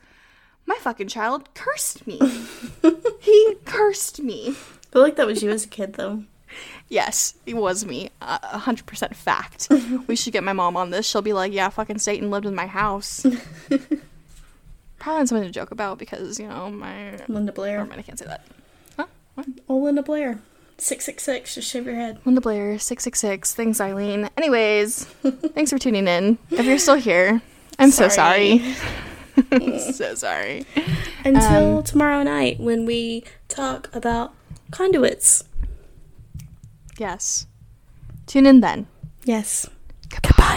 My 0.67 0.75
fucking 0.81 1.07
child 1.07 1.55
cursed 1.55 2.05
me. 2.05 2.19
he 3.21 3.57
cursed 3.65 4.21
me. 4.21 4.49
I 4.49 4.53
feel 4.91 5.03
like 5.03 5.15
that 5.15 5.29
was 5.29 5.45
you 5.45 5.51
as 5.51 5.65
a 5.65 5.69
kid, 5.69 5.93
though. 5.93 6.25
Yes, 6.89 7.35
it 7.47 7.55
was 7.57 7.85
me. 7.85 8.11
Hundred 8.21 8.87
percent 8.87 9.15
fact. 9.17 9.69
we 10.07 10.17
should 10.17 10.33
get 10.33 10.45
my 10.45 10.53
mom 10.53 10.77
on 10.77 10.91
this. 10.91 11.07
She'll 11.07 11.23
be 11.23 11.33
like, 11.33 11.53
"Yeah, 11.53 11.69
fucking 11.69 11.99
Satan 11.99 12.31
lived 12.31 12.47
in 12.47 12.55
my 12.55 12.67
house." 12.67 13.25
Probably 14.99 15.21
not 15.21 15.29
something 15.29 15.47
to 15.47 15.51
joke 15.53 15.71
about 15.71 15.99
because 15.99 16.39
you 16.39 16.47
know 16.49 16.71
my. 16.71 17.19
Linda 17.29 17.53
Blair. 17.53 17.85
mind, 17.85 17.99
I 17.99 18.03
can't 18.03 18.19
say 18.19 18.27
that. 18.27 18.45
Huh? 18.97 19.07
What? 19.35 19.47
Oh, 19.69 19.79
Linda 19.79 20.03
Blair. 20.03 20.39
666, 20.77 21.55
just 21.55 21.71
shave 21.71 21.87
your 21.87 21.95
head. 21.95 22.19
Linda 22.25 22.41
Blair, 22.41 22.79
six 22.81 23.05
six 23.05 23.21
six. 23.21 23.55
Thanks, 23.55 23.81
Eileen. 23.81 24.29
Anyways, 24.37 25.05
thanks 25.55 25.71
for 25.71 25.79
tuning 25.79 26.09
in. 26.09 26.37
If 26.51 26.67
you're 26.67 26.79
still 26.79 26.97
here, 26.97 27.41
I'm 27.79 27.91
so 27.93 28.09
sorry. 28.09 28.75
so 29.79 30.15
sorry. 30.17 30.67
Until 31.25 31.79
Um, 31.79 31.85
tomorrow 31.85 32.23
night 32.25 32.59
when 32.59 32.87
we 32.87 33.23
talk 33.49 33.89
about 33.95 34.33
conduits. 34.73 35.45
Yes. 36.99 37.47
Tune 38.27 38.47
in 38.47 38.61
then. 38.61 38.87
Yes. 39.25 39.69
Goodbye. 40.09 40.29
Goodbye. 40.29 40.55